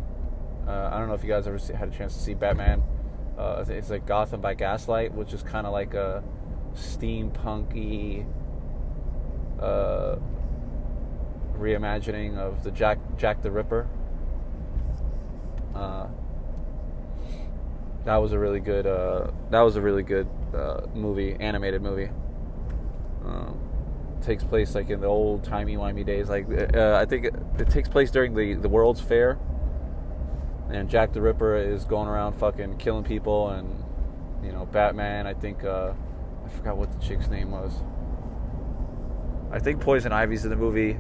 Uh, 0.68 0.90
I 0.92 1.00
don't 1.00 1.08
know 1.08 1.16
if 1.16 1.24
you 1.24 1.30
guys 1.30 1.48
ever 1.48 1.58
see, 1.58 1.74
had 1.74 1.90
a 1.90 1.92
chance 1.92 2.14
to 2.14 2.20
see 2.20 2.34
Batman. 2.34 2.84
Uh, 3.38 3.64
it's 3.68 3.90
like 3.90 4.06
Gotham 4.06 4.42
by 4.42 4.54
Gaslight, 4.54 5.14
which 5.14 5.34
is 5.34 5.42
kind 5.42 5.66
of 5.66 5.74
like 5.74 5.94
a 5.94 6.24
steampunky 6.74 8.26
uh, 9.62 10.18
reimagining 11.58 12.38
of 12.38 12.64
the 12.64 12.72
Jack 12.72 13.00
Jack 13.18 13.42
the 13.42 13.52
Ripper. 13.52 13.88
Uh, 15.76 16.08
that 18.06 18.18
was 18.18 18.34
a 18.34 18.40
really 18.40 18.60
good. 18.60 18.86
that 18.86 19.62
was 19.62 19.76
a 19.76 19.82
really 19.82 20.04
good 20.04 20.28
movie, 20.94 21.36
animated 21.40 21.82
movie. 21.82 22.10
Um, 23.26 23.60
takes 24.22 24.44
place 24.44 24.76
like 24.76 24.90
in 24.90 25.02
the 25.02 25.08
old 25.08 25.44
timey 25.44 25.76
wimey 25.76 26.06
days. 26.06 26.30
Like 26.30 26.46
uh, 26.50 26.96
I 26.96 27.06
think 27.06 27.26
it, 27.26 27.36
it, 27.60 27.70
takes 27.70 27.90
place 27.90 28.12
during 28.12 28.34
the 28.36 28.54
the 28.56 28.70
World's 28.70 29.02
Fair, 29.02 29.38
and 30.70 30.90
Jack 30.90 31.14
the 31.14 31.22
Ripper 31.22 31.56
is 31.56 31.86
going 31.86 32.08
around 32.08 32.34
fucking 32.34 32.78
killing 32.78 33.04
people, 33.04 33.50
and 33.50 33.84
you 34.44 34.52
know 34.52 34.66
Batman. 34.66 35.28
I 35.28 35.34
think 35.34 35.64
uh, 35.64 35.94
I 36.46 36.50
forgot 36.50 36.78
what 36.78 36.92
the 36.92 37.06
chick's 37.06 37.28
name 37.28 37.52
was. 37.52 37.74
I 39.52 39.60
think 39.60 39.82
Poison 39.82 40.14
Ivy's 40.14 40.46
in 40.46 40.50
the 40.50 40.56
movie. 40.56 40.94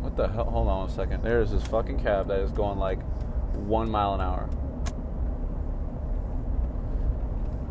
What 0.00 0.16
the 0.16 0.28
hell? 0.28 0.44
Hold 0.44 0.68
on 0.68 0.88
a 0.88 0.92
second. 0.92 1.22
There's 1.22 1.50
this 1.50 1.62
fucking 1.64 2.00
cab 2.00 2.28
that 2.28 2.40
is 2.40 2.50
going 2.52 2.78
like 2.78 3.00
one 3.54 3.90
mile 3.90 4.14
an 4.14 4.20
hour. 4.22 4.46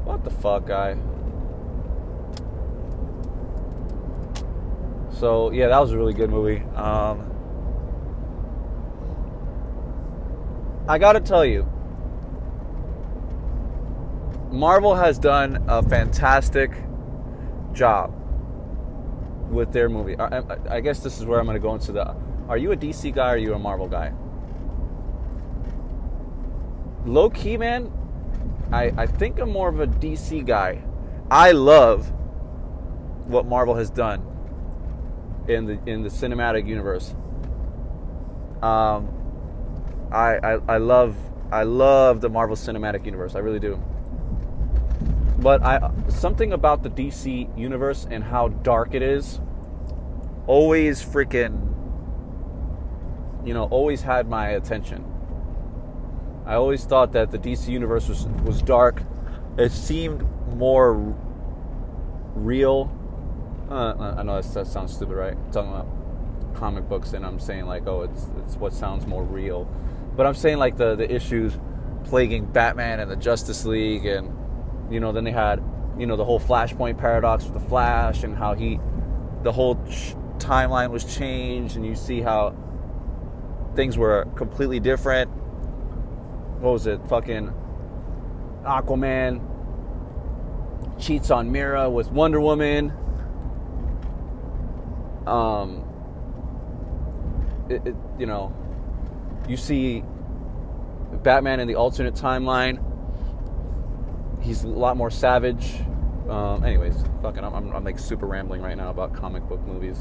What 0.03 0.23
the 0.23 0.29
fuck, 0.29 0.67
guy? 0.67 0.95
So 5.19 5.51
yeah, 5.51 5.67
that 5.69 5.79
was 5.79 5.91
a 5.91 5.97
really 5.97 6.13
good 6.13 6.29
movie. 6.29 6.61
Um, 6.75 7.33
I 10.87 10.99
got 10.99 11.13
to 11.13 11.19
tell 11.19 11.43
you, 11.43 11.67
Marvel 14.51 14.95
has 14.95 15.17
done 15.17 15.65
a 15.67 15.81
fantastic 15.81 16.71
job 17.77 18.13
with 19.49 19.71
their 19.71 19.87
movie. 19.87 20.17
I, 20.19 20.43
I 20.69 20.79
guess 20.81 20.99
this 20.99 21.17
is 21.17 21.25
where 21.25 21.39
I'm 21.39 21.45
going 21.45 21.55
to 21.55 21.61
go 21.61 21.73
into 21.73 21.91
the. 21.91 22.15
Are 22.49 22.57
you 22.57 22.71
a 22.71 22.77
DC 22.77 23.13
guy 23.13 23.29
or 23.29 23.33
are 23.33 23.37
you 23.37 23.53
a 23.53 23.59
Marvel 23.59 23.87
guy? 23.87 24.13
Low 27.05 27.29
key, 27.29 27.55
man, 27.55 27.91
I, 28.71 28.91
I 28.97 29.05
think 29.05 29.39
I'm 29.39 29.51
more 29.51 29.69
of 29.69 29.79
a 29.79 29.87
DC 29.87 30.45
guy. 30.45 30.83
I 31.31 31.51
love 31.51 32.11
what 33.27 33.45
Marvel 33.45 33.75
has 33.75 33.89
done 33.89 34.25
in 35.47 35.65
the 35.65 35.79
in 35.85 36.03
the 36.03 36.09
cinematic 36.09 36.67
universe. 36.67 37.13
Um, 38.61 39.13
I, 40.11 40.37
I 40.37 40.59
I 40.67 40.77
love 40.77 41.15
I 41.51 41.63
love 41.63 42.21
the 42.21 42.29
Marvel 42.29 42.55
Cinematic 42.55 43.05
Universe. 43.05 43.35
I 43.35 43.39
really 43.39 43.59
do. 43.59 43.81
But 45.37 45.61
I 45.61 45.91
something 46.09 46.51
about 46.51 46.83
the 46.83 46.89
DC 46.89 47.57
universe 47.57 48.07
and 48.09 48.23
how 48.23 48.47
dark 48.47 48.93
it 48.93 49.01
is 49.01 49.39
always 50.47 51.03
freaking 51.03 51.73
you 53.45 53.53
know 53.53 53.65
always 53.65 54.01
had 54.01 54.27
my 54.27 54.49
attention. 54.49 55.05
I 56.45 56.55
always 56.55 56.85
thought 56.85 57.11
that 57.11 57.31
the 57.31 57.37
DC 57.37 57.67
universe 57.67 58.07
was 58.07 58.25
was 58.43 58.61
dark. 58.61 59.03
It 59.57 59.71
seemed 59.71 60.25
more 60.55 61.15
real 62.35 62.91
uh, 63.69 64.15
I 64.17 64.23
know 64.23 64.41
that, 64.41 64.53
that 64.53 64.67
sounds 64.67 64.93
stupid, 64.93 65.15
right? 65.15 65.33
I'm 65.33 65.51
talking 65.51 65.71
about 65.71 66.55
comic 66.55 66.87
books, 66.87 67.13
and 67.13 67.25
I'm 67.25 67.39
saying 67.39 67.65
like, 67.65 67.85
oh, 67.85 68.03
it's 68.03 68.27
it's 68.43 68.55
what 68.55 68.73
sounds 68.73 69.05
more 69.05 69.23
real. 69.23 69.65
But 70.15 70.25
I'm 70.25 70.35
saying 70.35 70.57
like 70.57 70.77
the 70.77 70.95
the 70.95 71.13
issues 71.13 71.57
plaguing 72.05 72.45
Batman 72.45 72.99
and 72.99 73.11
the 73.11 73.15
Justice 73.15 73.65
League, 73.65 74.05
and 74.05 74.33
you 74.89 74.99
know, 74.99 75.11
then 75.11 75.23
they 75.23 75.31
had 75.31 75.63
you 75.97 76.05
know 76.05 76.15
the 76.15 76.25
whole 76.25 76.39
Flashpoint 76.39 76.97
paradox 76.97 77.45
with 77.45 77.53
the 77.53 77.69
Flash, 77.69 78.23
and 78.23 78.35
how 78.35 78.53
he, 78.53 78.79
the 79.43 79.51
whole 79.51 79.75
ch- 79.87 80.15
timeline 80.37 80.91
was 80.91 81.03
changed, 81.03 81.75
and 81.75 81.85
you 81.85 81.95
see 81.95 82.21
how 82.21 82.55
things 83.75 83.97
were 83.97 84.25
completely 84.35 84.79
different. 84.79 85.29
What 86.61 86.71
was 86.73 86.87
it? 86.87 86.99
Fucking 87.07 87.53
Aquaman 88.63 89.41
cheats 90.99 91.29
on 91.29 91.51
Mera 91.51 91.89
with 91.89 92.11
Wonder 92.11 92.41
Woman 92.41 92.91
um, 95.27 95.83
it, 97.69 97.85
it, 97.85 97.95
you 98.17 98.25
know, 98.25 98.55
you 99.47 99.57
see 99.57 100.03
Batman 101.23 101.59
in 101.59 101.67
the 101.67 101.75
alternate 101.75 102.15
timeline. 102.15 102.83
He's 104.47 104.63
a 104.63 104.69
lot 104.69 104.95
more 104.95 105.11
savage. 105.11 105.75
Um, 106.29 106.63
anyways, 106.63 107.03
fucking, 107.21 107.43
I'm, 107.43 107.53
I'm, 107.53 107.75
I'm, 107.75 107.83
like 107.83 107.99
super 107.99 108.25
rambling 108.25 108.61
right 108.61 108.77
now 108.77 108.89
about 108.89 109.13
comic 109.13 109.43
book 109.43 109.59
movies 109.67 109.99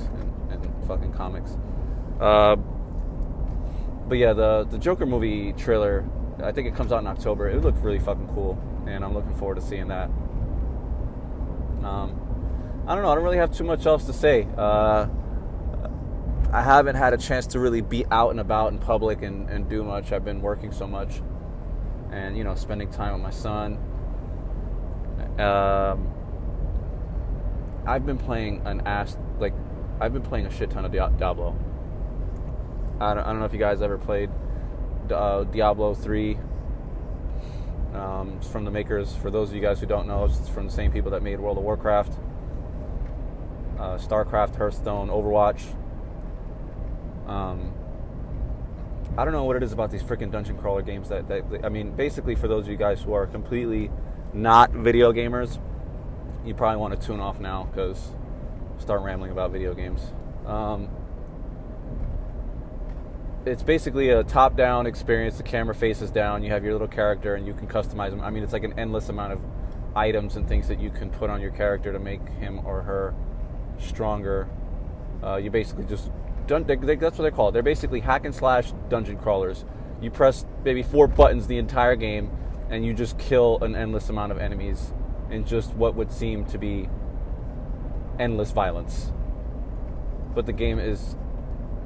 and, 0.51 0.63
and 0.65 0.87
fucking 0.87 1.13
comics. 1.13 1.57
Uh, 2.21 2.55
but 4.09 4.19
yeah, 4.19 4.33
the 4.35 4.65
the 4.71 4.79
Joker 4.79 5.05
movie 5.05 5.53
trailer, 5.55 6.09
I 6.41 6.53
think 6.53 6.69
it 6.69 6.77
comes 6.77 6.93
out 6.93 7.01
in 7.01 7.09
October. 7.09 7.51
It 7.51 7.61
looked 7.61 7.79
really 7.79 7.99
fucking 7.99 8.29
cool, 8.29 8.57
and 8.87 9.05
I'm 9.05 9.15
looking 9.15 9.35
forward 9.35 9.57
to 9.57 9.61
seeing 9.61 9.89
that. 9.89 10.11
Um, 11.83 12.85
I 12.87 12.95
don't 12.95 13.03
know. 13.03 13.11
I 13.11 13.17
don't 13.17 13.25
really 13.25 13.39
have 13.39 13.53
too 13.53 13.65
much 13.65 13.85
else 13.85 14.07
to 14.07 14.13
say. 14.13 14.47
Uh, 14.57 15.09
I 16.53 16.63
haven't 16.63 16.95
had 16.95 17.15
a 17.15 17.19
chance 17.19 17.49
to 17.49 17.59
really 17.59 17.81
be 17.81 18.07
out 18.13 18.31
and 18.31 18.39
about 18.39 18.73
in 18.73 18.79
public 18.79 19.23
and, 19.23 19.51
and 19.51 19.69
do 19.69 19.83
much. 19.83 20.13
I've 20.13 20.25
been 20.25 20.41
working 20.41 20.71
so 20.71 20.87
much, 20.87 21.21
and 22.13 22.37
you 22.39 22.45
know, 22.45 22.55
spending 22.55 22.93
time 22.93 23.15
with 23.15 23.23
my 23.23 23.31
son. 23.31 23.79
Um, 25.39 26.13
I've 27.87 28.07
been 28.07 28.19
playing 28.19 28.63
an 28.65 28.83
ass 28.87 29.17
like 29.39 29.55
I've 30.01 30.13
been 30.13 30.23
playing 30.23 30.47
a 30.47 30.51
shit 30.51 30.71
ton 30.71 30.85
of 30.85 30.93
Diablo. 30.93 31.57
I 33.01 33.15
don't, 33.15 33.25
I 33.25 33.27
don't 33.27 33.39
know 33.39 33.45
if 33.45 33.53
you 33.53 33.59
guys 33.59 33.83
ever 33.83 33.99
played 33.99 34.31
uh, 35.11 35.45
Diablo 35.45 35.95
three. 35.95 36.39
Um, 37.95 38.39
it's 38.39 38.49
from 38.49 38.65
the 38.65 38.71
makers. 38.71 39.15
For 39.15 39.31
those 39.31 39.51
of 39.51 39.55
you 39.55 39.63
guys 39.63 39.81
who 39.81 39.87
don't 39.87 40.07
know, 40.07 40.25
it's 40.25 40.49
from 40.49 40.67
the 40.67 40.73
same 40.73 40.93
people 40.93 41.11
that 41.13 41.23
made 41.23 41.41
World 41.41 41.59
of 41.59 41.65
Warcraft 41.65 42.13
uh, 43.79 43.99
StarCraft, 43.99 44.57
Hearthstone, 44.57 45.09
Overwatch. 45.09 45.63
Um, 47.27 47.73
I 49.17 49.25
don't 49.25 49.33
know 49.33 49.45
what 49.45 49.57
it 49.57 49.63
is 49.63 49.73
about 49.73 49.91
these 49.91 50.03
freaking 50.03 50.31
dungeon 50.31 50.57
crawler 50.57 50.83
games 50.83 51.09
that, 51.09 51.29
that, 51.29 51.45
I 51.65 51.69
mean, 51.69 51.93
basically 51.93 52.35
for 52.35 52.49
those 52.49 52.65
of 52.65 52.71
you 52.71 52.77
guys 52.77 53.03
who 53.03 53.13
are 53.13 53.27
completely 53.27 53.91
not 54.35 54.73
video 54.73 55.13
gamers, 55.13 55.59
you 56.45 56.55
probably 56.55 56.79
want 56.79 57.01
to 57.01 57.07
tune 57.07 57.21
off 57.21 57.41
now 57.41 57.65
because 57.65 58.13
start 58.79 59.03
rambling 59.03 59.31
about 59.31 59.51
video 59.51 59.75
games. 59.75 60.01
Um, 60.47 60.89
it's 63.45 63.63
basically 63.63 64.11
a 64.11 64.25
top-down 64.25 64.87
experience. 64.87 65.37
The 65.37 65.45
camera 65.45 65.75
faces 65.75 66.11
down. 66.11 66.43
You 66.43 66.51
have 66.51 66.65
your 66.65 66.73
little 66.73 66.89
character, 66.89 67.37
and 67.37 67.47
you 67.47 67.55
can 67.55 67.69
customize 67.69 68.11
them. 68.11 68.21
I 68.21 68.31
mean, 68.31 68.43
it's 68.43 68.53
like 68.53 68.65
an 68.65 68.79
endless 68.79 69.09
amount 69.09 69.33
of 69.33 69.41
items 69.95 70.37
and 70.37 70.49
things 70.49 70.69
that 70.69 70.81
you 70.81 70.91
can 70.91 71.11
put 71.11 71.31
on 71.31 71.41
your 71.41 71.53
character 71.53 71.93
to 71.93 71.99
make 71.99 72.27
him 72.41 72.61
or 72.67 72.83
her 72.83 73.15
stronger. 73.79 74.49
Uh, 75.23 75.37
you 75.37 75.51
basically 75.51 75.85
just 75.85 76.11
dun- 76.47 76.65
they, 76.65 76.77
they, 76.77 76.97
that's 76.97 77.19
what 77.19 77.25
they 77.25 77.35
call 77.35 77.49
it. 77.49 77.53
They're 77.53 77.63
basically 77.63 78.01
hack 78.01 78.25
and 78.25 78.35
slash 78.35 78.73
dungeon 78.89 79.17
crawlers. 79.17 79.65
You 80.01 80.11
press 80.11 80.45
maybe 80.65 80.83
four 80.83 81.07
buttons 81.07 81.47
the 81.47 81.59
entire 81.59 81.97
game, 81.97 82.31
and 82.71 82.85
you 82.85 82.95
just 82.95 83.19
kill 83.19 83.59
an 83.63 83.75
endless 83.75 84.09
amount 84.09 84.33
of 84.33 84.39
enemies 84.39 84.93
in 85.31 85.45
just 85.45 85.75
what 85.75 85.95
would 85.95 86.11
seem 86.11 86.45
to 86.47 86.59
be 86.59 86.89
endless 88.19 88.53
violence. 88.53 89.13
But 90.35 90.47
the 90.47 90.53
game 90.53 90.79
is 90.79 91.17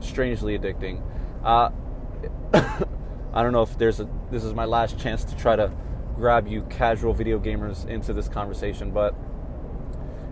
strangely 0.00 0.58
addicting. 0.58 1.02
Uh, 1.44 1.70
I 3.32 3.42
don't 3.42 3.52
know 3.52 3.62
if 3.62 3.78
there's 3.78 4.00
a. 4.00 4.08
This 4.30 4.44
is 4.44 4.54
my 4.54 4.64
last 4.64 4.98
chance 4.98 5.24
to 5.24 5.36
try 5.36 5.56
to 5.56 5.70
grab 6.16 6.48
you 6.48 6.62
casual 6.62 7.14
video 7.14 7.38
gamers 7.38 7.86
into 7.86 8.12
this 8.12 8.28
conversation, 8.28 8.90
but 8.90 9.14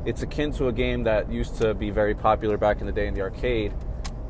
it's 0.05 0.23
akin 0.23 0.53
to 0.53 0.69
a 0.69 0.73
game 0.73 1.05
that 1.05 1.31
used 1.31 1.57
to 1.59 1.75
be 1.75 1.91
very 1.91 2.15
popular 2.15 2.57
back 2.57 2.81
in 2.81 2.87
the 2.87 2.93
day 2.93 3.07
in 3.07 3.15
the 3.15 3.21
arcade, 3.21 3.73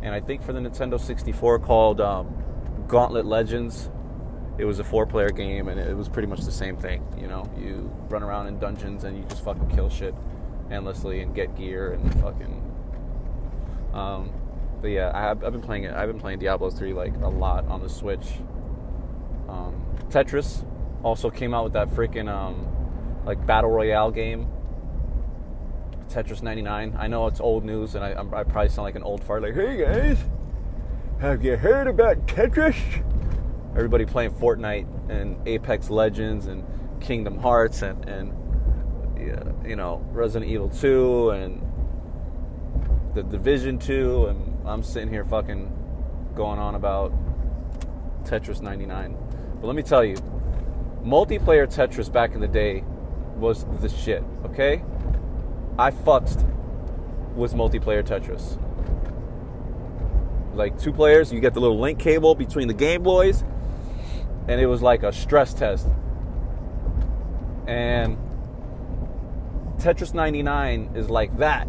and 0.02 0.14
I 0.14 0.20
think 0.20 0.42
for 0.42 0.52
the 0.52 0.60
Nintendo 0.60 1.00
64 1.00 1.60
called 1.60 2.00
um, 2.00 2.84
Gauntlet 2.86 3.24
Legends. 3.24 3.90
It 4.58 4.64
was 4.64 4.80
a 4.80 4.84
four-player 4.84 5.30
game, 5.30 5.68
and 5.68 5.78
it 5.78 5.96
was 5.96 6.08
pretty 6.08 6.26
much 6.26 6.40
the 6.40 6.52
same 6.52 6.76
thing. 6.76 7.06
You 7.16 7.28
know, 7.28 7.48
you 7.56 7.90
run 8.08 8.22
around 8.22 8.48
in 8.48 8.58
dungeons 8.58 9.04
and 9.04 9.16
you 9.16 9.24
just 9.24 9.44
fucking 9.44 9.68
kill 9.68 9.88
shit 9.88 10.14
endlessly 10.70 11.20
and 11.20 11.34
get 11.34 11.56
gear 11.56 11.92
and 11.92 12.20
fucking. 12.20 12.74
Um, 13.94 14.32
but 14.80 14.88
yeah, 14.88 15.10
I 15.14 15.22
have, 15.22 15.44
I've 15.44 15.52
been 15.52 15.62
playing 15.62 15.84
it. 15.84 15.94
I've 15.94 16.08
been 16.08 16.20
playing 16.20 16.40
Diablo 16.40 16.70
3 16.70 16.92
like 16.92 17.14
a 17.22 17.28
lot 17.28 17.66
on 17.66 17.82
the 17.82 17.88
Switch. 17.88 18.26
Um, 19.48 19.84
Tetris 20.10 20.66
also 21.02 21.30
came 21.30 21.54
out 21.54 21.64
with 21.64 21.72
that 21.74 21.88
freaking 21.88 22.28
um, 22.28 22.66
like 23.24 23.44
battle 23.46 23.70
royale 23.70 24.10
game. 24.10 24.48
Tetris 26.08 26.42
99. 26.42 26.96
I 26.98 27.06
know 27.06 27.26
it's 27.26 27.40
old 27.40 27.64
news, 27.64 27.94
and 27.94 28.04
I, 28.04 28.12
I 28.12 28.44
probably 28.44 28.68
sound 28.68 28.84
like 28.84 28.96
an 28.96 29.02
old 29.02 29.22
fart. 29.22 29.42
Like, 29.42 29.54
hey 29.54 29.76
guys, 29.76 30.18
have 31.20 31.44
you 31.44 31.56
heard 31.56 31.86
about 31.86 32.26
Tetris? 32.26 32.76
Everybody 33.78 34.06
playing 34.06 34.32
Fortnite 34.32 35.08
and 35.08 35.38
Apex 35.46 35.88
Legends 35.88 36.48
and 36.48 36.64
Kingdom 37.00 37.38
Hearts 37.38 37.82
and 37.82 38.04
and 38.08 38.34
you 39.64 39.76
know 39.76 40.04
Resident 40.10 40.50
Evil 40.50 40.68
2 40.68 41.30
and 41.30 41.62
the 43.14 43.22
Division 43.22 43.78
2, 43.78 44.26
and 44.26 44.66
I'm 44.66 44.82
sitting 44.82 45.08
here 45.08 45.24
fucking 45.24 46.32
going 46.34 46.58
on 46.58 46.74
about 46.74 47.12
Tetris 48.24 48.60
99. 48.60 49.16
But 49.60 49.66
let 49.68 49.76
me 49.76 49.84
tell 49.84 50.04
you, 50.04 50.16
multiplayer 51.04 51.72
Tetris 51.72 52.12
back 52.12 52.32
in 52.34 52.40
the 52.40 52.48
day 52.48 52.82
was 53.36 53.64
the 53.80 53.88
shit, 53.88 54.24
okay? 54.44 54.82
I 55.78 55.92
fucked 55.92 56.44
with 57.36 57.54
multiplayer 57.54 58.04
Tetris. 58.04 58.60
Like 60.56 60.76
two 60.80 60.92
players, 60.92 61.32
you 61.32 61.38
get 61.38 61.54
the 61.54 61.60
little 61.60 61.78
link 61.78 62.00
cable 62.00 62.34
between 62.34 62.66
the 62.66 62.74
Game 62.74 63.04
Boys, 63.04 63.44
and 64.48 64.60
it 64.60 64.66
was 64.66 64.82
like 64.82 65.02
a 65.02 65.12
stress 65.12 65.52
test. 65.52 65.86
And 67.66 68.16
Tetris 69.76 70.14
99 70.14 70.92
is 70.94 71.10
like 71.10 71.36
that, 71.38 71.68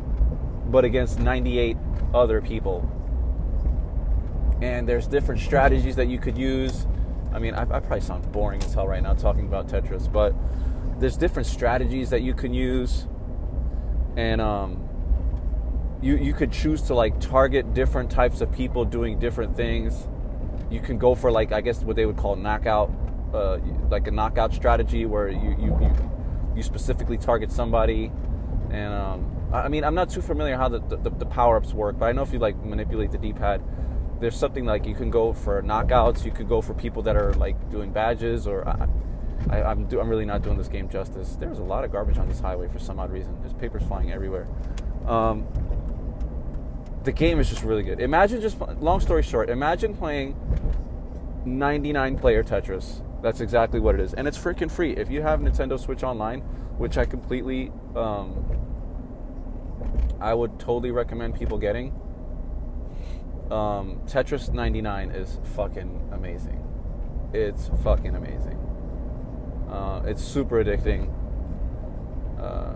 but 0.72 0.86
against 0.86 1.20
98 1.20 1.78
other 2.14 2.42
people. 2.42 2.90
And 4.62 4.88
there's 4.88 5.08
different 5.08 5.42
strategies 5.42 5.96
that 5.98 6.08
you 6.08 6.20
could 6.20 6.38
use. 6.38 6.88
I 7.34 7.40
mean, 7.40 7.54
I, 7.54 7.62
I 7.62 7.80
probably 7.80 8.02
sound 8.02 8.32
boring 8.32 8.64
as 8.64 8.74
hell 8.74 8.88
right 8.88 9.04
now 9.04 9.14
talking 9.14 9.46
about 9.46 9.68
Tetris, 9.68 10.12
but 10.12 10.34
there's 11.00 11.18
different 11.18 11.48
strategies 11.48 12.10
that 12.10 12.22
you 12.22 12.34
can 12.34 12.54
use, 12.54 13.08
and 14.18 14.42
um, 14.42 14.90
you 16.02 16.18
you 16.18 16.34
could 16.34 16.52
choose 16.52 16.82
to 16.84 16.94
like 16.94 17.20
target 17.20 17.74
different 17.74 18.10
types 18.10 18.42
of 18.42 18.52
people 18.52 18.84
doing 18.84 19.20
different 19.20 19.56
things. 19.56 20.08
You 20.70 20.80
can 20.80 20.98
go 20.98 21.16
for 21.16 21.32
like 21.32 21.52
I 21.52 21.62
guess 21.62 21.84
what 21.84 21.96
they 21.96 22.06
would 22.06 22.18
call 22.18 22.36
knockout, 22.36 22.92
uh, 23.34 23.58
like 23.90 24.08
a 24.08 24.12
knockout 24.12 24.54
strategy 24.54 25.06
where 25.06 25.30
you 25.30 25.56
you, 25.60 25.78
you 25.82 25.96
you 26.56 26.64
specifically 26.64 27.18
target 27.18 27.52
somebody, 27.52 28.12
and 28.70 28.94
um, 28.94 29.40
I 29.52 29.68
mean, 29.68 29.84
I'm 29.84 29.96
not 29.96 30.10
too 30.10 30.22
familiar 30.22 30.58
how 30.58 30.70
the, 30.70 30.80
the, 30.80 31.10
the 31.10 31.26
power 31.26 31.58
ups 31.58 31.74
work, 31.74 31.98
but 31.98 32.06
I 32.06 32.12
know 32.12 32.22
if 32.22 32.32
you 32.32 32.40
like 32.40 32.56
manipulate 32.64 33.12
the 33.12 33.18
D 33.18 33.34
pad, 33.34 33.64
there's 34.20 34.36
something 34.36 34.66
like 34.66 34.86
you 34.86 34.94
can 34.94 35.10
go 35.10 35.34
for 35.34 35.62
knockouts, 35.64 36.24
you 36.24 36.32
could 36.32 36.48
go 36.48 36.62
for 36.62 36.74
people 36.74 37.02
that 37.04 37.16
are 37.16 37.34
like 37.34 37.70
doing 37.72 37.92
badges, 37.92 38.46
or 38.46 38.68
I, 38.68 38.84
am 39.52 39.90
I'm, 39.92 40.00
I'm 40.00 40.10
really 40.10 40.26
not 40.26 40.44
doing 40.44 40.58
this 40.58 40.68
game 40.68 40.88
justice. 40.88 41.36
There's 41.40 41.60
a 41.60 41.64
lot 41.64 41.84
of 41.84 41.92
garbage 41.92 42.18
on 42.18 42.28
this 42.28 42.40
highway 42.40 42.68
for 42.68 42.80
some 42.80 43.00
odd 43.00 43.12
reason. 43.12 43.40
There's 43.40 43.54
papers 43.54 43.82
flying 43.84 44.12
everywhere. 44.12 44.48
Um, 45.08 45.48
the 47.10 47.14
game 47.14 47.40
is 47.40 47.50
just 47.50 47.64
really 47.64 47.82
good. 47.82 48.00
Imagine 48.00 48.40
just, 48.40 48.60
long 48.60 49.00
story 49.00 49.24
short, 49.24 49.50
imagine 49.50 49.96
playing 49.96 50.36
99 51.44 52.20
player 52.20 52.44
Tetris. 52.44 53.02
That's 53.24 53.42
exactly 53.42 53.80
what 53.80 53.96
it 53.96 54.02
is. 54.02 54.14
And 54.14 54.28
it's 54.28 54.38
freaking 54.38 54.70
free. 54.70 54.96
If 54.96 55.10
you 55.10 55.24
have 55.24 55.40
Nintendo 55.40 55.80
Switch 55.80 56.04
Online, 56.04 56.42
which 56.78 57.00
I 57.00 57.06
completely 57.06 57.72
um, 57.96 58.46
I 60.22 60.36
would 60.36 60.60
totally 60.60 60.92
recommend 60.92 61.34
people 61.34 61.58
getting. 61.58 62.00
Um, 63.50 64.02
Tetris 64.06 64.54
99 64.54 65.10
is 65.10 65.40
fucking 65.56 66.12
amazing. 66.12 66.64
It's 67.34 67.72
fucking 67.84 68.16
amazing. 68.16 68.60
Uh, 69.68 70.04
it's 70.06 70.24
super 70.24 70.64
addicting. 70.64 71.12
Uh, 72.40 72.76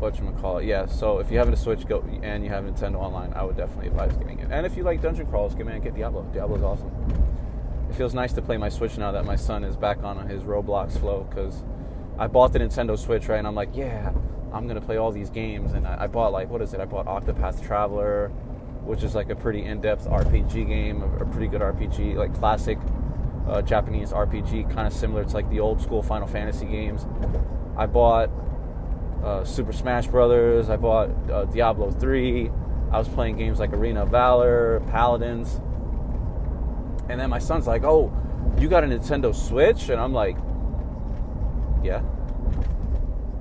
what 0.00 0.18
you 0.18 0.30
call 0.40 0.58
it? 0.58 0.64
Yeah. 0.64 0.86
So 0.86 1.18
if 1.18 1.30
you 1.30 1.38
have 1.38 1.48
a 1.48 1.56
Switch, 1.56 1.86
go 1.86 2.04
and 2.22 2.44
you 2.44 2.50
have 2.50 2.64
Nintendo 2.64 2.96
Online, 2.96 3.32
I 3.34 3.44
would 3.44 3.56
definitely 3.56 3.88
advise 3.88 4.16
getting 4.16 4.38
it. 4.38 4.48
And 4.50 4.66
if 4.66 4.76
you 4.76 4.82
like 4.82 5.02
dungeon 5.02 5.26
crawls, 5.26 5.54
get 5.54 5.66
man, 5.66 5.80
get 5.80 5.94
Diablo. 5.94 6.22
Diablo's 6.32 6.62
awesome. 6.62 6.90
It 7.88 7.94
feels 7.96 8.14
nice 8.14 8.32
to 8.34 8.42
play 8.42 8.56
my 8.56 8.68
Switch 8.68 8.96
now 8.98 9.12
that 9.12 9.24
my 9.24 9.36
son 9.36 9.64
is 9.64 9.76
back 9.76 10.02
on 10.02 10.28
his 10.28 10.42
Roblox 10.44 10.98
flow 10.98 11.26
because 11.28 11.64
I 12.18 12.26
bought 12.26 12.52
the 12.52 12.60
Nintendo 12.60 12.98
Switch 12.98 13.28
right, 13.28 13.38
and 13.38 13.46
I'm 13.46 13.54
like, 13.54 13.70
yeah, 13.74 14.12
I'm 14.52 14.66
gonna 14.66 14.80
play 14.80 14.96
all 14.96 15.10
these 15.10 15.30
games, 15.30 15.72
and 15.72 15.86
I, 15.86 16.04
I, 16.04 16.06
bought 16.06 16.32
like 16.32 16.48
what 16.50 16.62
is 16.62 16.72
it? 16.74 16.80
I 16.80 16.84
bought 16.84 17.06
Octopath 17.06 17.64
Traveler, 17.64 18.28
which 18.84 19.02
is 19.02 19.14
like 19.14 19.30
a 19.30 19.36
pretty 19.36 19.64
in-depth 19.64 20.06
RPG 20.06 20.68
game, 20.68 21.02
a, 21.02 21.16
a 21.16 21.26
pretty 21.26 21.48
good 21.48 21.62
RPG, 21.62 22.14
like 22.16 22.34
classic 22.34 22.78
uh, 23.48 23.62
Japanese 23.62 24.12
RPG, 24.12 24.72
kind 24.72 24.86
of 24.86 24.92
similar 24.92 25.24
to 25.24 25.34
like 25.34 25.48
the 25.50 25.60
old 25.60 25.80
school 25.80 26.02
Final 26.02 26.28
Fantasy 26.28 26.66
games. 26.66 27.06
I 27.76 27.86
bought 27.86 28.30
uh, 29.22 29.44
Super 29.44 29.72
Smash 29.72 30.06
Brothers. 30.06 30.70
I 30.70 30.76
bought 30.76 31.10
uh, 31.30 31.44
Diablo 31.46 31.90
3. 31.90 32.50
I 32.90 32.98
was 32.98 33.08
playing 33.08 33.36
games 33.36 33.58
like 33.58 33.72
Arena 33.72 34.02
of 34.02 34.10
Valor, 34.10 34.80
Paladins, 34.90 35.60
and 37.08 37.20
then 37.20 37.30
my 37.30 37.38
son's 37.38 37.66
like, 37.66 37.84
"Oh, 37.84 38.12
you 38.58 38.68
got 38.68 38.82
a 38.82 38.86
Nintendo 38.86 39.34
Switch?" 39.34 39.88
And 39.90 40.00
I'm 40.00 40.12
like, 40.12 40.36
"Yeah." 41.84 42.02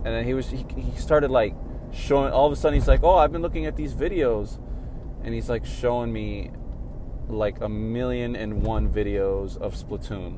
and 0.06 0.16
then 0.16 0.26
he 0.26 0.34
was 0.34 0.50
he, 0.50 0.66
he 0.76 0.98
started 0.98 1.30
like 1.30 1.54
showing 1.92 2.32
all 2.32 2.46
of 2.46 2.54
a 2.54 2.56
sudden 2.56 2.80
he's 2.80 2.88
like 2.88 3.04
oh 3.04 3.16
i've 3.16 3.32
been 3.32 3.42
looking 3.42 3.66
at 3.66 3.76
these 3.76 3.94
videos 3.94 4.58
and 5.24 5.34
he's 5.34 5.50
like 5.50 5.66
showing 5.66 6.12
me 6.12 6.52
like 7.28 7.60
a 7.62 7.70
million 7.70 8.36
and 8.36 8.64
one 8.64 8.90
videos 8.90 9.58
of 9.58 9.76
splatoon 9.76 10.38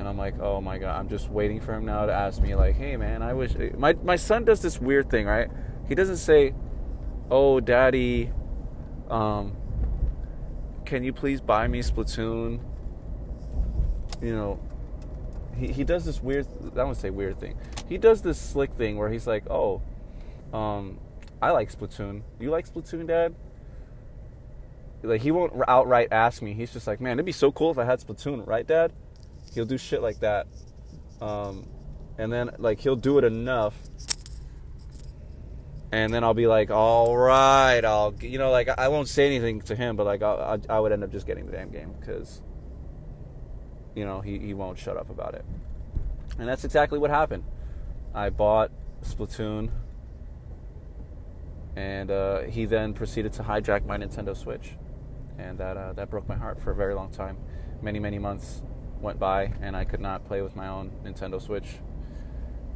and 0.00 0.08
i'm 0.08 0.16
like 0.16 0.40
oh 0.40 0.62
my 0.62 0.78
god 0.78 0.98
i'm 0.98 1.10
just 1.10 1.28
waiting 1.28 1.60
for 1.60 1.74
him 1.74 1.84
now 1.84 2.06
to 2.06 2.12
ask 2.12 2.40
me 2.40 2.54
like 2.54 2.74
hey 2.74 2.96
man 2.96 3.22
i 3.22 3.34
wish 3.34 3.54
my, 3.76 3.92
my 4.02 4.16
son 4.16 4.44
does 4.46 4.62
this 4.62 4.80
weird 4.80 5.08
thing 5.10 5.26
right? 5.26 5.48
He 5.86 5.94
doesn't 5.94 6.16
say 6.16 6.54
oh 7.30 7.60
daddy 7.60 8.32
um 9.10 9.54
can 10.86 11.04
you 11.04 11.12
please 11.12 11.40
buy 11.40 11.68
me 11.68 11.82
splatoon? 11.82 12.60
You 14.22 14.34
know 14.34 14.60
he, 15.56 15.70
he 15.70 15.84
does 15.84 16.06
this 16.06 16.22
weird 16.22 16.48
i 16.72 16.76
don't 16.76 16.94
say 16.94 17.10
weird 17.10 17.38
thing. 17.38 17.58
He 17.86 17.98
does 17.98 18.22
this 18.22 18.40
slick 18.40 18.72
thing 18.72 18.96
where 18.96 19.10
he's 19.10 19.26
like 19.26 19.44
oh 19.50 19.82
um, 20.54 20.98
i 21.42 21.50
like 21.50 21.70
splatoon. 21.70 22.22
You 22.40 22.50
like 22.50 22.72
splatoon 22.72 23.06
dad? 23.06 23.34
Like 25.02 25.20
he 25.20 25.30
won't 25.30 25.52
outright 25.68 26.08
ask 26.10 26.40
me. 26.40 26.54
He's 26.54 26.72
just 26.72 26.86
like 26.86 27.02
man 27.02 27.18
it'd 27.18 27.26
be 27.26 27.32
so 27.32 27.52
cool 27.52 27.70
if 27.70 27.76
i 27.76 27.84
had 27.84 28.00
splatoon 28.00 28.46
right 28.46 28.66
dad 28.66 28.92
he'll 29.54 29.64
do 29.64 29.78
shit 29.78 30.02
like 30.02 30.20
that 30.20 30.46
um, 31.20 31.66
and 32.18 32.32
then 32.32 32.50
like 32.58 32.80
he'll 32.80 32.96
do 32.96 33.18
it 33.18 33.24
enough 33.24 33.74
and 35.92 36.14
then 36.14 36.22
I'll 36.22 36.34
be 36.34 36.46
like, 36.46 36.70
all 36.70 37.16
right, 37.16 37.84
I'll, 37.84 38.14
you 38.20 38.38
know, 38.38 38.52
like 38.52 38.68
I 38.68 38.86
won't 38.86 39.08
say 39.08 39.26
anything 39.26 39.60
to 39.62 39.74
him, 39.74 39.96
but 39.96 40.06
like 40.06 40.22
I, 40.22 40.60
I 40.68 40.78
would 40.78 40.92
end 40.92 41.02
up 41.02 41.10
just 41.10 41.26
getting 41.26 41.46
the 41.46 41.52
damn 41.52 41.70
game 41.70 41.92
because 41.98 42.42
you 43.94 44.04
know, 44.04 44.20
he, 44.20 44.38
he 44.38 44.54
won't 44.54 44.78
shut 44.78 44.96
up 44.96 45.10
about 45.10 45.34
it. 45.34 45.44
And 46.38 46.48
that's 46.48 46.64
exactly 46.64 46.98
what 46.98 47.10
happened. 47.10 47.44
I 48.14 48.30
bought 48.30 48.70
Splatoon, 49.02 49.70
and 51.76 52.10
uh, 52.10 52.40
he 52.42 52.64
then 52.64 52.94
proceeded 52.94 53.32
to 53.34 53.42
hijack 53.42 53.86
my 53.86 53.98
Nintendo 53.98 54.36
Switch. 54.36 54.76
And 55.38 55.58
that, 55.58 55.76
uh, 55.76 55.92
that 55.94 56.10
broke 56.10 56.28
my 56.28 56.36
heart 56.36 56.60
for 56.60 56.70
a 56.70 56.74
very 56.74 56.94
long 56.94 57.10
time. 57.10 57.38
Many, 57.82 57.98
many 57.98 58.18
months 58.18 58.62
went 59.00 59.18
by, 59.18 59.52
and 59.60 59.76
I 59.76 59.84
could 59.84 60.00
not 60.00 60.26
play 60.26 60.42
with 60.42 60.56
my 60.56 60.68
own 60.68 60.92
Nintendo 61.04 61.40
Switch. 61.40 61.66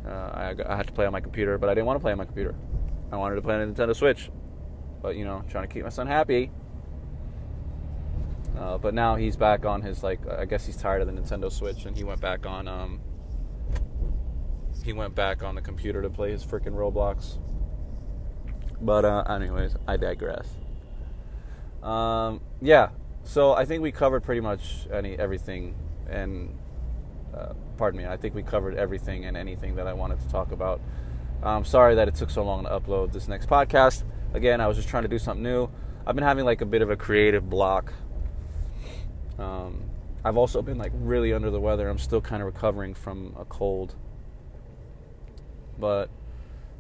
Uh, 0.07 0.11
I, 0.11 0.55
I 0.67 0.77
had 0.77 0.87
to 0.87 0.93
play 0.93 1.07
on 1.07 1.13
my 1.13 1.21
computer, 1.21 1.59
but 1.59 1.69
I 1.69 1.75
didn't 1.75 1.87
want 1.87 1.99
to 1.99 2.03
play 2.03 2.13
on 2.13 2.19
my 2.19 2.25
computer. 2.25 2.55
I 3.11 3.17
wanted 3.17 3.37
to 3.37 3.43
play 3.43 3.55
on 3.55 3.63
a 3.63 3.67
Nintendo 3.67 3.95
Switch. 3.95 4.31
But, 5.03 5.17
you 5.17 5.25
know, 5.25 5.45
trying 5.49 5.69
to 5.69 5.73
keep 5.73 5.85
my 5.85 5.91
son 5.91 6.07
happy. 6.07 6.51
Uh, 8.59 8.79
but 8.79 8.95
now 8.95 9.17
he's 9.17 9.37
back 9.37 9.67
on 9.67 9.83
his 9.83 10.03
like 10.03 10.21
I 10.29 10.45
guess 10.45 10.65
he's 10.65 10.77
tired 10.77 11.03
of 11.03 11.09
the 11.09 11.13
Nintendo 11.13 11.51
Switch 11.51 11.87
and 11.87 11.97
he 11.97 12.05
went 12.05 12.21
back 12.21 12.47
on 12.47 12.69
um 12.69 13.01
he 14.85 14.93
went 14.93 15.15
back 15.15 15.43
on 15.43 15.55
the 15.55 15.61
computer 15.61 16.03
to 16.03 16.11
play 16.11 16.31
his 16.31 16.45
freaking 16.45 16.73
Roblox. 16.73 17.39
But 18.81 19.05
uh, 19.05 19.23
anyways, 19.29 19.77
I 19.89 19.97
digress. 19.97 20.49
Um, 21.83 22.41
yeah, 22.61 22.91
so 23.25 23.55
I 23.55 23.65
think 23.65 23.83
we 23.83 23.93
covered 23.93 24.23
pretty 24.23 24.41
much 24.41 24.87
any 24.93 25.19
everything, 25.19 25.75
and 26.09 26.57
uh, 27.35 27.55
pardon 27.77 27.99
me, 27.99 28.07
I 28.07 28.17
think 28.17 28.35
we 28.35 28.43
covered 28.43 28.77
everything 28.77 29.25
and 29.25 29.37
anything 29.37 29.77
that 29.77 29.87
I 29.87 29.93
wanted 29.93 30.21
to 30.21 30.29
talk 30.29 30.53
about. 30.53 30.81
I'm 31.43 31.65
sorry 31.65 31.95
that 31.97 32.09
it 32.09 32.15
took 32.15 32.31
so 32.31 32.43
long 32.43 32.65
to 32.65 32.71
upload 32.71 33.13
this 33.13 33.29
next 33.29 33.49
podcast. 33.49 34.05
Again, 34.33 34.61
I 34.61 34.67
was 34.67 34.77
just 34.77 34.89
trying 34.89 35.03
to 35.03 35.09
do 35.09 35.19
something 35.19 35.43
new. 35.43 35.69
I've 36.07 36.15
been 36.15 36.25
having 36.25 36.45
like 36.45 36.61
a 36.61 36.67
bit 36.67 36.81
of 36.81 36.91
a 36.91 36.97
creative 36.97 37.49
block. 37.49 37.93
Um, 39.39 39.83
I've 40.25 40.37
also 40.39 40.63
been 40.63 40.79
like 40.79 40.93
really 40.95 41.33
under 41.33 41.51
the 41.51 41.61
weather. 41.61 41.89
I'm 41.89 41.99
still 41.99 42.21
kind 42.21 42.41
of 42.41 42.47
recovering 42.47 42.95
from 42.95 43.35
a 43.39 43.45
cold. 43.45 43.95
But, 45.79 46.09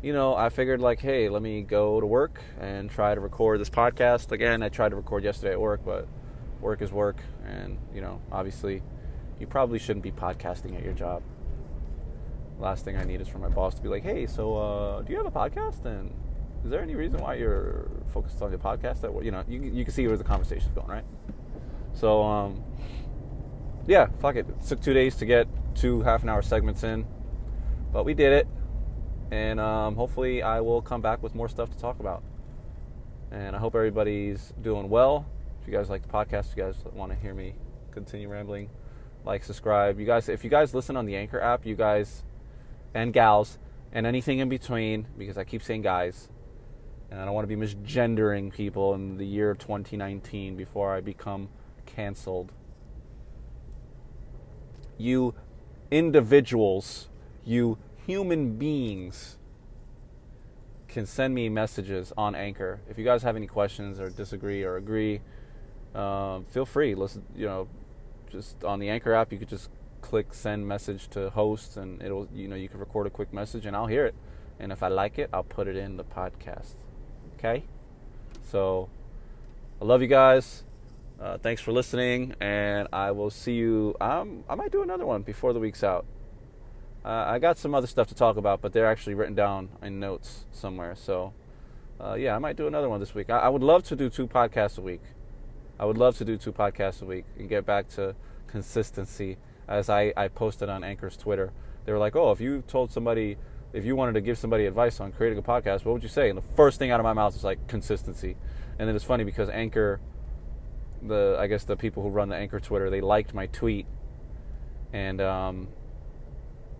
you 0.03 0.12
know, 0.12 0.35
I 0.35 0.49
figured 0.49 0.81
like, 0.81 1.01
hey, 1.01 1.29
let 1.29 1.43
me 1.43 1.62
go 1.62 2.01
to 2.01 2.07
work 2.07 2.41
and 2.59 2.91
try 2.91 3.14
to 3.14 3.20
record 3.20 3.61
this 3.61 3.70
podcast. 3.70 4.33
Again, 4.33 4.62
I 4.62 4.68
tried 4.68 4.91
to 4.91 4.97
record 4.97 5.25
yesterday 5.25 5.53
at 5.53 5.61
work, 5.61 5.85
but 5.85 6.09
work 6.61 6.81
is 6.81 6.91
work. 6.91 7.18
And, 7.47 7.79
you 7.95 8.01
know, 8.01 8.22
obviously, 8.33 8.83
you 9.39 9.47
probably 9.47 9.78
shouldn't 9.78 10.03
be 10.03 10.12
podcasting 10.12 10.76
at 10.76 10.85
your 10.85 10.93
job. 10.93 11.22
Last 12.59 12.85
thing 12.85 12.97
I 12.97 13.05
need 13.05 13.20
is 13.20 13.28
for 13.28 13.39
my 13.39 13.49
boss 13.49 13.74
to 13.74 13.82
be 13.82 13.89
like, 13.89 14.03
hey, 14.03 14.26
so 14.26 14.57
uh, 14.57 15.03
do 15.03 15.12
you 15.12 15.18
have 15.18 15.26
a 15.26 15.30
podcast? 15.30 15.85
And 15.85 16.14
is 16.64 16.70
there 16.70 16.80
any 16.80 16.95
reason 16.95 17.20
why 17.20 17.35
you're 17.35 17.91
focused 18.12 18.41
on 18.43 18.51
your 18.51 18.61
podcast? 18.61 19.01
That 19.01 19.24
you 19.24 19.30
know, 19.30 19.45
you, 19.49 19.62
you 19.62 19.85
can 19.85 19.93
see 19.93 20.07
where 20.07 20.16
the 20.16 20.24
conversation's 20.24 20.74
going, 20.74 20.89
right? 20.89 21.05
So, 21.95 22.22
um, 22.22 22.62
yeah, 23.87 24.07
fuck 24.20 24.37
it. 24.37 24.47
It 24.49 24.66
took 24.66 24.80
two 24.80 24.95
days 24.95 25.16
to 25.16 25.26
get 25.26 25.49
two 25.74 26.03
half 26.03 26.22
an 26.22 26.28
hour 26.28 26.43
segments 26.43 26.85
in, 26.85 27.07
but 27.93 28.05
we 28.05 28.14
did 28.14 28.32
it 28.32 28.49
and 29.35 29.59
um, 29.59 29.97
hopefully 29.97 30.43
I 30.43 30.61
will 30.61 30.80
come 30.80 31.01
back 31.01 31.22
with 31.22 31.35
more 31.35 31.49
stuff 31.49 31.70
to 31.70 31.78
talk 31.78 32.01
about. 32.01 32.22
And 33.30 33.57
I 33.57 33.59
hope 33.59 33.74
everybody's 33.74 34.53
doing 34.62 34.89
well. 34.89 35.26
If 35.61 35.66
you 35.66 35.74
guys 35.74 35.91
like 35.91 36.03
the 36.03 36.09
podcast, 36.09 36.53
if 36.53 36.57
you 36.57 36.62
guys 36.62 36.76
want 36.93 37.11
to 37.11 37.18
hear 37.18 37.35
me 37.35 37.55
continue 37.91 38.28
rambling, 38.28 38.70
like, 39.25 39.43
subscribe. 39.45 39.99
You 39.99 40.07
guys, 40.07 40.29
if 40.29 40.45
you 40.45 40.51
guys 40.51 40.75
listen 40.75 40.97
on 40.97 41.07
the 41.07 41.16
Anchor 41.16 41.41
app, 41.41 41.64
you 41.64 41.75
guys 41.75 42.25
and 42.95 43.12
gals 43.12 43.59
and 43.93 44.07
anything 44.07 44.39
in 44.39 44.49
between, 44.49 45.07
because 45.16 45.39
I 45.39 45.45
keep 45.45 45.62
saying 45.62 45.83
guys, 45.83 46.29
and 47.11 47.20
I 47.20 47.25
don't 47.25 47.35
want 47.35 47.49
to 47.49 47.57
be 47.57 47.61
misgendering 47.61 48.53
people 48.53 48.95
in 48.95 49.16
the 49.16 49.27
year 49.27 49.55
2019 49.55 50.57
before 50.57 50.95
I 50.95 51.01
become 51.01 51.49
canceled. 51.87 52.53
You 54.99 55.35
individuals, 55.91 57.09
you 57.45 57.79
human 58.07 58.57
beings 58.57 59.39
can 60.89 61.07
send 61.07 61.35
me 61.35 61.49
messages 61.49 62.12
on 62.16 62.35
Anchor. 62.35 62.81
If 62.89 62.99
you 62.99 63.05
guys 63.05 63.22
have 63.22 63.37
any 63.37 63.47
questions 63.47 63.99
or 63.99 64.11
disagree 64.11 64.62
or 64.62 64.77
agree, 64.77 65.20
um, 65.95 66.45
feel 66.45 66.66
free. 66.66 66.95
Listen, 66.95 67.25
you 67.35 67.47
know, 67.47 67.68
just 68.35 68.64
on 68.64 68.80
the 68.80 68.91
Anchor 68.91 69.14
app, 69.14 69.32
you 69.32 69.39
could 69.39 69.49
just 69.49 69.70
click 70.03 70.35
send 70.35 70.66
message 70.68 71.09
to 71.11 71.30
host, 71.30 71.76
and 71.76 72.03
it'll, 72.03 72.28
you 72.35 72.49
know, 72.49 72.57
you 72.57 72.68
can 72.68 72.80
record 72.80 73.07
a 73.07 73.11
quick 73.11 73.32
message, 73.32 73.64
and 73.64 73.74
I'll 73.74 73.87
hear 73.87 74.05
it. 74.05 74.14
And 74.59 74.72
if 74.72 74.82
I 74.82 74.89
like 74.89 75.18
it, 75.18 75.30
I'll 75.32 75.45
put 75.45 75.66
it 75.66 75.76
in 75.76 75.97
the 75.97 76.05
podcast. 76.05 76.74
Okay. 77.39 77.64
So, 78.51 78.91
I 79.80 79.85
love 79.85 80.03
you 80.03 80.09
guys. 80.09 80.64
Uh, 81.20 81.39
thanks 81.39 81.62
for 81.62 81.72
listening, 81.72 82.35
and 82.41 82.89
I 82.93 83.12
will 83.12 83.30
see 83.30 83.55
you. 83.55 83.95
Um, 84.01 84.45
I 84.49 84.57
might 84.57 84.72
do 84.72 84.82
another 84.82 85.07
one 85.07 85.22
before 85.22 85.53
the 85.53 85.61
week's 85.61 85.85
out. 85.85 86.05
Uh, 87.05 87.24
I 87.26 87.39
got 87.39 87.57
some 87.57 87.74
other 87.74 87.87
stuff 87.87 88.09
to 88.09 88.14
talk 88.14 88.37
about, 88.37 88.61
but 88.61 88.72
they're 88.72 88.87
actually 88.87 89.14
written 89.14 89.35
down 89.35 89.68
in 89.82 90.01
notes 90.01 90.47
somewhere. 90.53 90.95
So, 90.97 91.32
uh, 92.01 92.14
yeah, 92.14 92.35
I 92.35 92.39
might 92.39 92.57
do 92.57 92.66
another 92.66 92.89
one 92.89 92.99
this 92.99 93.14
week. 93.14 93.30
I, 93.30 93.41
I, 93.41 93.49
would 93.49 93.62
love 93.62 93.85
to 93.85 93.97
do 93.97 94.11
two 94.11 94.26
podcasts 94.26 94.78
a 94.78 94.80
week. 94.80 95.03
I 95.85 95.87
would 95.87 95.99
love 95.99 96.16
to 96.16 96.24
do 96.24 96.39
two 96.39 96.51
podcasts 96.51 97.03
a 97.03 97.05
week 97.05 97.26
and 97.39 97.47
get 97.47 97.66
back 97.66 97.89
to 97.97 98.14
consistency. 98.47 99.37
As 99.68 99.91
I, 99.91 100.14
I 100.16 100.28
posted 100.28 100.70
on 100.70 100.82
Anchor's 100.82 101.14
Twitter, 101.14 101.53
they 101.85 101.93
were 101.93 101.99
like, 101.99 102.16
"Oh, 102.16 102.32
if 102.32 102.41
you 102.41 102.62
told 102.66 102.91
somebody, 102.91 103.37
if 103.74 103.85
you 103.85 103.95
wanted 103.95 104.14
to 104.14 104.22
give 104.22 104.39
somebody 104.39 104.64
advice 104.64 104.99
on 104.99 105.12
creating 105.12 105.39
a 105.39 105.43
podcast, 105.43 105.85
what 105.85 105.93
would 105.93 106.03
you 106.03 106.09
say?" 106.09 106.30
And 106.30 106.39
the 106.39 106.55
first 106.57 106.78
thing 106.78 106.91
out 106.91 107.01
of 107.01 107.05
my 107.05 107.12
mouth 107.12 107.37
is 107.37 107.45
like 107.45 107.68
consistency. 107.68 108.35
And 108.78 108.89
then 108.89 108.97
it's 108.97 109.05
funny 109.05 109.24
because 109.24 109.51
Anchor, 109.51 110.01
the 111.03 111.37
I 111.39 111.49
guess 111.49 111.64
the 111.64 111.76
people 111.76 112.03
who 112.03 112.09
run 112.09 112.30
the 112.30 112.37
Anchor 112.37 112.61
Twitter, 112.61 112.89
they 112.89 113.03
liked 113.03 113.35
my 113.35 113.45
tweet, 113.49 113.85
and 114.91 115.20
um, 115.20 115.68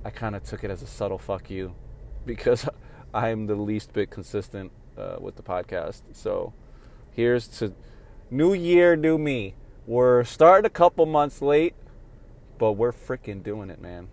I 0.03 0.09
kind 0.09 0.35
of 0.35 0.45
took 0.45 0.65
it 0.65 0.71
as 0.71 0.81
a 0.81 0.87
subtle 0.87 1.19
fuck 1.19 1.51
you 1.51 1.75
because 2.25 2.67
I'm 3.13 3.49
the 3.49 3.55
least 3.55 3.93
bit 3.93 4.11
consistent 4.11 4.73
uh, 4.97 5.17
with 5.21 5.37
the 5.37 5.43
podcast. 5.43 6.01
So 6.13 6.55
here's 7.11 7.47
to 7.59 7.75
new 8.35 8.53
year, 8.53 8.97
new 8.97 9.17
me. 9.17 9.55
We're 9.87 10.25
starting 10.25 10.67
a 10.67 10.71
couple 10.71 11.07
months 11.07 11.41
late, 11.41 11.75
but 12.59 12.73
we're 12.73 12.93
freaking 12.93 13.43
doing 13.43 13.71
it, 13.71 13.81
man. 13.81 14.09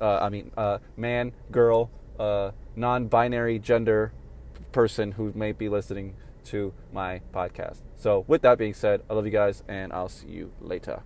Uh, 0.00 0.18
I 0.20 0.28
mean, 0.28 0.50
uh, 0.56 0.78
man, 0.96 1.32
girl, 1.52 1.90
uh, 2.18 2.50
non 2.74 3.06
binary 3.06 3.60
gender 3.60 4.12
person 4.72 5.12
who 5.12 5.32
may 5.36 5.52
be 5.52 5.68
listening 5.68 6.16
to 6.46 6.74
my 6.92 7.20
podcast. 7.32 7.78
So, 7.96 8.24
with 8.26 8.42
that 8.42 8.58
being 8.58 8.74
said, 8.74 9.02
I 9.08 9.14
love 9.14 9.24
you 9.24 9.30
guys, 9.30 9.62
and 9.68 9.92
I'll 9.92 10.08
see 10.08 10.28
you 10.28 10.52
later. 10.60 11.02